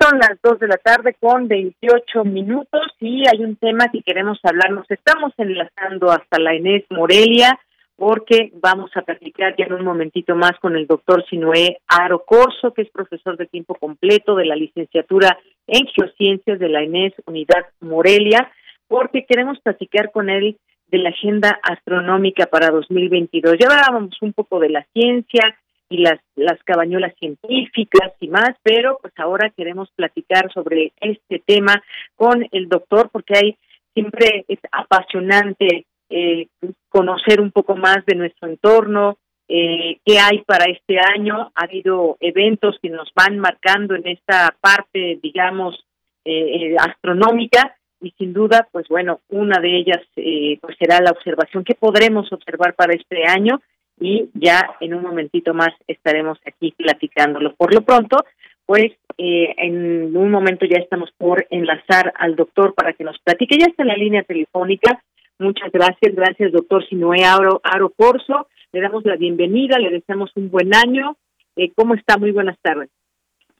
[0.00, 4.38] Son las 2 de la tarde con 28 minutos y hay un tema que queremos
[4.42, 4.70] hablar.
[4.70, 7.58] Nos estamos enlazando hasta la Inés Morelia
[7.96, 12.74] porque vamos a platicar ya en un momentito más con el doctor Sinué Aro Corso,
[12.74, 17.66] que es profesor de tiempo completo de la licenciatura en Geociencias de la ENES Unidad
[17.80, 18.52] Morelia,
[18.86, 20.58] porque queremos platicar con él
[20.88, 23.56] de la agenda astronómica para 2022.
[23.58, 25.56] Ya hablábamos un poco de la ciencia
[25.88, 31.82] y las, las cabañuelas científicas y más, pero pues ahora queremos platicar sobre este tema
[32.14, 33.56] con el doctor, porque hay
[33.94, 36.48] siempre es apasionante eh,
[36.88, 39.18] conocer un poco más de nuestro entorno,
[39.48, 41.52] eh, qué hay para este año.
[41.54, 45.84] Ha habido eventos que nos van marcando en esta parte, digamos,
[46.24, 51.12] eh, eh, astronómica y sin duda, pues bueno, una de ellas eh, pues será la
[51.12, 53.60] observación que podremos observar para este año
[53.98, 57.54] y ya en un momentito más estaremos aquí platicándolo.
[57.54, 58.18] Por lo pronto,
[58.66, 63.58] pues eh, en un momento ya estamos por enlazar al doctor para que nos platique.
[63.58, 65.02] Ya está en la línea telefónica
[65.38, 68.48] Muchas gracias, gracias doctor Sinoé Aro, Aro Corso.
[68.72, 71.16] Le damos la bienvenida, le deseamos un buen año.
[71.56, 72.16] Eh, ¿Cómo está?
[72.16, 72.90] Muy buenas tardes.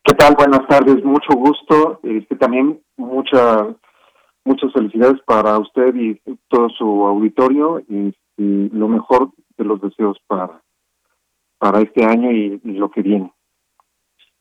[0.02, 0.34] ¿Qué tal?
[0.36, 2.00] Buenas tardes, mucho gusto.
[2.02, 3.76] Este, también muchas
[4.44, 10.60] muchas felicidades para usted y todo su auditorio y, lo mejor de los deseos para,
[11.58, 13.32] para este año y lo que viene.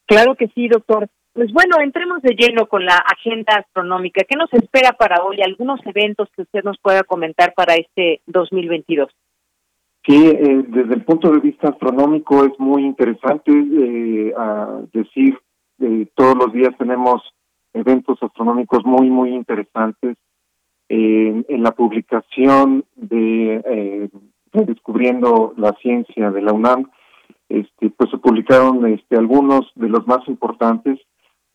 [0.05, 1.07] Claro que sí, doctor.
[1.35, 4.23] Pues bueno, entremos de lleno con la agenda astronómica.
[4.23, 5.41] ¿Qué nos espera para hoy?
[5.41, 9.09] ¿Algunos eventos que usted nos pueda comentar para este 2022?
[10.07, 15.37] Sí, eh, desde el punto de vista astronómico es muy interesante eh, a decir,
[15.81, 17.21] eh, todos los días tenemos
[17.73, 20.15] eventos astronómicos muy, muy interesantes.
[20.87, 24.09] en la publicación de
[24.53, 26.89] Descubriendo la Ciencia de la UNAM,
[27.49, 30.97] este, pues se publicaron este, algunos de los más importantes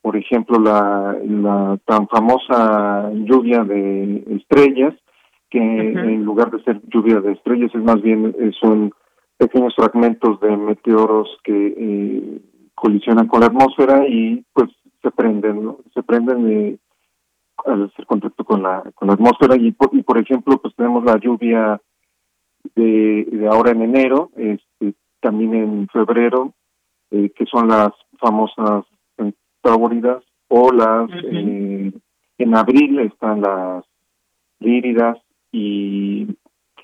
[0.03, 4.95] por ejemplo, la, la tan famosa lluvia de estrellas,
[5.51, 8.93] que en lugar de ser lluvia de estrellas es más bien eh, son
[9.37, 12.41] pequeños fragmentos de meteoros que eh,
[12.75, 14.71] colisionan con la atmósfera y pues
[15.03, 16.79] se prenden, se prenden
[17.65, 19.57] al hacer contacto con la con la atmósfera.
[19.57, 21.81] Y por, y por ejemplo pues tenemos la lluvia
[22.75, 26.55] de, de ahora en enero, este, también en febrero,
[27.11, 28.85] eh, que son las famosas
[29.62, 31.93] centauridas, o las eh,
[32.39, 33.85] en abril están las
[34.59, 35.19] líridas
[35.53, 36.27] y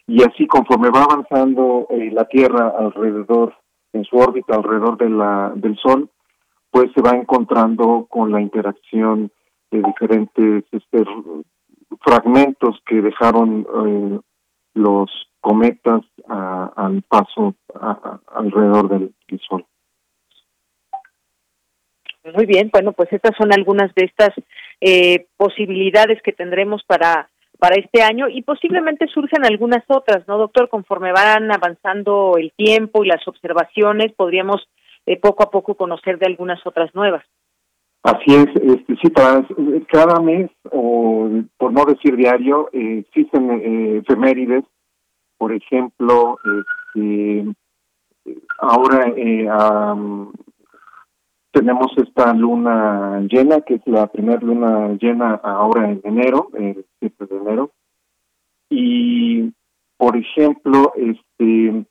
[0.09, 3.55] y así conforme va avanzando eh, la Tierra alrededor
[3.93, 6.11] en su órbita alrededor de la del Sol
[6.71, 9.33] pues se va encontrando con la interacción
[9.71, 11.05] de diferentes este,
[12.01, 14.21] fragmentos que dejaron eh,
[14.75, 17.55] los cometas al paso
[18.35, 19.15] alrededor del,
[19.49, 19.65] Sol.
[22.35, 24.31] Muy bien, bueno, pues estas son algunas de estas
[24.81, 27.29] eh, posibilidades que tendremos para
[27.59, 30.69] para este año y posiblemente surjan algunas otras, ¿no, doctor?
[30.69, 34.69] Conforme van avanzando el tiempo y las observaciones, podríamos
[35.07, 37.25] eh, poco a poco conocer de algunas otras nuevas.
[38.03, 39.11] Así es, este, sí,
[39.91, 44.65] cada mes, o por no decir diario, eh, existen eh, efemérides,
[45.39, 46.39] por ejemplo,
[46.95, 47.47] este,
[48.59, 49.49] ahora eh,
[51.57, 57.25] tenemos esta luna llena, que es la primera luna llena ahora en enero, el 7
[57.25, 57.71] de enero,
[58.69, 59.55] y
[59.97, 61.87] por ejemplo, este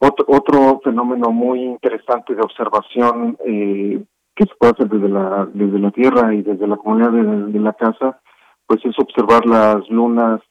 [0.00, 5.78] otro, otro fenómeno muy interesante de observación eh, que se puede hacer desde la, desde
[5.78, 8.20] la Tierra y desde la comunidad de, la casa,
[8.66, 10.42] pues es observar las lunas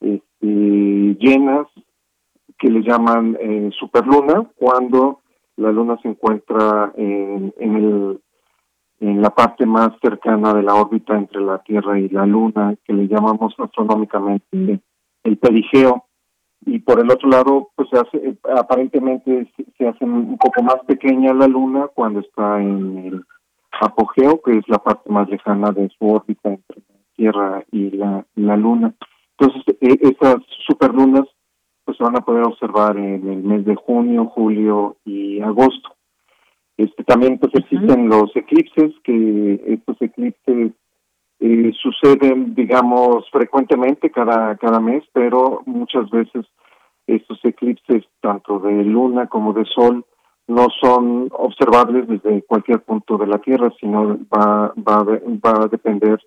[0.00, 1.66] este, llenas
[2.58, 5.20] que le llaman eh, superluna cuando
[5.58, 8.20] la luna se encuentra en, en, el,
[9.00, 12.92] en la parte más cercana de la órbita entre la Tierra y la luna, que
[12.92, 14.80] le llamamos astronómicamente
[15.24, 16.04] el perigeo.
[16.64, 21.32] Y por el otro lado pues se hace aparentemente se hace un poco más pequeña
[21.32, 23.24] la luna cuando está en el
[23.80, 28.26] apogeo que es la parte más lejana de su órbita entre la Tierra y la,
[28.34, 28.92] la luna.
[29.38, 30.36] Entonces e, esas
[30.66, 31.26] superlunas
[31.88, 35.96] pues se van a poder observar en el mes de junio julio y agosto
[36.76, 40.72] este también pues existen los eclipses que estos eclipses
[41.40, 46.46] eh, suceden, digamos, frecuentemente cada, cada mes, pero muchas veces
[47.06, 50.04] estos eclipses, tanto de luna como de sol,
[50.46, 56.20] no son observables desde cualquier punto de la Tierra, sino va, va, va a depender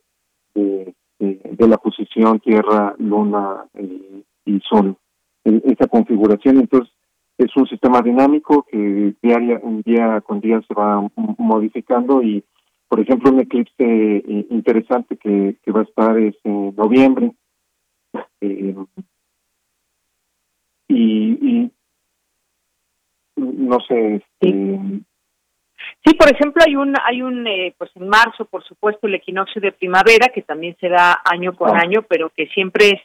[0.54, 4.96] de, de, la posición Tierra, Luna y, y Sol.
[5.44, 6.94] Esa configuración, entonces,
[7.38, 12.44] es un sistema dinámico que diaria, día con día se va modificando y
[12.92, 17.32] por ejemplo, un eclipse eh, interesante que, va a estar es en noviembre.
[18.42, 18.76] Eh,
[20.90, 21.72] y,
[23.38, 24.16] no sé.
[24.16, 24.80] Este,
[26.04, 26.14] sí.
[26.16, 29.72] por ejemplo, hay un, hay un, eh, pues en marzo, por supuesto, el equinoccio de
[29.72, 31.82] primavera, que también se da año con ah.
[31.82, 33.02] año, pero que siempre es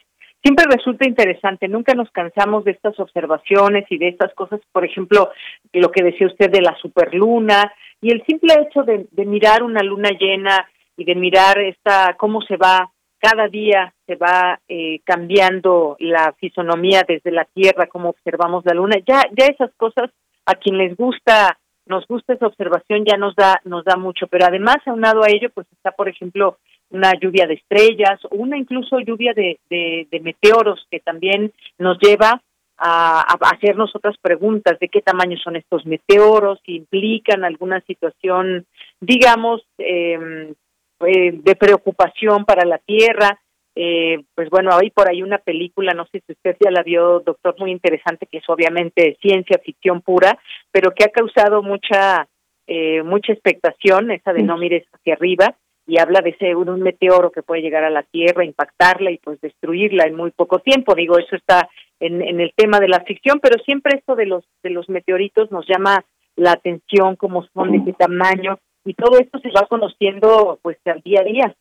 [0.47, 5.29] siempre resulta interesante, nunca nos cansamos de estas observaciones y de estas cosas, por ejemplo,
[5.73, 10.09] lo que decía usted de la superluna y el simple hecho de, mirar una luna
[10.17, 10.65] llena
[10.95, 17.03] y de mirar esta cómo se va cada día se va eh, cambiando la fisonomía
[17.05, 20.11] desde la Tierra, cómo observamos la luna, ya ya esas cosas
[20.45, 21.57] a quien les gusta
[21.87, 25.49] nos gusta esa observación ya nos da nos da mucho, pero además aunado a ello
[25.53, 26.57] pues está por ejemplo
[26.89, 32.41] una lluvia de estrellas, una incluso lluvia de, de, meteoros que también nos lleva
[32.77, 33.21] a,
[33.53, 38.65] hacernos otras preguntas de qué tamaño son estos meteoros, si implican alguna situación,
[39.01, 40.53] digamos, em,
[41.01, 43.39] eh, de preocupación para la Tierra.
[43.75, 47.19] Eh, pues bueno, hay por ahí una película, no sé si usted ya la vio,
[47.19, 50.39] doctor, muy interesante, que es obviamente ciencia ficción pura,
[50.71, 52.27] pero que ha causado mucha
[52.67, 55.55] eh, mucha expectación, esa de no mires hacia arriba,
[55.87, 59.39] y habla de ese un meteoro que puede llegar a la Tierra, impactarla y pues
[59.41, 60.93] destruirla en muy poco tiempo.
[60.93, 61.69] Digo, eso está
[61.99, 65.49] en, en el tema de la ficción, pero siempre esto de los de los meteoritos
[65.49, 66.03] nos llama
[66.35, 71.01] la atención, cómo son, de qué tamaño, y todo esto se va conociendo pues al
[71.01, 71.55] día a día.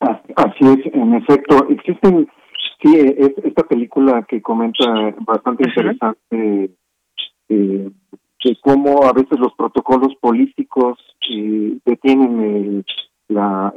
[0.00, 2.28] Así es, en efecto, existen,
[2.82, 4.84] sí, es, esta película que comenta
[5.20, 6.70] bastante interesante
[7.48, 7.90] eh,
[8.44, 10.98] de cómo a veces los protocolos políticos
[11.30, 12.84] eh, detienen el,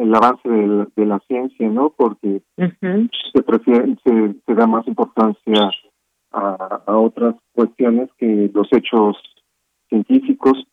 [0.03, 1.93] el avance de la ciencia, ¿no?
[1.95, 5.71] Porque se prefiere, se, da más importancia
[6.31, 9.17] a, a otras cuestiones que los hechos
[9.87, 10.67] científicos.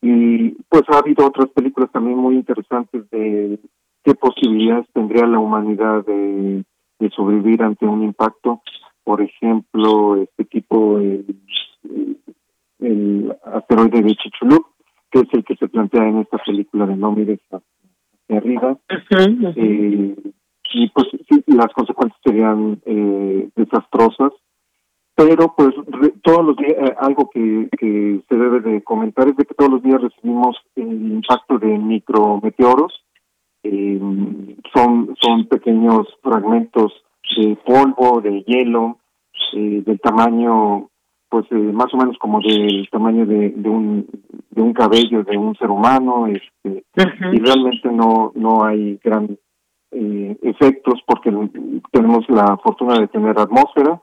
[0.00, 3.58] Y pues ha habido otras películas también muy interesantes de
[4.02, 6.64] qué posibilidades tendría la humanidad de,
[6.98, 8.62] de sobrevivir ante un impacto.
[9.04, 11.26] Por ejemplo, este tipo, el,
[12.78, 14.64] el asteroide de Chicxulub,
[15.10, 17.40] que es el que se plantea en esta película de No mires
[18.36, 18.78] arriba.
[19.56, 20.16] Eh,
[20.72, 24.32] y pues sí, las consecuencias serían eh, desastrosas.
[25.14, 25.70] Pero pues
[26.22, 29.70] todos los días, eh, algo que, que se debe de comentar es de que todos
[29.70, 33.04] los días recibimos el impacto de micrometeoros.
[34.72, 36.92] son, son pequeños fragmentos
[37.36, 38.98] de polvo, de hielo,
[39.52, 40.89] del tamaño
[41.30, 44.06] pues eh, más o menos como del tamaño de, de, un
[44.50, 46.84] de un cabello de un ser humano este
[47.32, 49.38] y realmente no no hay grandes
[49.92, 51.32] eh, efectos porque
[51.92, 54.00] tenemos la fortuna de tener atmósfera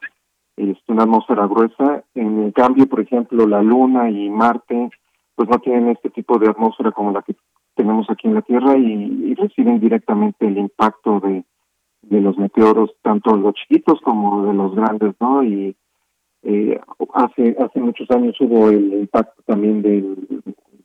[0.56, 2.04] es una atmósfera gruesa.
[2.16, 4.90] En el cambio por ejemplo la luna y Marte
[5.36, 7.36] pues no tienen este tipo de atmósfera como la que
[7.76, 11.44] tenemos aquí en la Tierra y, y reciben directamente el impacto de
[12.04, 15.76] de los meteoros tanto los chiquitos como de los grandes no y
[16.44, 16.80] eh,
[17.14, 20.16] hace hace muchos años hubo el impacto también del,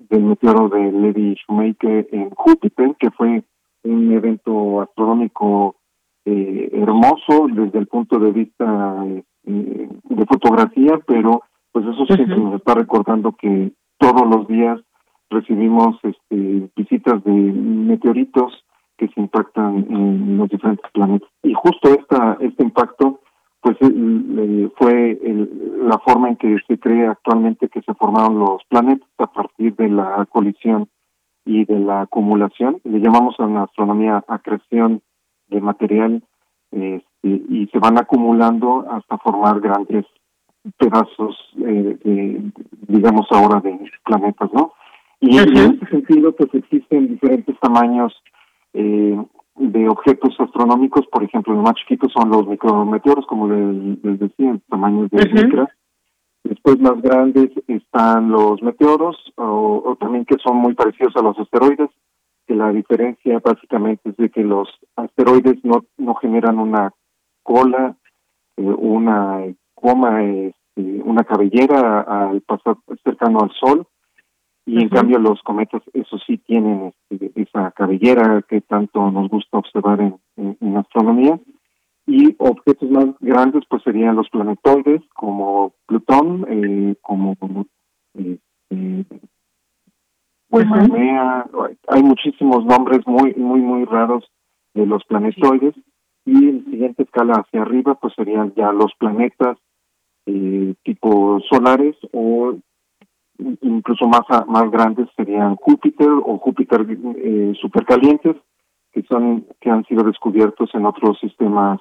[0.09, 3.43] del meteoro de Lady Shoemaker en Júpiter, que fue
[3.85, 5.77] un evento astronómico
[6.25, 9.05] eh, hermoso desde el punto de vista
[9.45, 11.43] eh, de fotografía, pero
[11.73, 14.81] pues eso siempre nos está recordando que todos los días
[15.31, 18.65] recibimos este, visitas de meteoritos
[18.99, 21.29] que se impactan en los diferentes planetas.
[21.43, 23.21] Y justo esta, este impacto
[23.63, 25.19] pues eh, fue
[25.83, 29.89] la forma en que se cree actualmente que se formaron los planetas a partir de
[29.89, 30.89] la colisión
[31.45, 32.81] y de la acumulación.
[32.83, 35.01] Le llamamos en astronomía acreción
[35.47, 36.25] de material
[36.73, 40.07] este, y se van acumulando hasta formar grandes
[40.77, 42.51] pedazos, eh,
[42.89, 44.73] digamos ahora, de planetas, ¿no?
[45.21, 48.13] Y en ese sentido, pues existen diferentes tamaños
[48.75, 49.17] eh,
[49.57, 55.11] de objetos astronómicos, por ejemplo, los más chiquitos son los micrometeoros, como les, decía, tamaños
[55.11, 55.69] de micras.
[56.45, 61.91] Después más grandes están los meteoros, o, también que son muy parecidos a los asteroides,
[62.47, 66.93] que la diferencia básicamente es de que los asteroides no, no generan una
[67.43, 67.97] cola,
[68.57, 73.87] eh, una coma, este, una cabellera al pasar cercano al Sol,
[74.65, 79.59] y en cambio los cometas, eso sí, tienen este, esa cabellera que tanto nos gusta
[79.59, 81.39] observar en, en, astronomía.
[82.07, 87.37] Y objetos más grandes pues serían los planetoides, como Plutón, eh, como
[88.15, 88.39] eh,
[90.49, 90.67] pues
[91.89, 94.25] hay muchísimos nombres muy, muy, muy raros
[94.75, 95.75] de los planetoides.
[96.25, 99.59] Y en siguiente escala hacia arriba pues serían ya los planetas
[100.27, 102.55] eh, tipo solares o
[103.39, 106.87] incluso más más grandes serían Júpiter o Júpiter
[107.17, 108.37] eh, supercalientes
[108.93, 111.81] que son que han sido descubiertos en otros sistemas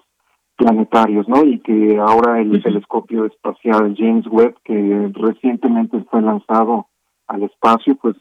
[0.56, 1.44] planetarios, ¿no?
[1.44, 6.88] Y que ahora el telescopio espacial James Webb que recientemente fue lanzado
[7.28, 8.16] al espacio, pues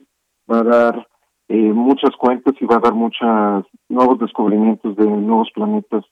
[0.51, 1.09] va a dar
[1.49, 6.05] eh, muchas cuentas y va a dar muchos nuevos descubrimientos de nuevos planetas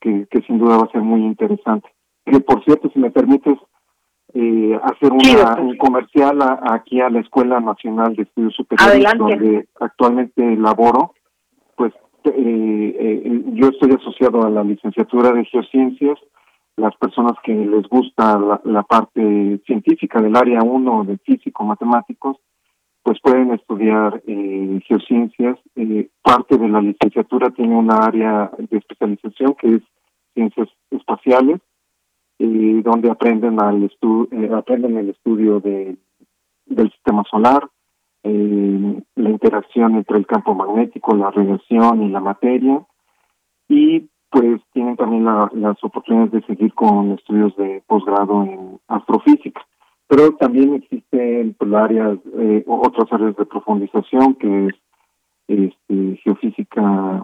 [0.00, 1.88] que, que sin duda va a ser muy interesante.
[2.24, 3.58] Que por cierto, si me permites,
[4.36, 6.38] eh, hacer un comercial
[6.68, 11.14] aquí a la Escuela Nacional de Estudios Superiores, donde actualmente laboro.
[11.76, 11.92] Pues
[12.24, 16.18] eh, eh, yo estoy asociado a la licenciatura de Geociencias.
[16.76, 22.36] Las personas que les gusta la, parte científica del área 1 de físico-matemáticos,
[23.04, 25.56] pues pueden estudiar eh, geociencias.
[26.22, 29.82] parte de la licenciatura tiene una área de especialización que es
[30.34, 31.60] ciencias espaciales
[32.38, 35.96] y donde aprenden al eh, aprenden el estudio de
[36.66, 37.68] del sistema solar,
[38.22, 42.84] eh, la interacción entre el campo magnético, la radiación y la materia,
[43.68, 49.64] y pues tienen también las oportunidades de seguir con estudios de posgrado en astrofísica.
[50.08, 54.74] Pero también existen pues, áreas, eh, otras áreas de profundización, que es
[55.46, 57.22] este, geofísica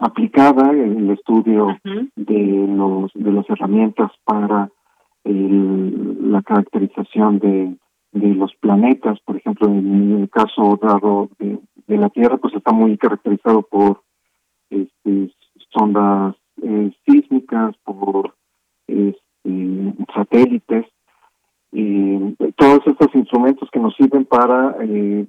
[0.00, 1.78] aplicada el estudio
[2.16, 4.70] de los de las herramientas para
[5.24, 7.76] la caracterización de,
[8.12, 9.18] de los planetas.
[9.20, 14.02] Por ejemplo en el caso dado de, la Tierra pues está muy caracterizado por
[14.70, 15.32] este,
[15.70, 18.34] sondas eh, sísmicas por
[18.86, 20.86] este, satélites.
[21.72, 25.26] Y todos estos instrumentos que nos sirven para eh,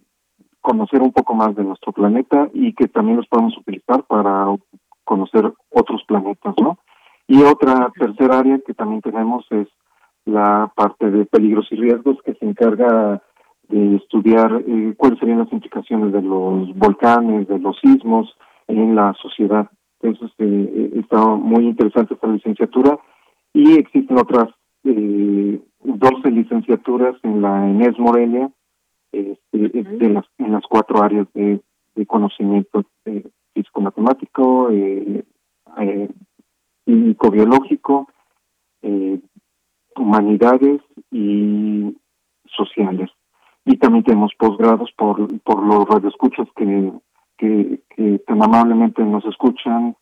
[0.65, 4.47] conocer un poco más de nuestro planeta y que también los podemos utilizar para
[5.03, 6.79] conocer otros planetas, ¿no?
[7.27, 9.67] Y otra tercera área que también tenemos es
[10.25, 13.21] la parte de peligros y riesgos que se encarga
[13.69, 18.35] de estudiar eh, cuáles serían las implicaciones de los volcanes, de los sismos
[18.67, 19.69] en la sociedad.
[20.01, 22.97] Entonces, eh, está muy interesante esta licenciatura
[23.53, 24.47] y existen otras
[24.83, 28.49] eh, 12 licenciaturas en la ENES Morelia
[29.15, 31.61] este, las, en las cuatro áreas de,
[32.07, 32.83] conocimiento
[33.53, 35.23] físico-matemático, eh,
[35.77, 36.09] eh,
[36.85, 38.09] químico-biológico,
[38.81, 39.19] eh,
[39.95, 41.95] humanidades y
[42.45, 43.09] sociales.
[43.65, 46.91] Y también tenemos posgrados por, por los radioescuchas que,
[47.37, 49.95] que, que tan amablemente nos escuchan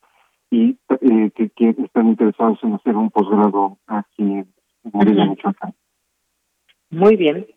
[0.54, 4.48] y eh, que, están interesados en hacer un posgrado aquí en
[4.92, 5.74] Morelia, Michoacán.
[6.92, 7.48] Muy bien.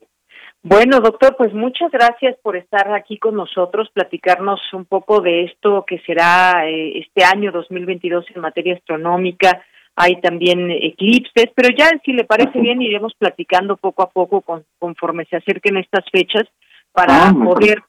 [0.68, 5.84] Bueno, doctor, pues muchas gracias por estar aquí con nosotros, platicarnos un poco de esto
[5.86, 9.64] que será eh, este año 2022 en materia astronómica.
[9.94, 14.42] Hay también eclipses, pero ya si le parece bien iremos platicando poco a poco
[14.80, 16.48] conforme se acerquen estas fechas
[16.90, 17.84] para ah, poder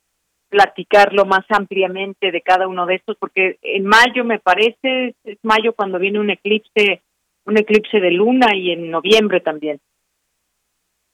[0.47, 5.73] platicarlo más ampliamente de cada uno de estos, porque en mayo me parece, es mayo
[5.73, 7.01] cuando viene un eclipse,
[7.45, 9.79] un eclipse de luna y en noviembre también.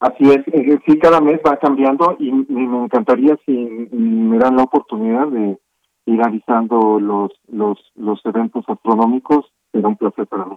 [0.04, 3.52] Así es, eh, sí, cada mes va cambiando y, me encantaría si
[3.90, 5.58] me dan la oportunidad de
[6.04, 10.56] ir avisando los, los, los eventos astronómicos, será un placer para mí.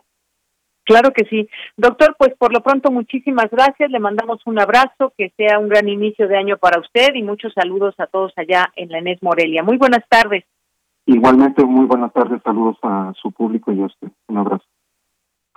[0.83, 1.47] Claro que sí.
[1.77, 5.87] Doctor, pues por lo pronto muchísimas gracias, le mandamos un abrazo, que sea un gran
[5.87, 9.63] inicio de año para usted y muchos saludos a todos allá en la Enes Morelia.
[9.63, 10.43] Muy buenas tardes.
[11.05, 14.09] Igualmente, muy buenas tardes, saludos a su público y a usted.
[14.27, 14.65] Un abrazo.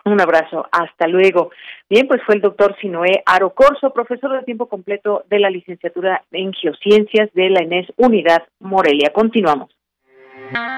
[0.04, 1.50] Un abrazo, hasta luego.
[1.88, 6.52] Bien, pues fue el doctor Sinoé Arocorso, profesor de tiempo completo de la licenciatura en
[6.52, 9.10] Geociencias de la ENES Unidad Morelia.
[9.12, 9.70] Continuamos.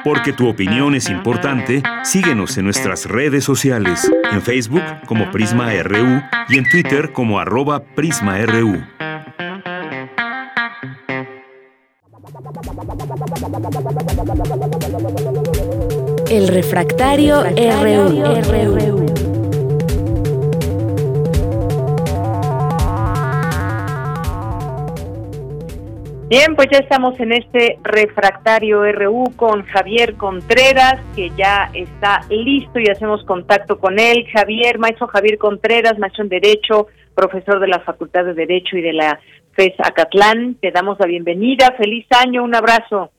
[0.04, 6.20] Porque tu opinión es importante, síguenos en nuestras redes sociales, en Facebook como Prisma RU
[6.48, 8.82] y en Twitter como arroba PrismaRU.
[16.28, 19.11] El refractario, RU.
[26.32, 32.78] Bien, pues ya estamos en este refractario RU con Javier Contreras, que ya está listo
[32.78, 34.26] y hacemos contacto con él.
[34.32, 38.94] Javier, maestro Javier Contreras, maestro en Derecho, profesor de la Facultad de Derecho y de
[38.94, 39.20] la
[39.52, 40.54] FES Acatlán.
[40.54, 41.74] Te damos la bienvenida.
[41.76, 43.10] Feliz año, un abrazo.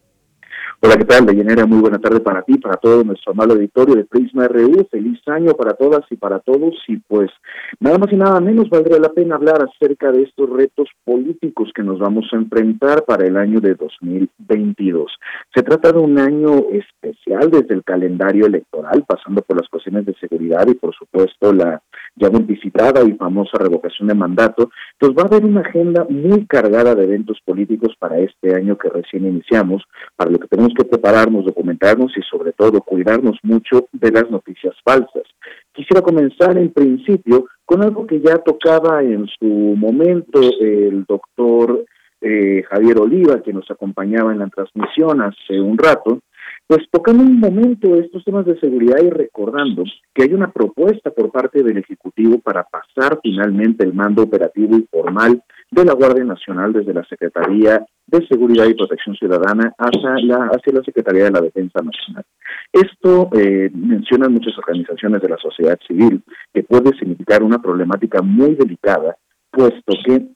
[0.85, 1.65] Hola, ¿qué tal, Deyanira?
[1.65, 4.85] Muy buena tarde para ti, para todo nuestro amable auditorio de Prisma RU.
[4.91, 6.75] Feliz año para todas y para todos.
[6.89, 7.31] Y pues,
[7.79, 11.83] nada más y nada menos valdría la pena hablar acerca de estos retos políticos que
[11.83, 15.09] nos vamos a enfrentar para el año de 2022.
[15.55, 20.15] Se trata de un año especial desde el calendario electoral, pasando por las cuestiones de
[20.15, 21.81] seguridad y, por supuesto, la
[22.17, 24.69] ya anticipada y famosa revocación de mandato.
[24.99, 28.89] Entonces, va a haber una agenda muy cargada de eventos políticos para este año que
[28.89, 29.81] recién iniciamos,
[30.17, 34.75] para lo que tenemos que prepararnos, documentarnos y sobre todo cuidarnos mucho de las noticias
[34.83, 35.23] falsas.
[35.71, 41.85] Quisiera comenzar en principio con algo que ya tocaba en su momento el doctor
[42.21, 46.19] eh, Javier Oliva, que nos acompañaba en la transmisión hace un rato,
[46.67, 49.83] pues tocando un momento estos temas de seguridad y recordando
[50.13, 54.87] que hay una propuesta por parte del Ejecutivo para pasar finalmente el mando operativo y
[54.89, 55.43] formal
[55.73, 60.73] de la Guardia Nacional desde la Secretaría de Seguridad y Protección Ciudadana hacia la, hacia
[60.73, 62.23] la Secretaría de la Defensa Nacional.
[62.71, 66.21] Esto eh, mencionan muchas organizaciones de la sociedad civil
[66.53, 69.17] que puede significar una problemática muy delicada,
[69.51, 70.27] puesto que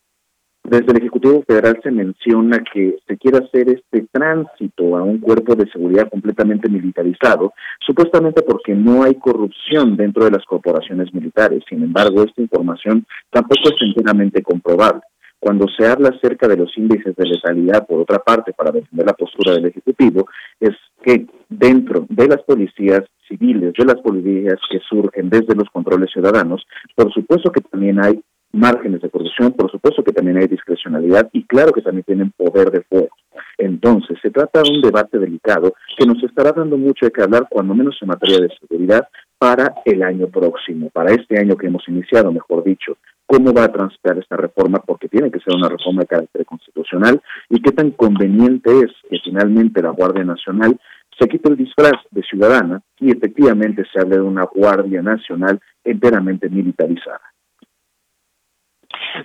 [0.63, 5.55] desde el Ejecutivo Federal se menciona que se quiere hacer este tránsito a un cuerpo
[5.55, 7.53] de seguridad completamente militarizado,
[7.85, 11.63] supuestamente porque no hay corrupción dentro de las corporaciones militares.
[11.69, 15.01] Sin embargo, esta información tampoco es enteramente comprobable.
[15.39, 19.13] Cuando se habla acerca de los índices de letalidad, por otra parte, para defender la
[19.13, 20.27] postura del Ejecutivo,
[20.59, 26.11] es que dentro de las policías civiles, de las policías que surgen desde los controles
[26.11, 26.65] ciudadanos,
[26.95, 31.45] por supuesto que también hay márgenes de corrupción, por supuesto que también hay discrecionalidad y
[31.45, 33.09] claro que también tienen poder de fuego.
[33.57, 37.47] Entonces, se trata de un debate delicado que nos estará dando mucho de qué hablar,
[37.49, 39.07] cuando menos en materia de seguridad,
[39.37, 42.97] para el año próximo, para este año que hemos iniciado, mejor dicho,
[43.27, 47.21] cómo va a transitar esta reforma, porque tiene que ser una reforma de carácter constitucional,
[47.49, 50.79] y qué tan conveniente es que finalmente la Guardia Nacional
[51.19, 56.49] se quite el disfraz de ciudadana y efectivamente se hable de una Guardia Nacional enteramente
[56.49, 57.21] militarizada.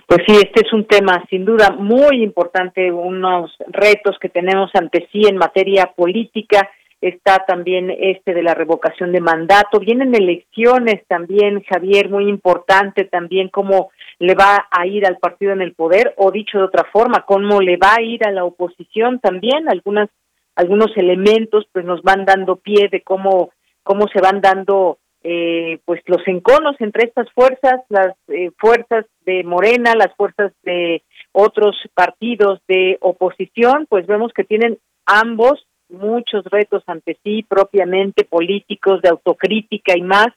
[0.07, 5.07] Pues sí, este es un tema sin duda muy importante, unos retos que tenemos ante
[5.11, 6.69] sí en materia política.
[7.03, 9.77] Está también este de la revocación de mandato.
[9.79, 15.61] Vienen elecciones también, Javier, muy importante también cómo le va a ir al partido en
[15.61, 19.19] el poder o dicho de otra forma, cómo le va a ir a la oposición
[19.19, 19.67] también.
[19.67, 20.09] Algunas
[20.55, 23.51] algunos elementos pues nos van dando pie de cómo
[23.83, 29.43] cómo se van dando eh, pues los enconos entre estas fuerzas, las eh, fuerzas de
[29.43, 31.03] Morena, las fuerzas de
[31.33, 39.01] otros partidos de oposición, pues vemos que tienen ambos muchos retos ante sí, propiamente políticos,
[39.01, 40.27] de autocrítica y más,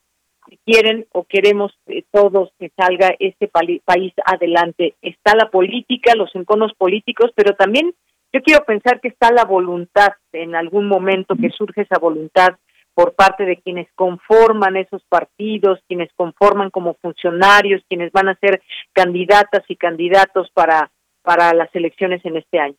[0.48, 4.94] si quieren o queremos eh, todos que salga este país adelante.
[5.02, 7.94] Está la política, los enconos políticos, pero también
[8.32, 12.50] yo quiero pensar que está la voluntad, en algún momento que surge esa voluntad
[12.94, 18.62] por parte de quienes conforman esos partidos, quienes conforman como funcionarios, quienes van a ser
[18.92, 20.90] candidatas y candidatos para,
[21.22, 22.76] para las elecciones en este año.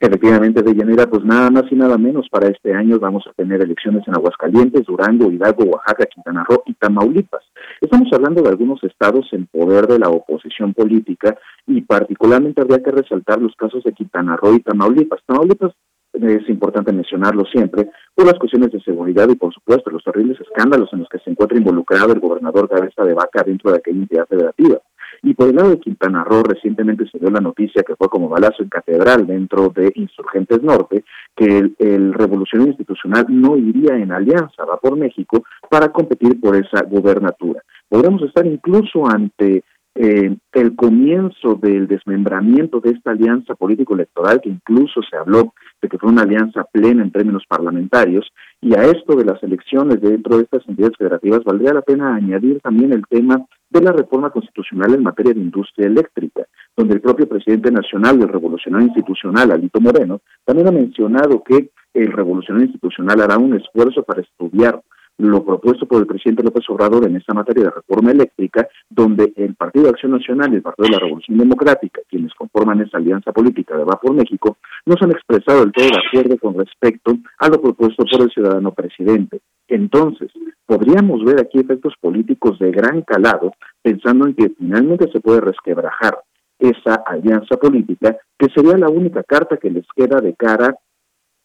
[0.00, 3.62] Efectivamente, de Llanera, pues nada más y nada menos para este año vamos a tener
[3.62, 7.42] elecciones en Aguascalientes, Durango, Hidalgo, Oaxaca, Quintana Roo y Tamaulipas.
[7.80, 12.90] Estamos hablando de algunos estados en poder de la oposición política y particularmente habría que
[12.90, 15.20] resaltar los casos de Quintana Roo y Tamaulipas.
[15.26, 15.72] Tamaulipas
[16.14, 20.92] es importante mencionarlo siempre, por las cuestiones de seguridad y, por supuesto, los terribles escándalos
[20.92, 24.26] en los que se encuentra involucrado el gobernador Cabeza de Vaca dentro de aquella entidad
[24.28, 24.78] federativa.
[25.22, 28.28] Y por el lado de Quintana Roo, recientemente se dio la noticia que fue como
[28.28, 31.04] balazo en catedral dentro de Insurgentes Norte,
[31.36, 36.56] que el, el Revolución Institucional no iría en alianza, va por México, para competir por
[36.56, 37.62] esa gubernatura.
[37.88, 39.62] Podremos estar incluso ante
[39.96, 45.98] eh, el comienzo del desmembramiento de esta alianza político-electoral, que incluso se habló de que
[45.98, 48.26] fue una alianza plena en términos parlamentarios,
[48.60, 52.60] y a esto de las elecciones dentro de estas entidades federativas, valdría la pena añadir
[52.60, 53.46] también el tema
[53.78, 56.46] de la reforma constitucional en materia de industria eléctrica,
[56.76, 62.12] donde el propio presidente nacional del Revolucionario Institucional, Alito Moreno, también ha mencionado que el
[62.12, 64.80] Revolucionario Institucional hará un esfuerzo para estudiar
[65.18, 69.54] lo propuesto por el presidente López Obrador en esta materia de reforma eléctrica, donde el
[69.54, 73.32] Partido de Acción Nacional y el Partido de la Revolución Democrática, quienes conforman esa alianza
[73.32, 74.56] política de Va por México,
[74.86, 78.30] no se han expresado del todo de acuerdo con respecto a lo propuesto por el
[78.30, 79.40] ciudadano presidente.
[79.68, 80.30] Entonces,
[80.66, 86.18] podríamos ver aquí efectos políticos de gran calado, pensando en que finalmente se puede resquebrajar
[86.58, 90.76] esa alianza política, que sería la única carta que les queda de cara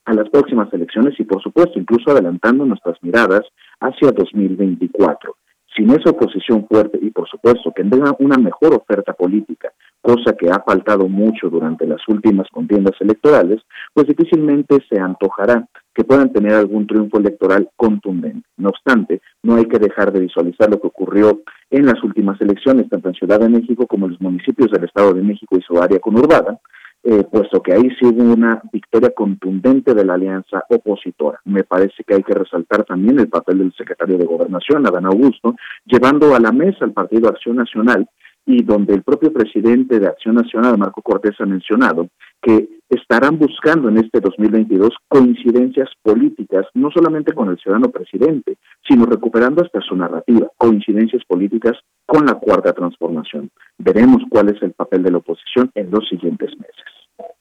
[0.05, 3.41] a las próximas elecciones y, por supuesto, incluso adelantando nuestras miradas
[3.79, 5.35] hacia 2024.
[5.75, 9.71] Sin esa oposición fuerte y, por supuesto, que tenga una mejor oferta política,
[10.01, 13.61] cosa que ha faltado mucho durante las últimas contiendas electorales,
[13.93, 15.67] pues difícilmente se antojará
[15.99, 18.47] que puedan tener algún triunfo electoral contundente.
[18.55, 22.88] No obstante, no hay que dejar de visualizar lo que ocurrió en las últimas elecciones,
[22.88, 25.77] tanto en Ciudad de México como en los municipios del Estado de México y su
[25.77, 26.57] área conurbada,
[27.03, 31.41] eh, puesto que ahí sí hubo una victoria contundente de la alianza opositora.
[31.43, 35.57] Me parece que hay que resaltar también el papel del secretario de Gobernación, Adán Augusto,
[35.84, 38.07] llevando a la mesa al Partido Acción Nacional
[38.45, 42.07] y donde el propio presidente de Acción Nacional, Marco Cortés, ha mencionado
[42.41, 48.57] que estarán buscando en este 2022 coincidencias políticas, no solamente con el ciudadano presidente,
[48.88, 51.74] sino recuperando hasta su narrativa, coincidencias políticas
[52.06, 53.49] con la cuarta transformación.
[53.78, 57.34] Veremos cuál es el papel de la oposición en los siguientes meses.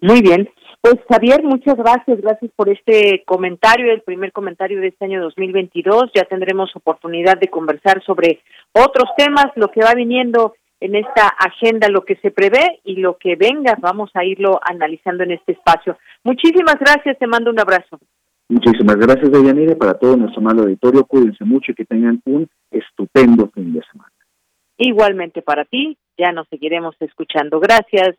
[0.00, 0.48] Muy bien.
[0.80, 6.10] Pues Javier, muchas gracias, gracias por este comentario, el primer comentario de este año 2022.
[6.14, 8.40] Ya tendremos oportunidad de conversar sobre
[8.72, 13.16] otros temas, lo que va viniendo en esta agenda, lo que se prevé y lo
[13.16, 15.96] que venga, vamos a irlo analizando en este espacio.
[16.24, 17.98] Muchísimas gracias, te mando un abrazo.
[18.48, 21.04] Muchísimas gracias, Deyanire, para todo nuestro malo auditorio.
[21.04, 24.12] Cuídense mucho y que tengan un estupendo fin de semana.
[24.78, 27.58] Igualmente para ti, ya nos seguiremos escuchando.
[27.58, 28.16] Gracias,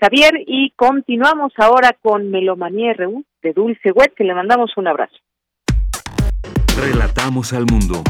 [0.00, 5.16] Javier, y continuamos ahora con Melomanía RU de Dulce Wet, que le mandamos un abrazo.
[6.80, 8.02] Relatamos al mundo.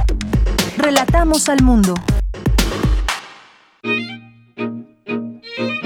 [0.78, 1.94] Relatamos al mundo.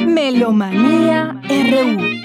[0.06, 2.23] Melomanía RU.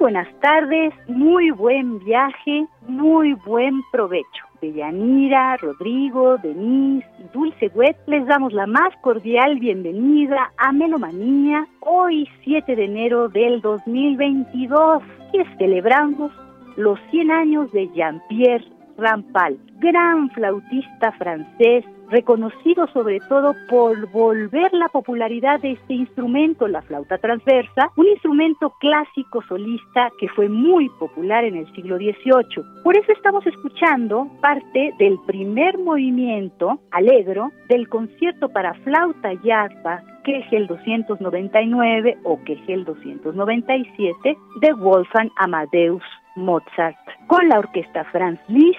[0.00, 4.44] Buenas tardes, muy buen viaje, muy buen provecho.
[4.62, 12.26] Deyanira, Rodrigo, Denise y Dulce Wet les damos la más cordial bienvenida a Melomanía hoy
[12.44, 15.02] 7 de enero del 2022
[15.34, 16.32] y celebramos
[16.76, 18.64] los 100 años de Jean-Pierre
[18.96, 26.82] Rampal, gran flautista francés reconocido sobre todo por volver la popularidad de este instrumento, la
[26.82, 32.82] flauta transversa, un instrumento clásico solista que fue muy popular en el siglo XVIII.
[32.82, 40.02] Por eso estamos escuchando parte del primer movimiento, alegro, del concierto para flauta y arpa
[40.50, 42.38] el 299 o
[42.68, 46.02] el 297 de Wolfgang Amadeus
[46.36, 46.96] Mozart,
[47.26, 48.78] con la orquesta Franz Liszt,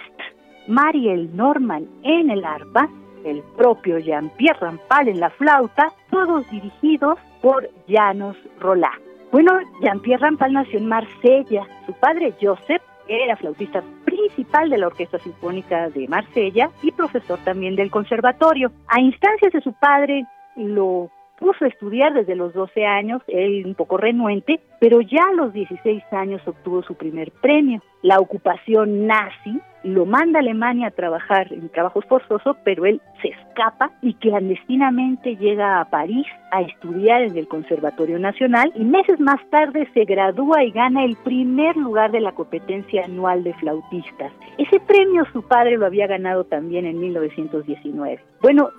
[0.68, 2.88] Mariel Norman en el arpa,
[3.26, 9.02] el propio Jean-Pierre Rampal en la flauta, todos dirigidos por Janos Roland.
[9.32, 11.66] Bueno, Jean-Pierre Rampal nació en Marsella.
[11.86, 17.76] Su padre Joseph era flautista principal de la Orquesta Sinfónica de Marsella y profesor también
[17.76, 18.72] del conservatorio.
[18.88, 20.26] A instancias de su padre
[20.56, 21.10] lo
[21.42, 25.52] puso a estudiar desde los 12 años, él un poco renuente, pero ya a los
[25.52, 27.82] 16 años obtuvo su primer premio.
[28.04, 33.30] La ocupación nazi lo manda a Alemania a trabajar en trabajos forzosos, pero él se
[33.30, 39.40] escapa y clandestinamente llega a París a estudiar en el Conservatorio Nacional y meses más
[39.50, 44.32] tarde se gradúa y gana el primer lugar de la competencia anual de flautistas.
[44.60, 48.20] Ese premio su padre lo había ganado también en 1919.
[48.42, 48.70] Bueno,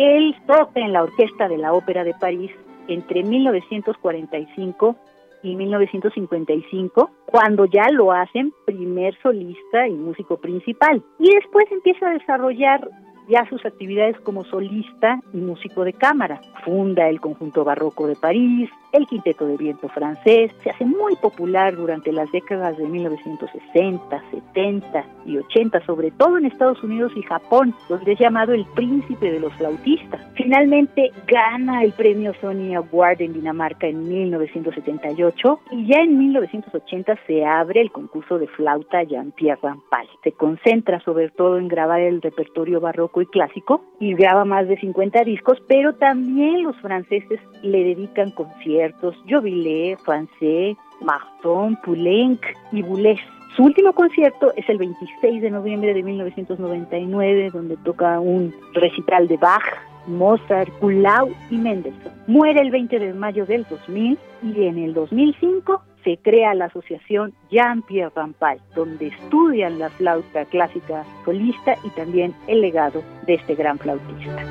[0.00, 2.50] él toca en la orquesta de la Ópera de París
[2.88, 4.96] entre 1945
[5.42, 11.02] y 1955, cuando ya lo hacen primer solista y músico principal.
[11.18, 12.88] Y después empieza a desarrollar
[13.28, 16.40] ya sus actividades como solista y músico de cámara.
[16.64, 21.76] Funda el Conjunto Barroco de París, el Quinteto de Viento francés, se hace muy popular
[21.76, 27.74] durante las décadas de 1960, 70 y 80, sobre todo en Estados Unidos y Japón,
[27.88, 30.20] donde es llamado el príncipe de los flautistas.
[30.34, 37.44] Finalmente gana el premio Sony Award en Dinamarca en 1978 y ya en 1980 se
[37.44, 40.06] abre el concurso de flauta Jean-Pierre Rampal.
[40.24, 44.78] Se concentra sobre todo en grabar el repertorio barroco y clásico y graba más de
[44.78, 48.79] 50 discos, pero también los franceses le dedican conciertos,
[49.28, 52.40] Jovillet, Francais, Marton, Poulenc
[52.72, 53.20] y Boulez.
[53.56, 59.36] Su último concierto es el 26 de noviembre de 1999, donde toca un recital de
[59.36, 59.64] Bach,
[60.06, 62.12] Mozart, Kulau y Mendelssohn.
[62.26, 67.34] Muere el 20 de mayo del 2000 y en el 2005 se crea la asociación
[67.50, 73.78] Jean-Pierre Rampal, donde estudian la flauta clásica solista y también el legado de este gran
[73.78, 74.46] flautista.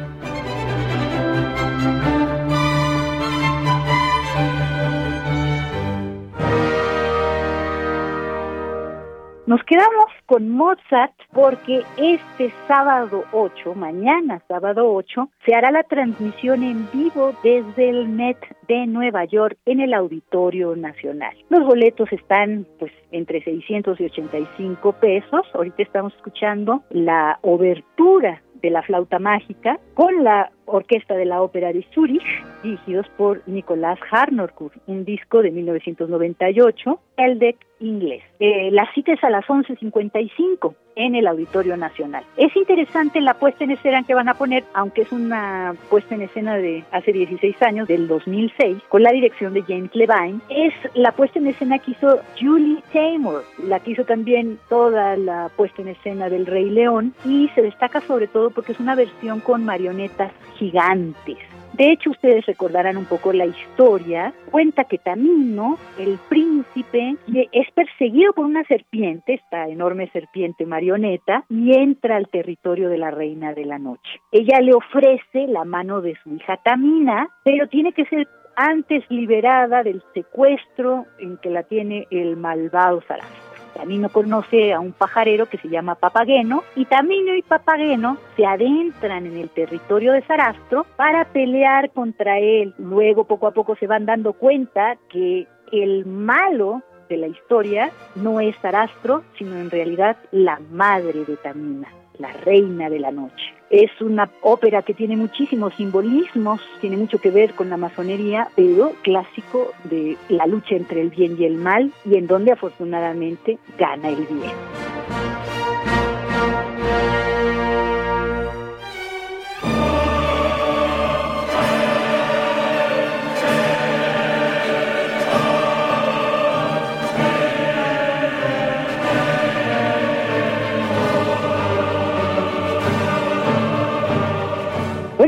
[9.50, 16.62] Nos quedamos con Mozart porque este sábado 8, mañana sábado 8, se hará la transmisión
[16.62, 21.36] en vivo desde el Met de Nueva York en el Auditorio Nacional.
[21.50, 25.42] Los boletos están pues entre 600 y 85 pesos.
[25.56, 31.74] Ahorita estamos escuchando la obertura de la flauta mágica con la Orquesta de la Ópera
[31.74, 32.22] de Zurich,
[32.62, 38.24] dirigidos por Nicolás Harnoncourt, un disco de 1998, el deck inglés.
[38.40, 42.24] Eh, la cita es a las 11.55 en el Auditorio Nacional.
[42.36, 46.24] Es interesante la puesta en escena que van a poner, aunque es una puesta en
[46.24, 51.14] escena de hace 16 años, del 2006, con la dirección de James Levine, es la
[51.14, 55.90] puesta en escena que hizo Julie Taymor, la que hizo también toda la puesta en
[55.90, 60.34] escena del Rey León, y se destaca sobre todo porque es una versión con marionetas
[60.58, 61.38] gigantes.
[61.80, 64.34] De hecho, ustedes recordarán un poco la historia.
[64.52, 67.16] Cuenta que Tamino, el príncipe,
[67.54, 73.12] es perseguido por una serpiente, esta enorme serpiente marioneta, y entra al territorio de la
[73.12, 74.20] reina de la noche.
[74.34, 78.28] Ella le ofrece la mano de su hija Tamina, pero tiene que ser
[78.58, 83.49] antes liberada del secuestro en que la tiene el malvado Sarastro.
[83.70, 89.26] Tamino conoce a un pajarero que se llama Papageno y Tamino y Papageno se adentran
[89.26, 92.74] en el territorio de Sarastro para pelear contra él.
[92.78, 98.40] Luego poco a poco se van dando cuenta que el malo de la historia no
[98.40, 101.88] es Sarastro, sino en realidad la madre de Tamina,
[102.20, 103.54] la reina de la noche.
[103.70, 108.94] Es una ópera que tiene muchísimos simbolismos, tiene mucho que ver con la masonería, pero
[109.02, 114.10] clásico de la lucha entre el bien y el mal y en donde afortunadamente gana
[114.10, 114.54] el bien.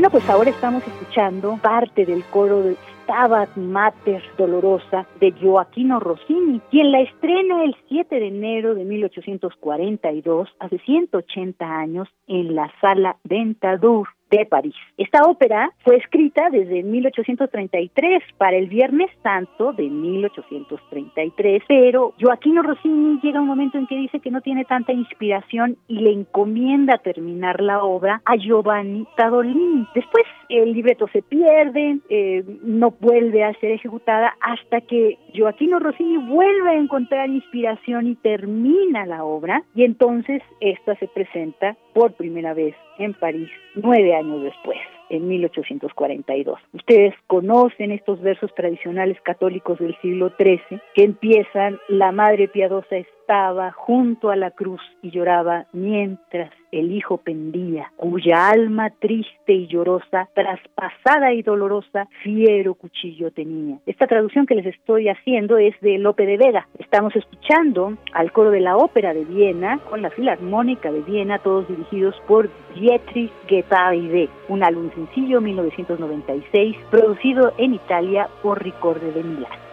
[0.02, 6.60] Bueno, pues ahora estamos escuchando parte del coro de Stabat Mater Dolorosa de Gioacchino Rossini,
[6.72, 13.16] quien la estrena el 7 de enero de 1842, hace 180 años, en la sala
[13.22, 14.74] Dentadur de París.
[14.96, 23.20] Esta ópera fue escrita desde 1833 para el Viernes Santo de 1833, pero Joaquino Rossini
[23.22, 27.60] llega un momento en que dice que no tiene tanta inspiración y le encomienda terminar
[27.60, 29.86] la obra a Giovanni Tadolini.
[29.94, 36.16] Después el libreto se pierde, eh, no vuelve a ser ejecutada hasta que Joaquino Rossini
[36.16, 42.54] vuelve a encontrar inspiración y termina la obra y entonces esta se presenta por primera
[42.54, 44.78] vez en París nueve años después,
[45.12, 46.58] en 1842.
[46.72, 53.72] Ustedes conocen estos versos tradicionales católicos del siglo XIII que empiezan La Madre Piadosa estaba
[53.72, 60.28] junto a la cruz y lloraba mientras el hijo pendía, cuya alma triste y llorosa,
[60.34, 63.78] traspasada y dolorosa, fiero cuchillo tenía.
[63.86, 66.66] Esta traducción que les estoy haciendo es de Lope de Vega.
[66.78, 71.68] Estamos escuchando al coro de la Ópera de Viena con la Filarmónica de Viena, todos
[71.68, 79.71] dirigidos por Dietrich Getaide, un álbum sencillo 1996, producido en Italia por Ricorde de Milán.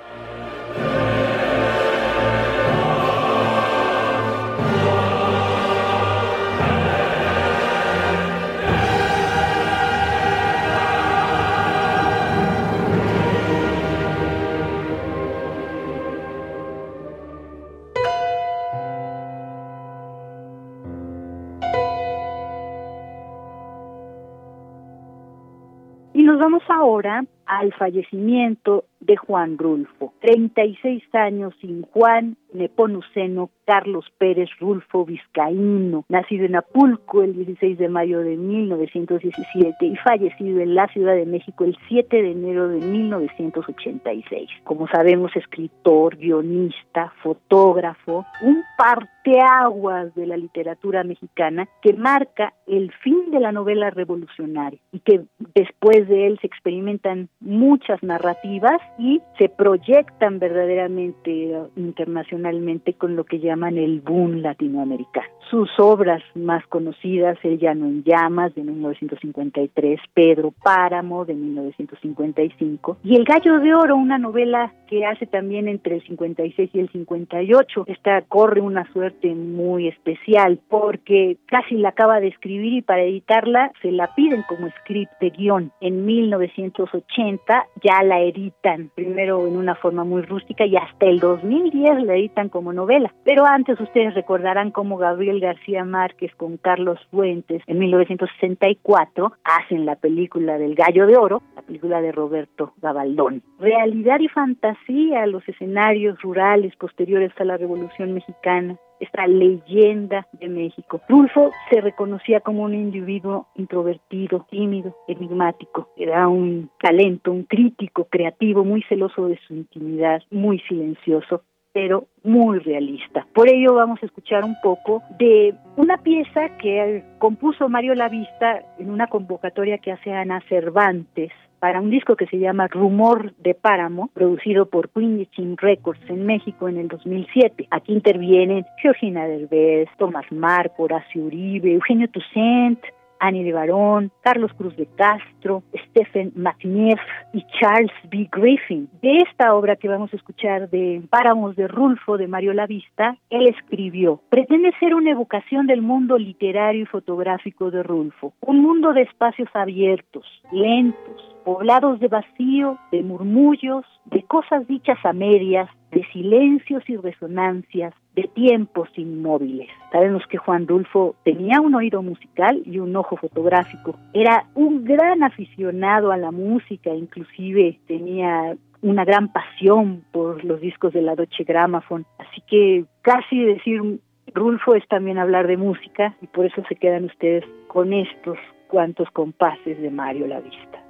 [26.40, 30.14] Vamos ahora al fallecimiento de Juan Rulfo.
[30.22, 37.88] 36 años sin Juan Neponuceno Carlos Pérez Rulfo Vizcaíno, nacido en Apulco el 16 de
[37.88, 42.80] mayo de 1917 y fallecido en la Ciudad de México el 7 de enero de
[42.80, 44.50] 1986.
[44.64, 53.30] Como sabemos, escritor, guionista, fotógrafo, un parteaguas de la literatura mexicana que marca el fin
[53.30, 59.50] de la novela revolucionaria y que después de él se experimentan muchas narrativas y se
[59.50, 65.28] proyectan verdaderamente internacionalmente con lo que llaman el boom latinoamericano.
[65.50, 73.16] Sus obras más conocidas, El Llano en Llamas de 1953, Pedro Páramo de 1955 y
[73.16, 77.86] El Gallo de Oro, una novela que hace también entre el 56 y el 58.
[77.88, 83.72] Esta corre una suerte muy especial porque casi la acaba de escribir y para editarla
[83.82, 85.72] se la piden como script de guion.
[85.80, 92.04] En 1980 ya la editan, primero en una forma muy rústica y hasta el 2010
[92.04, 93.14] la editan como novela.
[93.24, 99.96] Pero antes ustedes recordarán cómo Gabriel García Márquez con Carlos Fuentes en 1964 hacen la
[99.96, 103.44] película del Gallo de Oro, la película de Roberto Gabaldón.
[103.60, 111.02] Realidad y fantasía, los escenarios rurales posteriores a la Revolución Mexicana, esta leyenda de México.
[111.08, 115.90] Rulfo se reconocía como un individuo introvertido, tímido, enigmático.
[115.98, 122.60] Era un talento, un crítico, creativo, muy celoso de su intimidad, muy silencioso pero muy
[122.60, 123.28] realista.
[123.34, 128.90] Por ello vamos a escuchar un poco de una pieza que compuso Mario Lavista en
[128.90, 134.10] una convocatoria que hace Ana Cervantes para un disco que se llama Rumor de Páramo,
[134.14, 135.28] producido por Queen
[135.58, 137.68] Records en México en el 2007.
[137.72, 142.80] Aquí intervienen Georgina Derbez, Tomás Marco, Horacio Uribe, Eugenio Toussaint,
[143.20, 147.00] Annie de Barón, Carlos Cruz de Castro, Stephen McNeff
[147.34, 148.30] y Charles B.
[148.32, 148.90] Griffin.
[149.02, 153.48] De esta obra que vamos a escuchar de Páramos de Rulfo de Mario Lavista, él
[153.48, 159.02] escribió, pretende ser una evocación del mundo literario y fotográfico de Rulfo, un mundo de
[159.02, 166.84] espacios abiertos, lentos, poblados de vacío, de murmullos, de cosas dichas a medias, de silencios
[166.88, 169.70] y resonancias, de tiempos inmóviles.
[169.92, 173.96] Sabemos que Juan Rulfo tenía un oído musical y un ojo fotográfico.
[174.14, 180.94] Era un gran aficionado a la música, inclusive tenía una gran pasión por los discos
[180.94, 182.06] de la Deutsche Grammophon.
[182.18, 184.00] Así que casi decir
[184.34, 188.38] Rulfo es también hablar de música y por eso se quedan ustedes con estos
[188.68, 190.89] cuantos compases de Mario La Vista.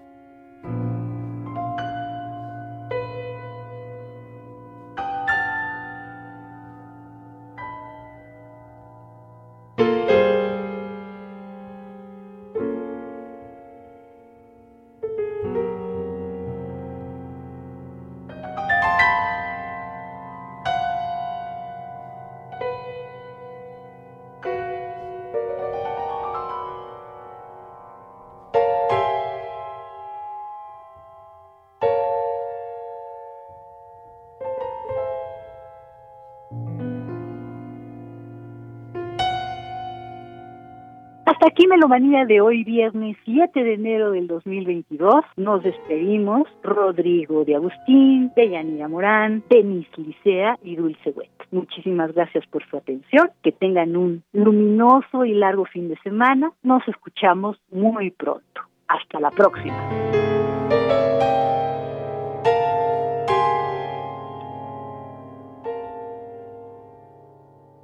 [41.39, 45.23] Hasta aquí Melomanía de hoy, viernes 7 de enero del 2022.
[45.37, 51.29] Nos despedimos Rodrigo de Agustín, Deyanira Morán, Denis Licea y Dulce Huet.
[51.51, 53.31] Muchísimas gracias por su atención.
[53.41, 56.51] Que tengan un luminoso y largo fin de semana.
[56.61, 58.61] Nos escuchamos muy pronto.
[58.89, 59.77] Hasta la próxima.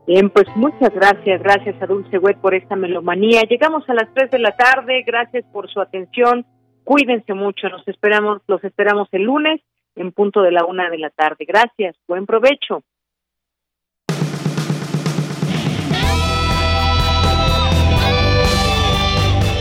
[0.07, 3.41] Bien, pues muchas gracias, gracias a Dulce Wet por esta melomanía.
[3.49, 6.45] Llegamos a las 3 de la tarde, gracias por su atención.
[6.83, 9.61] Cuídense mucho, nos esperamos, los esperamos el lunes
[9.95, 11.45] en punto de la una de la tarde.
[11.47, 12.83] Gracias, buen provecho.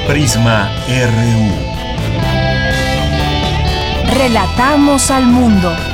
[0.06, 1.74] Prisma RU.
[4.18, 5.93] Relatamos al mundo.